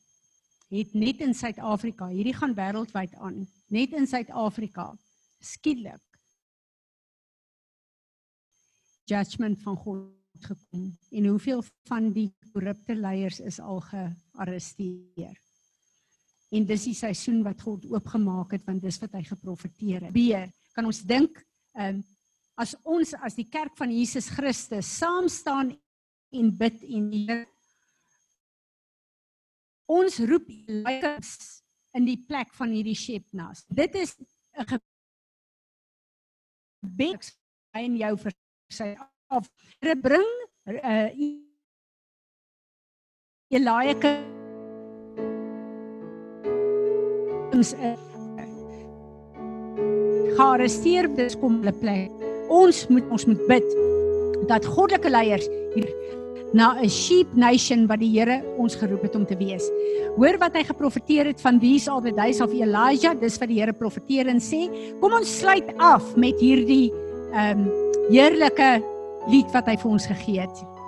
het 0.73 0.95
net 0.97 1.21
in 1.21 1.35
Suid-Afrika, 1.37 2.09
hierdie 2.09 2.33
gaan 2.33 2.55
wêreldwyd 2.57 3.13
aan, 3.21 3.43
net 3.69 3.93
in 3.93 4.09
Suid-Afrika 4.09 4.89
skielik 5.39 6.05
judgment 9.09 9.59
van 9.63 9.77
God 9.77 10.45
gekom 10.45 10.89
en 11.11 11.25
hoeveel 11.25 11.63
van 11.89 12.11
die 12.13 12.29
korrupte 12.53 12.95
leiers 12.95 13.39
is 13.39 13.59
al 13.59 13.81
gearresteer. 13.89 15.35
En 16.49 16.65
dis 16.65 16.85
die 16.89 16.95
seisoen 16.97 17.41
wat 17.45 17.61
God 17.61 17.85
oopgemaak 17.89 18.55
het 18.55 18.65
want 18.67 18.81
dis 18.85 18.99
wat 19.01 19.17
hy 19.17 19.23
geprofeteer 19.27 20.07
het. 20.07 20.13
B, 20.15 20.37
kan 20.75 20.87
ons 20.89 21.03
dink 21.03 21.43
ehm 21.77 21.99
um, 21.99 22.07
as 22.59 22.73
ons 22.83 23.13
as 23.23 23.37
die 23.39 23.47
kerk 23.47 23.71
van 23.79 23.87
Jesus 23.87 24.25
Christus 24.35 24.87
saam 24.99 25.29
staan 25.31 25.69
en 26.35 26.49
bid 26.59 26.81
en 26.83 27.05
Heer 27.13 27.45
ons 29.89 30.19
roep 30.27 30.49
leiers 30.67 31.31
in 31.97 32.03
die 32.05 32.17
plek 32.27 32.51
van 32.57 32.73
hierdie 32.75 32.97
Shepnas. 32.99 33.63
Dit 33.71 33.95
is 33.95 34.17
'n 34.59 34.67
gebed 36.83 37.31
in 37.79 37.97
jou 37.99 38.15
vir 38.23 38.35
sy 38.73 38.95
af. 39.29 39.49
Here 39.81 39.95
bring 39.95 40.27
uh 40.69 41.09
Elia 43.49 43.81
ons 47.59 47.73
uh, 47.73 47.95
gearresteer 50.37 51.09
dis 51.17 51.35
kom 51.41 51.59
hulle 51.59 51.73
plek. 51.81 52.27
Ons 52.53 52.85
moet 52.93 53.09
ons 53.11 53.25
moet 53.29 53.41
bid 53.49 53.65
dat 54.49 54.65
goddelike 54.65 55.11
leiers 55.11 55.49
hier 55.73 55.89
na 56.53 56.73
'n 56.81 56.89
sheep 56.89 57.33
nation 57.35 57.87
wat 57.87 57.99
die 57.99 58.09
Here 58.09 58.43
ons 58.57 58.75
geroep 58.75 59.01
het 59.03 59.15
om 59.15 59.25
te 59.25 59.37
wees. 59.37 59.69
Hoor 60.17 60.37
wat 60.39 60.55
hy 60.55 60.63
geprofeteer 60.63 61.25
het 61.25 61.41
van 61.41 61.59
these 61.59 61.89
all 61.89 62.01
the 62.01 62.11
days 62.11 62.41
of 62.41 62.51
Elijah, 62.51 63.13
dis 63.19 63.37
wat 63.37 63.49
die 63.49 63.59
Here 63.59 63.73
profeteer 63.73 64.27
en 64.27 64.39
sê, 64.39 64.69
kom 64.99 65.13
ons 65.13 65.39
sluit 65.39 65.69
af 65.77 66.15
met 66.15 66.39
hierdie 66.39 66.91
ehm 67.33 67.59
um, 67.59 67.69
heerlike 68.09 68.81
lied 69.29 69.51
wat 69.53 69.67
hy 69.67 69.77
vir 69.77 69.91
ons 69.91 70.07
gegee 70.07 70.41
het. 70.41 70.78